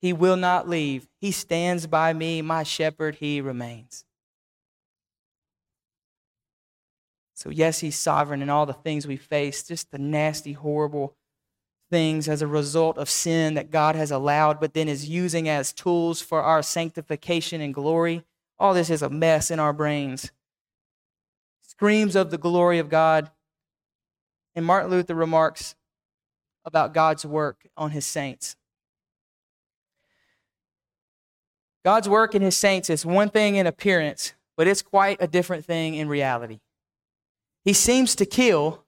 He 0.00 0.12
will 0.12 0.36
not 0.36 0.68
leave. 0.68 1.08
He 1.20 1.32
stands 1.32 1.88
by 1.88 2.12
me, 2.12 2.40
my 2.40 2.62
shepherd, 2.62 3.16
he 3.16 3.40
remains. 3.40 4.04
So, 7.34 7.50
yes, 7.50 7.80
He's 7.80 7.98
sovereign 7.98 8.42
in 8.42 8.48
all 8.48 8.64
the 8.64 8.74
things 8.74 9.08
we 9.08 9.16
face, 9.16 9.64
just 9.64 9.90
the 9.90 9.98
nasty, 9.98 10.52
horrible 10.52 11.16
things 11.90 12.28
as 12.28 12.40
a 12.40 12.46
result 12.46 12.96
of 12.96 13.10
sin 13.10 13.54
that 13.54 13.70
God 13.70 13.96
has 13.96 14.10
allowed, 14.10 14.60
but 14.60 14.74
then 14.74 14.88
is 14.88 15.08
using 15.08 15.48
as 15.48 15.72
tools 15.72 16.20
for 16.22 16.42
our 16.42 16.62
sanctification 16.62 17.60
and 17.60 17.74
glory. 17.74 18.24
All 18.58 18.72
this 18.72 18.90
is 18.90 19.02
a 19.02 19.10
mess 19.10 19.50
in 19.50 19.58
our 19.58 19.72
brains. 19.72 20.30
Screams 21.62 22.14
of 22.14 22.30
the 22.30 22.38
glory 22.38 22.78
of 22.78 22.88
God. 22.88 23.30
And 24.54 24.64
Martin 24.64 24.90
Luther 24.90 25.14
remarks 25.14 25.74
about 26.64 26.94
God's 26.94 27.24
work 27.24 27.66
on 27.76 27.90
his 27.90 28.06
saints. 28.06 28.56
God's 31.84 32.08
work 32.08 32.34
in 32.34 32.42
his 32.42 32.56
saints 32.56 32.90
is 32.90 33.06
one 33.06 33.30
thing 33.30 33.56
in 33.56 33.66
appearance, 33.66 34.34
but 34.56 34.66
it's 34.66 34.82
quite 34.82 35.16
a 35.20 35.26
different 35.26 35.64
thing 35.64 35.94
in 35.94 36.08
reality. 36.08 36.60
He 37.64 37.72
seems 37.72 38.14
to 38.16 38.26
kill, 38.26 38.84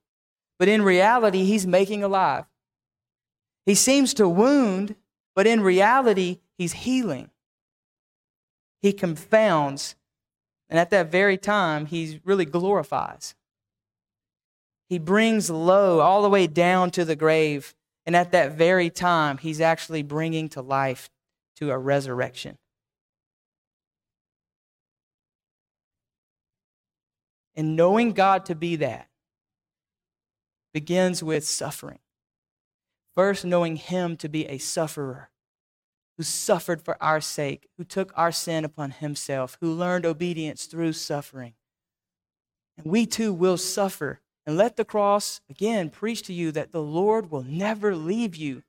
but 0.59 0.69
in 0.69 0.83
reality, 0.83 1.45
he's 1.45 1.67
making 1.67 2.05
alive. 2.05 2.45
He 3.65 3.75
seems 3.75 4.15
to 4.15 4.29
wound, 4.29 4.97
but 5.35 5.47
in 5.47 5.61
reality, 5.61 6.41
he's 6.59 6.73
healing. 6.73 7.31
He 8.81 8.93
confounds, 8.93 9.95
and 10.69 10.79
at 10.79 10.91
that 10.91 11.11
very 11.11 11.39
time, 11.39 11.87
he 11.87 12.21
really 12.25 12.45
glorifies. 12.45 13.35
He 14.89 14.99
brings 14.99 15.49
low 15.49 16.01
all 16.01 16.23
the 16.23 16.29
way 16.29 16.47
down 16.47 16.91
to 16.93 17.05
the 17.05 17.17
grave, 17.17 17.75
and 18.05 18.17
at 18.17 18.33
that 18.33 18.53
very 18.53 18.91
time, 18.91 19.39
he's 19.39 19.61
actually 19.61 20.03
bringing 20.03 20.49
to 20.51 20.61
life 20.61 21.09
to 21.57 21.71
a 21.71 21.79
resurrection. 21.79 22.59
And 27.55 27.77
knowing 27.77 28.13
God 28.13 28.47
to 28.47 28.55
be 28.55 28.77
that 28.77 29.09
begins 30.73 31.23
with 31.23 31.45
suffering. 31.45 31.99
First, 33.15 33.45
knowing 33.45 33.77
Him 33.77 34.17
to 34.19 34.29
be 34.29 34.47
a 34.47 34.59
sufferer 34.59 35.31
who 36.17 36.23
suffered 36.23 36.83
for 36.83 37.03
our 37.03 37.21
sake, 37.21 37.69
who 37.77 37.85
took 37.85 38.13
our 38.17 38.33
sin 38.33 38.65
upon 38.65 38.91
himself, 38.91 39.57
who 39.61 39.73
learned 39.73 40.05
obedience 40.05 40.67
through 40.67 40.93
suffering. 40.93 41.55
And 42.77 42.87
we 42.87 43.07
too 43.07 43.33
will 43.33 43.57
suffer. 43.57 44.21
And 44.45 44.57
let 44.57 44.77
the 44.77 44.85
cross, 44.85 45.41
again, 45.49 45.89
preach 45.89 46.23
to 46.25 46.33
you 46.33 46.51
that 46.53 46.73
the 46.73 46.83
Lord 46.83 47.31
will 47.31 47.45
never 47.45 47.95
leave 47.95 48.35
you. 48.35 48.63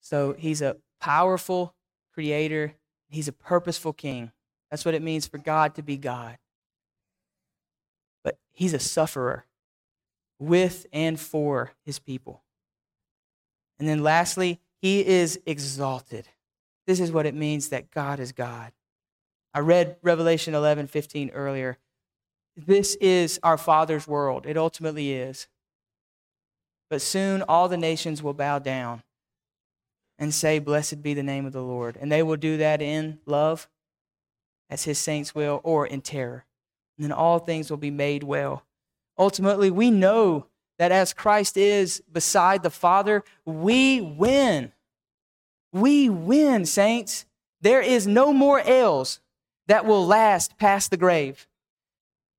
So 0.00 0.34
he's 0.38 0.62
a 0.62 0.76
powerful 1.00 1.74
creator, 2.12 2.74
he's 3.08 3.28
a 3.28 3.32
purposeful 3.32 3.92
king. 3.92 4.32
That's 4.70 4.84
what 4.84 4.94
it 4.94 5.02
means 5.02 5.26
for 5.26 5.38
God 5.38 5.74
to 5.76 5.82
be 5.82 5.96
God. 5.96 6.38
But 8.24 8.38
he's 8.50 8.72
a 8.72 8.78
sufferer 8.78 9.44
with 10.42 10.86
and 10.92 11.18
for 11.18 11.72
his 11.84 11.98
people. 11.98 12.42
And 13.78 13.88
then 13.88 14.02
lastly, 14.02 14.60
he 14.80 15.06
is 15.06 15.40
exalted. 15.46 16.26
This 16.86 17.00
is 17.00 17.12
what 17.12 17.26
it 17.26 17.34
means 17.34 17.68
that 17.68 17.90
God 17.90 18.18
is 18.18 18.32
God. 18.32 18.72
I 19.54 19.60
read 19.60 19.96
Revelation 20.02 20.54
11 20.54 20.88
15 20.88 21.30
earlier. 21.30 21.78
This 22.56 22.96
is 22.96 23.38
our 23.42 23.56
Father's 23.56 24.08
world. 24.08 24.44
It 24.46 24.56
ultimately 24.56 25.12
is. 25.12 25.46
But 26.90 27.00
soon 27.00 27.42
all 27.42 27.68
the 27.68 27.76
nations 27.76 28.22
will 28.22 28.34
bow 28.34 28.58
down 28.58 29.02
and 30.18 30.34
say, 30.34 30.58
Blessed 30.58 31.02
be 31.02 31.14
the 31.14 31.22
name 31.22 31.46
of 31.46 31.52
the 31.52 31.62
Lord. 31.62 31.96
And 32.00 32.10
they 32.10 32.22
will 32.22 32.36
do 32.36 32.56
that 32.58 32.82
in 32.82 33.20
love, 33.26 33.68
as 34.68 34.84
his 34.84 34.98
saints 34.98 35.34
will, 35.34 35.60
or 35.62 35.86
in 35.86 36.00
terror. 36.00 36.44
And 36.98 37.04
then 37.04 37.12
all 37.12 37.38
things 37.38 37.70
will 37.70 37.78
be 37.78 37.90
made 37.90 38.24
well. 38.24 38.64
Ultimately, 39.18 39.70
we 39.70 39.90
know 39.90 40.46
that 40.78 40.92
as 40.92 41.12
Christ 41.12 41.56
is 41.56 42.02
beside 42.12 42.62
the 42.62 42.70
Father, 42.70 43.22
we 43.44 44.00
win. 44.00 44.72
We 45.72 46.08
win, 46.08 46.66
saints. 46.66 47.26
There 47.60 47.80
is 47.80 48.06
no 48.06 48.32
more 48.32 48.60
ills 48.64 49.20
that 49.68 49.86
will 49.86 50.04
last 50.06 50.58
past 50.58 50.90
the 50.90 50.96
grave. 50.96 51.46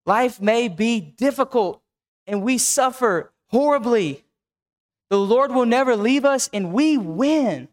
Life 0.06 0.42
may 0.42 0.68
be 0.68 1.00
difficult 1.00 1.82
and 2.28 2.44
we 2.44 2.58
suffer 2.58 3.32
horribly. 3.48 4.24
The 5.10 5.20
Lord 5.20 5.52
will 5.52 5.66
never 5.66 5.96
leave 5.96 6.26
us 6.26 6.50
and 6.52 6.74
we 6.74 6.98
win. 6.98 7.70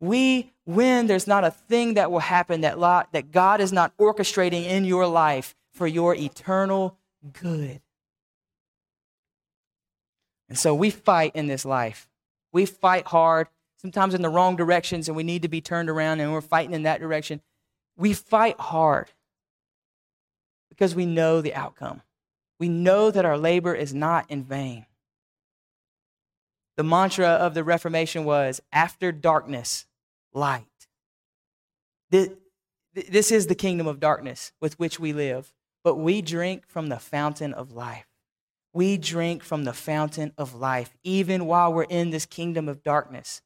We 0.00 0.52
win. 0.66 1.06
There's 1.06 1.26
not 1.26 1.44
a 1.44 1.50
thing 1.50 1.94
that 1.94 2.10
will 2.10 2.20
happen 2.20 2.60
that, 2.60 2.78
that 3.12 3.32
God 3.32 3.60
is 3.60 3.72
not 3.72 3.96
orchestrating 3.96 4.64
in 4.64 4.84
your 4.84 5.06
life 5.06 5.56
for 5.74 5.86
your 5.86 6.14
eternal 6.14 6.96
good. 7.32 7.80
And 10.48 10.58
so 10.58 10.74
we 10.74 10.90
fight 10.90 11.34
in 11.34 11.46
this 11.46 11.64
life. 11.64 12.08
We 12.52 12.66
fight 12.66 13.06
hard, 13.06 13.48
sometimes 13.76 14.14
in 14.14 14.22
the 14.22 14.28
wrong 14.28 14.56
directions, 14.56 15.08
and 15.08 15.16
we 15.16 15.22
need 15.22 15.42
to 15.42 15.48
be 15.48 15.60
turned 15.60 15.90
around, 15.90 16.20
and 16.20 16.32
we're 16.32 16.40
fighting 16.40 16.74
in 16.74 16.84
that 16.84 17.00
direction. 17.00 17.40
We 17.96 18.12
fight 18.12 18.58
hard 18.58 19.10
because 20.68 20.94
we 20.94 21.06
know 21.06 21.40
the 21.40 21.54
outcome. 21.54 22.02
We 22.58 22.68
know 22.68 23.10
that 23.10 23.24
our 23.24 23.36
labor 23.36 23.74
is 23.74 23.92
not 23.92 24.30
in 24.30 24.44
vain. 24.44 24.86
The 26.76 26.84
mantra 26.84 27.28
of 27.28 27.54
the 27.54 27.64
Reformation 27.64 28.24
was 28.24 28.60
after 28.72 29.10
darkness, 29.12 29.86
light. 30.32 30.66
This 32.10 33.32
is 33.32 33.46
the 33.46 33.54
kingdom 33.54 33.86
of 33.86 34.00
darkness 34.00 34.52
with 34.60 34.78
which 34.78 35.00
we 35.00 35.12
live, 35.12 35.52
but 35.82 35.96
we 35.96 36.22
drink 36.22 36.66
from 36.66 36.88
the 36.88 36.98
fountain 36.98 37.52
of 37.52 37.72
life. 37.72 38.06
We 38.76 38.98
drink 38.98 39.42
from 39.42 39.64
the 39.64 39.72
fountain 39.72 40.34
of 40.36 40.54
life, 40.54 40.94
even 41.02 41.46
while 41.46 41.72
we're 41.72 41.84
in 41.84 42.10
this 42.10 42.26
kingdom 42.26 42.68
of 42.68 42.82
darkness. 42.82 43.40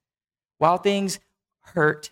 While 0.59 0.79
things 0.79 1.21
hurt, 1.61 2.11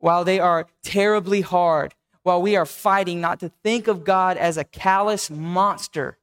while 0.00 0.24
they 0.24 0.40
are 0.40 0.66
terribly 0.82 1.42
hard, 1.42 1.94
while 2.24 2.42
we 2.42 2.56
are 2.56 2.66
fighting 2.66 3.20
not 3.20 3.38
to 3.38 3.52
think 3.62 3.86
of 3.86 4.02
God 4.02 4.36
as 4.36 4.56
a 4.56 4.64
callous 4.64 5.30
monster, 5.30 6.18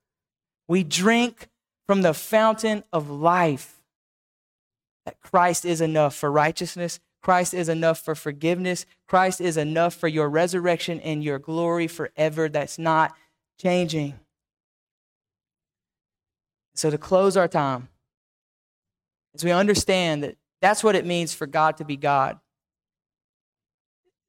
we 0.68 0.84
drink 0.84 1.48
from 1.88 2.02
the 2.02 2.14
fountain 2.14 2.84
of 2.92 3.10
life. 3.10 3.82
That 5.06 5.22
Christ 5.22 5.64
is 5.64 5.80
enough 5.80 6.14
for 6.14 6.30
righteousness, 6.30 7.00
Christ 7.22 7.54
is 7.54 7.70
enough 7.70 8.00
for 8.00 8.16
forgiveness, 8.16 8.86
Christ 9.08 9.40
is 9.40 9.56
enough 9.56 9.94
for 9.94 10.10
your 10.10 10.28
resurrection 10.28 11.00
and 11.00 11.24
your 11.24 11.40
glory 11.40 11.88
forever. 11.88 12.50
That's 12.50 12.78
not 12.78 13.16
changing. 13.58 14.20
So, 16.76 16.90
to 16.90 16.98
close 16.98 17.38
our 17.38 17.48
time, 17.48 17.90
as 19.36 19.44
we 19.44 19.52
understand 19.52 20.24
that 20.24 20.38
that's 20.62 20.84
what 20.84 20.96
it 20.96 21.06
means 21.06 21.34
for 21.34 21.46
God 21.46 21.78
to 21.78 21.86
be 21.86 21.96
God, 21.96 22.40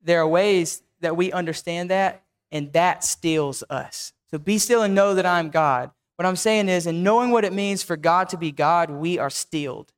there 0.03 0.21
are 0.21 0.29
ways 0.29 0.83
that 1.01 1.17
we 1.17 1.33
understand 1.33 1.91
that, 1.91 2.23
and 2.53 2.73
that 2.73 3.05
steels 3.05 3.65
us. 3.71 4.13
So, 4.31 4.39
be 4.39 4.59
still 4.59 4.83
and 4.83 4.95
know 4.95 5.15
that 5.15 5.27
I'm 5.27 5.51
God. 5.51 5.91
What 6.17 6.27
I'm 6.27 6.37
saying 6.37 6.69
is, 6.69 6.87
in 6.87 7.03
knowing 7.03 7.31
what 7.31 7.45
it 7.45 7.53
means 7.53 7.83
for 7.83 7.97
God 7.97 8.29
to 8.31 8.37
be 8.37 8.53
God, 8.53 8.91
we 8.91 9.19
are 9.19 9.31
steeled 9.31 9.93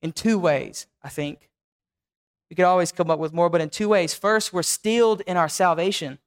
in 0.00 0.12
two 0.12 0.38
ways, 0.38 0.86
I 1.02 1.08
think. 1.08 1.48
We 2.50 2.56
could 2.56 2.64
always 2.64 2.92
come 2.92 3.10
up 3.10 3.18
with 3.18 3.32
more, 3.32 3.48
but 3.48 3.60
in 3.60 3.70
two 3.70 3.88
ways. 3.88 4.12
First, 4.12 4.52
we're 4.52 4.62
steeled 4.62 5.22
in 5.22 5.36
our 5.36 5.48
salvation. 5.48 6.18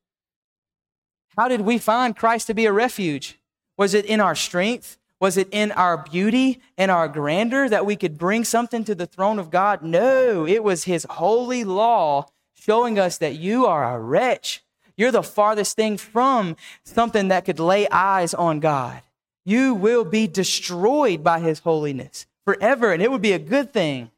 How 1.38 1.48
did 1.48 1.62
we 1.62 1.78
find 1.78 2.16
Christ 2.16 2.48
to 2.48 2.54
be 2.54 2.66
a 2.66 2.72
refuge? 2.72 3.40
Was 3.78 3.94
it 3.94 4.06
in 4.06 4.22
our 4.22 4.36
strength? 4.36 4.98
Was 5.26 5.38
it 5.38 5.48
in 5.52 5.72
our 5.72 5.98
beauty 5.98 6.62
and 6.78 6.92
our 6.92 7.08
grandeur 7.08 7.68
that 7.68 7.84
we 7.84 7.96
could 7.96 8.16
bring 8.16 8.44
something 8.44 8.84
to 8.84 8.94
the 8.94 9.08
throne 9.08 9.40
of 9.40 9.50
God? 9.50 9.82
No, 9.82 10.46
it 10.46 10.64
was 10.64 10.84
His 10.84 11.08
holy 11.10 11.64
law 11.64 12.28
showing 12.54 13.00
us 13.00 13.18
that 13.18 13.34
you 13.34 13.66
are 13.66 13.96
a 13.96 14.00
wretch. 14.00 14.64
You're 14.96 15.12
the 15.12 15.24
farthest 15.24 15.76
thing 15.76 15.98
from 15.98 16.56
something 16.84 17.30
that 17.30 17.44
could 17.44 17.60
lay 17.60 17.90
eyes 17.90 18.36
on 18.36 18.60
God. 18.60 19.02
You 19.44 19.74
will 19.74 20.06
be 20.06 20.28
destroyed 20.28 21.24
by 21.24 21.40
His 21.40 21.58
holiness 21.58 22.28
forever, 22.46 22.94
and 22.94 23.02
it 23.02 23.10
would 23.10 23.24
be 23.24 23.34
a 23.34 23.40
good 23.40 23.74
thing. 23.74 24.12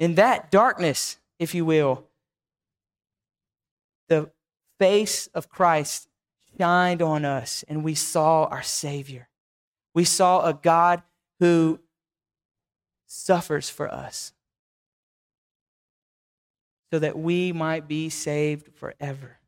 In 0.00 0.14
that 0.14 0.50
darkness, 0.50 1.18
if 1.38 1.54
you 1.54 1.66
will, 1.66 2.02
the 4.08 4.30
face 4.78 5.26
of 5.34 5.50
Christ 5.50 6.07
shined 6.58 7.02
on 7.02 7.24
us 7.24 7.64
and 7.68 7.84
we 7.84 7.94
saw 7.94 8.44
our 8.44 8.62
Savior. 8.62 9.28
We 9.94 10.04
saw 10.04 10.44
a 10.44 10.54
God 10.54 11.02
who 11.40 11.80
suffers 13.06 13.70
for 13.70 13.92
us 13.92 14.32
so 16.92 16.98
that 16.98 17.18
we 17.18 17.52
might 17.52 17.86
be 17.86 18.08
saved 18.08 18.74
forever. 18.74 19.38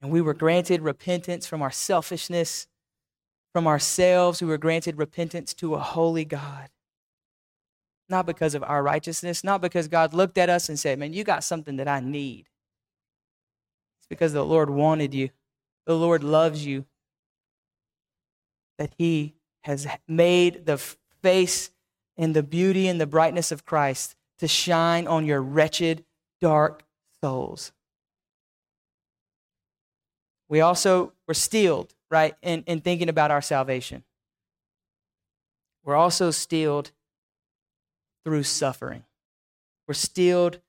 And 0.00 0.10
we 0.10 0.20
were 0.20 0.34
granted 0.34 0.82
repentance 0.82 1.46
from 1.46 1.60
our 1.60 1.70
selfishness, 1.70 2.68
from 3.52 3.66
ourselves. 3.66 4.40
We 4.40 4.48
were 4.48 4.58
granted 4.58 4.96
repentance 4.96 5.52
to 5.54 5.74
a 5.74 5.80
holy 5.80 6.24
God. 6.24 6.68
Not 8.08 8.24
because 8.24 8.54
of 8.54 8.62
our 8.62 8.82
righteousness, 8.82 9.44
not 9.44 9.60
because 9.60 9.88
God 9.88 10.14
looked 10.14 10.38
at 10.38 10.48
us 10.48 10.68
and 10.68 10.78
said, 10.78 10.98
Man, 10.98 11.12
you 11.12 11.24
got 11.24 11.44
something 11.44 11.76
that 11.76 11.88
I 11.88 12.00
need 12.00 12.46
because 14.08 14.32
the 14.32 14.44
Lord 14.44 14.70
wanted 14.70 15.14
you. 15.14 15.30
The 15.86 15.96
Lord 15.96 16.22
loves 16.22 16.64
you. 16.64 16.84
That 18.78 18.92
He 18.96 19.34
has 19.62 19.86
made 20.06 20.66
the 20.66 20.78
face 21.22 21.70
and 22.16 22.34
the 22.34 22.42
beauty 22.42 22.88
and 22.88 23.00
the 23.00 23.06
brightness 23.06 23.52
of 23.52 23.64
Christ 23.64 24.16
to 24.38 24.48
shine 24.48 25.06
on 25.06 25.26
your 25.26 25.40
wretched, 25.40 26.04
dark 26.40 26.82
souls. 27.22 27.72
We 30.48 30.60
also 30.60 31.12
were 31.26 31.34
steeled, 31.34 31.94
right, 32.10 32.34
in, 32.42 32.64
in 32.66 32.80
thinking 32.80 33.08
about 33.08 33.30
our 33.30 33.42
salvation. 33.42 34.04
We're 35.84 35.96
also 35.96 36.30
steeled 36.30 36.90
through 38.24 38.44
suffering. 38.44 39.04
We're 39.86 39.94
steeled 39.94 40.60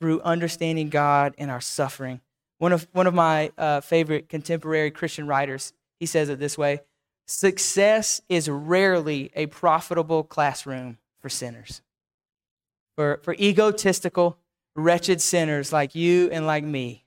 through 0.00 0.20
understanding 0.22 0.90
God 0.90 1.34
in 1.38 1.50
our 1.50 1.60
suffering. 1.60 2.20
One 2.64 2.72
of, 2.72 2.88
one 2.92 3.06
of 3.06 3.12
my 3.12 3.52
uh, 3.58 3.82
favorite 3.82 4.30
contemporary 4.30 4.90
Christian 4.90 5.26
writers, 5.26 5.74
he 6.00 6.06
says 6.06 6.30
it 6.30 6.38
this 6.38 6.56
way 6.56 6.80
Success 7.26 8.22
is 8.30 8.48
rarely 8.48 9.30
a 9.36 9.44
profitable 9.48 10.24
classroom 10.24 10.96
for 11.20 11.28
sinners. 11.28 11.82
For, 12.96 13.20
for 13.22 13.34
egotistical, 13.34 14.38
wretched 14.74 15.20
sinners 15.20 15.74
like 15.74 15.94
you 15.94 16.30
and 16.32 16.46
like 16.46 16.64
me, 16.64 17.04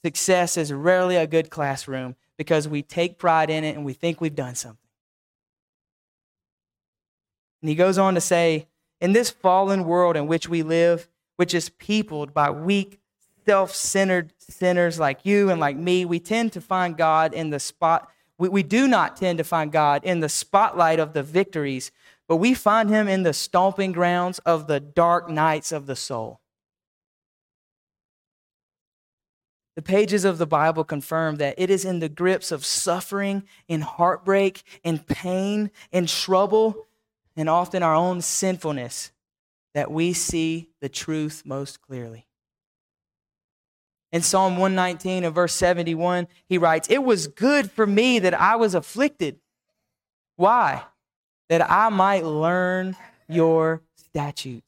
success 0.00 0.56
is 0.56 0.72
rarely 0.72 1.16
a 1.16 1.26
good 1.26 1.50
classroom 1.50 2.14
because 2.36 2.68
we 2.68 2.80
take 2.80 3.18
pride 3.18 3.50
in 3.50 3.64
it 3.64 3.74
and 3.74 3.84
we 3.84 3.94
think 3.94 4.20
we've 4.20 4.36
done 4.36 4.54
something. 4.54 4.78
And 7.62 7.68
he 7.68 7.74
goes 7.74 7.98
on 7.98 8.14
to 8.14 8.20
say, 8.20 8.68
in 9.00 9.12
this 9.12 9.28
fallen 9.28 9.86
world 9.86 10.16
in 10.16 10.28
which 10.28 10.48
we 10.48 10.62
live, 10.62 11.08
which 11.34 11.52
is 11.52 11.68
peopled 11.68 12.32
by 12.32 12.52
weak, 12.52 12.99
self 13.46 13.74
centered 13.74 14.32
sinners 14.38 14.98
like 14.98 15.24
you 15.24 15.50
and 15.50 15.60
like 15.60 15.76
me, 15.76 16.04
we 16.04 16.20
tend 16.20 16.52
to 16.52 16.60
find 16.60 16.96
God 16.96 17.32
in 17.34 17.50
the 17.50 17.60
spot 17.60 18.10
We, 18.38 18.48
we 18.48 18.62
do 18.62 18.88
not 18.88 19.16
tend 19.16 19.38
to 19.38 19.44
find 19.44 19.70
God 19.70 20.04
in 20.04 20.20
the 20.20 20.28
spotlight 20.28 20.98
of 20.98 21.12
the 21.12 21.22
victories, 21.22 21.90
but 22.28 22.36
we 22.36 22.54
find 22.54 22.88
him 22.90 23.08
in 23.08 23.22
the 23.22 23.32
stomping 23.32 23.92
grounds 23.92 24.38
of 24.40 24.66
the 24.66 24.80
dark 24.80 25.28
nights 25.28 25.72
of 25.72 25.86
the 25.86 25.96
soul. 25.96 26.40
The 29.76 29.82
pages 29.82 30.24
of 30.24 30.38
the 30.38 30.46
Bible 30.46 30.84
confirm 30.84 31.36
that 31.36 31.54
it 31.56 31.70
is 31.70 31.84
in 31.84 32.00
the 32.00 32.08
grips 32.08 32.52
of 32.52 32.64
suffering 32.64 33.44
and 33.68 33.82
heartbreak 33.82 34.62
and 34.84 35.06
pain 35.06 35.70
and 35.92 36.08
trouble 36.08 36.86
and 37.36 37.48
often 37.48 37.82
our 37.82 37.94
own 37.94 38.20
sinfulness 38.20 39.12
that 39.72 39.90
we 39.90 40.12
see 40.12 40.68
the 40.80 40.88
truth 40.88 41.42
most 41.46 41.80
clearly. 41.80 42.26
In 44.12 44.22
Psalm 44.22 44.56
119 44.56 45.24
and 45.24 45.34
verse 45.34 45.54
71, 45.54 46.26
he 46.48 46.58
writes, 46.58 46.88
It 46.90 47.04
was 47.04 47.28
good 47.28 47.70
for 47.70 47.86
me 47.86 48.18
that 48.18 48.34
I 48.34 48.56
was 48.56 48.74
afflicted. 48.74 49.38
Why? 50.36 50.82
That 51.48 51.70
I 51.70 51.88
might 51.90 52.24
learn 52.24 52.96
your 53.28 53.82
statutes. 53.96 54.66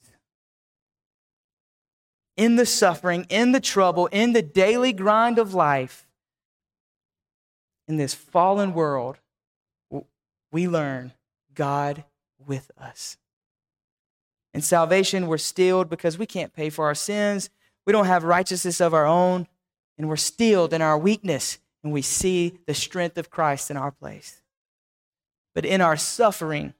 In 2.37 2.57
the 2.57 2.67
suffering, 2.67 3.27
in 3.29 3.53
the 3.53 3.61
trouble, 3.61 4.07
in 4.07 4.33
the 4.33 4.43
daily 4.43 4.93
grind 4.93 5.39
of 5.39 5.55
life, 5.55 6.07
in 7.89 7.97
this 7.97 8.15
fallen 8.15 8.75
world, 8.75 9.19
we 10.53 10.69
learn 10.69 11.13
God 11.55 12.05
with 12.47 12.71
us. 12.79 13.17
In 14.55 14.61
salvation, 14.61 15.27
we're 15.27 15.39
steeled 15.39 15.89
because 15.89 16.19
we 16.19 16.27
can't 16.27 16.53
pay 16.53 16.71
for 16.71 16.85
our 16.85 16.95
sins. 16.95 17.51
We 17.87 17.93
don't 17.93 18.07
have 18.07 18.25
righteousness 18.25 18.81
of 18.81 18.95
our 18.95 19.07
own, 19.07 19.47
and 19.99 20.09
we're 20.09 20.17
steeled 20.17 20.73
in 20.73 20.83
our 20.83 20.99
weakness, 20.99 21.59
and 21.83 21.93
we 21.93 22.03
see 22.03 22.59
the 22.67 22.75
strength 22.75 23.19
of 23.19 23.31
Christ 23.31 23.71
in 23.71 23.77
our 23.77 23.91
place. 23.91 24.43
But 25.55 25.65
in 25.65 25.81
our 25.81 25.97
suffering, 25.97 26.75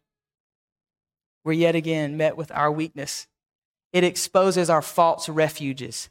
we're 1.45 1.53
yet 1.53 1.75
again 1.75 2.17
met 2.17 2.37
with 2.37 2.53
our 2.53 2.71
weakness. 2.71 3.27
It 3.93 4.05
exposes 4.05 4.71
our 4.71 4.83
false 4.83 5.29
refuges. 5.29 6.09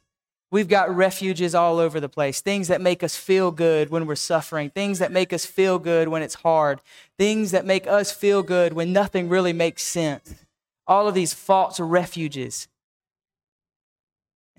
We've 0.50 0.68
got 0.68 0.94
refuges 0.94 1.54
all 1.54 1.78
over 1.78 1.98
the 1.98 2.10
place, 2.10 2.42
things 2.42 2.68
that 2.68 2.82
make 2.82 3.02
us 3.02 3.16
feel 3.16 3.50
good 3.50 3.88
when 3.88 4.06
we're 4.06 4.14
suffering, 4.14 4.68
things 4.68 4.98
that 4.98 5.10
make 5.10 5.32
us 5.32 5.46
feel 5.46 5.78
good 5.78 6.08
when 6.08 6.22
it's 6.22 6.34
hard, 6.34 6.82
things 7.18 7.52
that 7.52 7.64
make 7.64 7.86
us 7.86 8.12
feel 8.12 8.42
good 8.42 8.74
when 8.74 8.92
nothing 8.92 9.30
really 9.30 9.54
makes 9.54 9.82
sense. 9.82 10.44
All 10.86 11.08
of 11.08 11.14
these 11.14 11.32
false 11.32 11.80
refuges. 11.80 12.68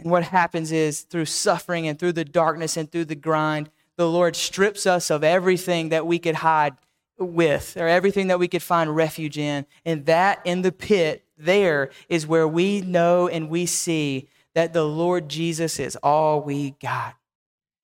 And 0.04 0.12
what 0.12 0.24
happens 0.24 0.72
is 0.72 1.02
through 1.02 1.26
suffering 1.26 1.88
and 1.88 1.98
through 1.98 2.12
the 2.12 2.26
darkness 2.26 2.76
and 2.76 2.92
through 2.92 3.06
the 3.06 3.16
grind, 3.16 3.70
the 3.96 4.10
Lord 4.10 4.36
strips 4.36 4.86
us 4.86 5.10
of 5.10 5.24
everything 5.24 5.90
that 5.90 6.06
we 6.06 6.20
could 6.20 6.36
hide 6.36 6.74
with 7.18 7.78
or 7.78 7.88
everything 7.88 8.28
that 8.28 8.40
we 8.40 8.50
could 8.50 8.64
find 8.64 8.94
refuge 8.94 9.38
in. 9.38 9.66
And 9.86 10.06
that 10.08 10.42
in 10.44 10.62
the 10.62 10.74
pit, 10.74 11.24
there 11.38 11.90
is 12.10 12.28
where 12.28 12.48
we 12.48 12.82
know 12.82 13.30
and 13.30 13.50
we 13.50 13.66
see 13.66 14.28
that 14.56 14.74
the 14.74 14.84
Lord 14.84 15.30
Jesus 15.30 15.80
is 15.80 15.96
all 16.04 16.42
we 16.42 16.72
got, 16.82 17.16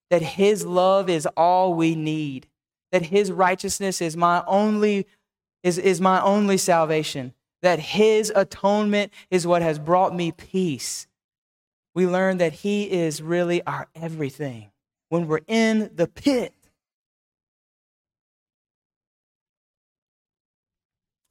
that 0.10 0.22
his 0.22 0.66
love 0.66 1.10
is 1.10 1.26
all 1.38 1.74
we 1.74 1.96
need, 1.96 2.48
that 2.92 3.04
his 3.04 3.32
righteousness 3.32 4.02
is 4.02 4.18
my 4.18 4.44
only 4.46 5.08
is, 5.64 5.78
is 5.78 6.00
my 6.00 6.22
only 6.22 6.58
salvation, 6.58 7.34
that 7.62 7.80
his 7.80 8.32
atonement 8.36 9.12
is 9.30 9.46
what 9.46 9.62
has 9.62 9.78
brought 9.78 10.16
me 10.16 10.32
peace. 10.32 11.08
We 11.96 12.08
learn 12.08 12.38
that 12.38 12.54
he 12.54 12.90
is 12.90 13.22
really 13.22 13.62
our 13.64 13.88
everything 13.96 14.72
when 15.10 15.28
we're 15.28 15.42
in 15.48 15.92
the 15.94 16.08
pit. 16.08 16.54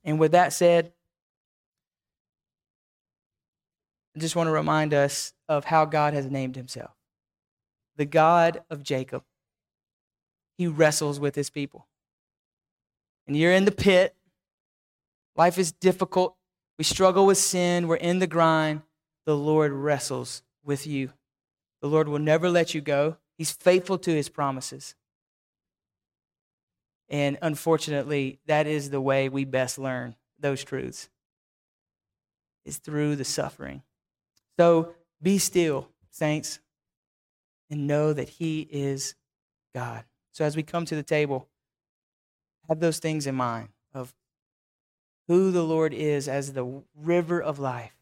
And 0.04 0.18
with 0.18 0.32
that 0.32 0.52
said, 0.52 0.92
I 4.16 4.20
just 4.20 4.34
want 4.34 4.48
to 4.48 4.52
remind 4.52 4.94
us 4.94 5.32
of 5.48 5.64
how 5.64 5.84
God 5.84 6.14
has 6.14 6.26
named 6.26 6.56
himself 6.56 6.90
the 7.96 8.04
God 8.04 8.62
of 8.70 8.82
Jacob. 8.82 9.24
He 10.56 10.66
wrestles 10.66 11.20
with 11.20 11.34
his 11.34 11.50
people. 11.50 11.86
And 13.26 13.36
you're 13.36 13.52
in 13.52 13.64
the 13.64 13.72
pit. 13.72 14.14
Life 15.36 15.58
is 15.58 15.72
difficult. 15.72 16.36
We 16.78 16.84
struggle 16.84 17.26
with 17.26 17.38
sin. 17.38 17.86
We're 17.86 17.96
in 17.96 18.18
the 18.20 18.26
grind. 18.26 18.82
The 19.26 19.36
Lord 19.36 19.72
wrestles 19.72 20.42
with 20.68 20.86
you. 20.86 21.10
The 21.82 21.88
Lord 21.88 22.08
will 22.08 22.20
never 22.20 22.48
let 22.48 22.74
you 22.74 22.80
go. 22.80 23.16
He's 23.36 23.50
faithful 23.50 23.98
to 23.98 24.12
his 24.12 24.28
promises. 24.28 24.94
And 27.08 27.38
unfortunately, 27.42 28.38
that 28.46 28.66
is 28.66 28.90
the 28.90 29.00
way 29.00 29.28
we 29.28 29.44
best 29.44 29.78
learn 29.78 30.14
those 30.38 30.62
truths. 30.62 31.08
Is 32.64 32.76
through 32.76 33.16
the 33.16 33.24
suffering. 33.24 33.82
So 34.58 34.94
be 35.22 35.38
still, 35.38 35.88
saints, 36.10 36.60
and 37.70 37.86
know 37.86 38.12
that 38.12 38.28
He 38.28 38.68
is 38.70 39.14
God. 39.74 40.04
So 40.32 40.44
as 40.44 40.54
we 40.54 40.62
come 40.62 40.84
to 40.84 40.94
the 40.94 41.02
table, 41.02 41.48
have 42.68 42.80
those 42.80 42.98
things 42.98 43.26
in 43.26 43.34
mind 43.34 43.68
of 43.94 44.14
who 45.28 45.50
the 45.50 45.62
Lord 45.62 45.94
is 45.94 46.28
as 46.28 46.52
the 46.52 46.82
river 46.94 47.40
of 47.40 47.58
life, 47.58 47.97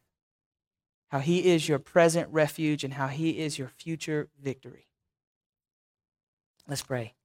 how 1.09 1.19
He 1.19 1.47
is 1.47 1.69
your 1.69 1.79
present 1.79 2.29
refuge, 2.31 2.85
and 2.85 2.95
how 2.95 3.09
He 3.09 3.39
is 3.39 3.59
your 3.59 3.69
future 3.69 4.29
victory. 4.41 4.87
Let's 6.69 6.83
pray. 6.83 7.16